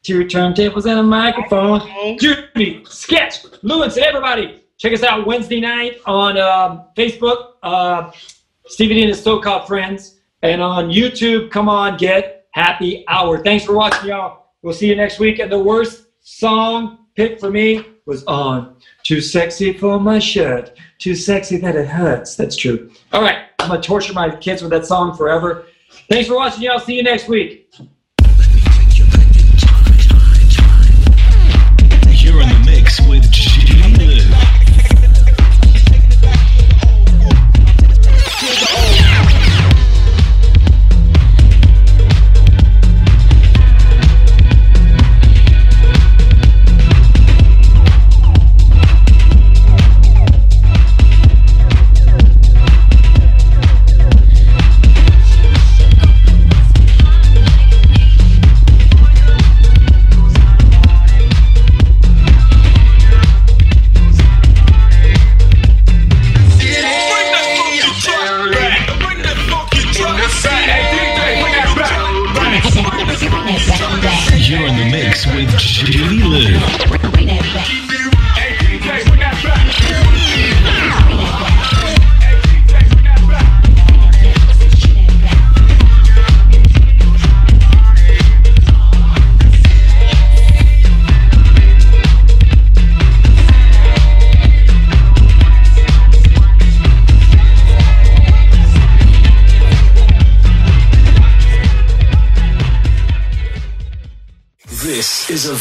[0.02, 1.80] Two turntables and a microphone.
[2.18, 4.62] Judy, Sketch, Lewis, and everybody.
[4.78, 8.10] Check us out Wednesday night on um, Facebook, uh,
[8.66, 10.13] Stevie D and his so-called friends,
[10.44, 11.50] and on YouTube.
[11.50, 13.42] Come on, get happy hour.
[13.42, 14.44] Thanks for watching, y'all.
[14.62, 15.38] We'll see you next week.
[15.38, 21.14] And the worst song pick for me was on "Too Sexy for My Shirt." Too
[21.14, 22.36] sexy that it hurts.
[22.36, 22.90] That's true.
[23.12, 25.64] All right, I'm gonna torture my kids with that song forever.
[26.10, 26.78] Thanks for watching, y'all.
[26.78, 27.72] See you next week.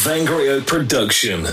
[0.03, 1.47] Vangriot production.